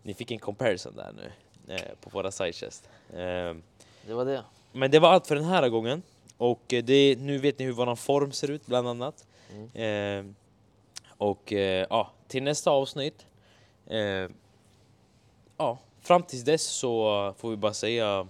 ni 0.02 0.14
fick 0.14 0.30
en 0.30 0.38
comparison 0.38 0.96
där 0.96 1.12
nu 1.12 1.32
eh, 1.74 1.80
på 2.00 2.10
våra 2.10 2.30
side 2.30 2.54
chest. 2.54 2.88
Eh, 3.10 3.16
Det 4.06 4.14
var 4.14 4.24
det. 4.24 4.44
men 4.72 4.90
det 4.90 4.98
var 4.98 5.08
allt 5.12 5.26
för 5.26 5.34
den 5.34 5.44
här 5.44 5.68
gången. 5.68 6.02
Och 6.36 6.72
eh, 6.72 6.84
det, 6.84 7.16
nu 7.18 7.38
vet 7.38 7.58
ni 7.58 7.64
hur 7.64 7.72
våran 7.72 7.96
form 7.96 8.32
ser 8.32 8.50
ut 8.50 8.66
bland 8.66 8.88
annat. 8.88 9.26
Mm. 9.74 10.26
Eh, 10.28 10.34
och 11.18 11.52
eh, 11.52 11.86
ja, 11.90 12.10
till 12.28 12.42
nästa 12.42 12.70
avsnitt. 12.70 13.26
Eh, 13.90 14.30
ja, 15.56 15.78
fram 16.00 16.22
tills 16.22 16.44
dess 16.44 16.62
så 16.62 17.34
får 17.38 17.50
vi 17.50 17.56
bara 17.56 17.74
säga 17.74 18.28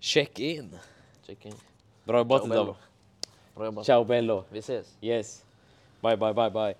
check 0.00 0.38
in. 0.38 0.78
Check 1.26 1.46
in. 1.46 1.54
Bra 2.04 2.18
jobbat 2.18 2.46
idag. 2.46 2.76
Bra 3.54 3.64
jobbat. 3.64 3.86
Ciao 3.86 4.04
bello. 4.04 4.44
Vi 4.50 4.58
ses. 4.58 4.86
Yes. 5.00 5.44
Bye 6.00 6.16
bye 6.16 6.32
bye 6.32 6.50
bye. 6.50 6.74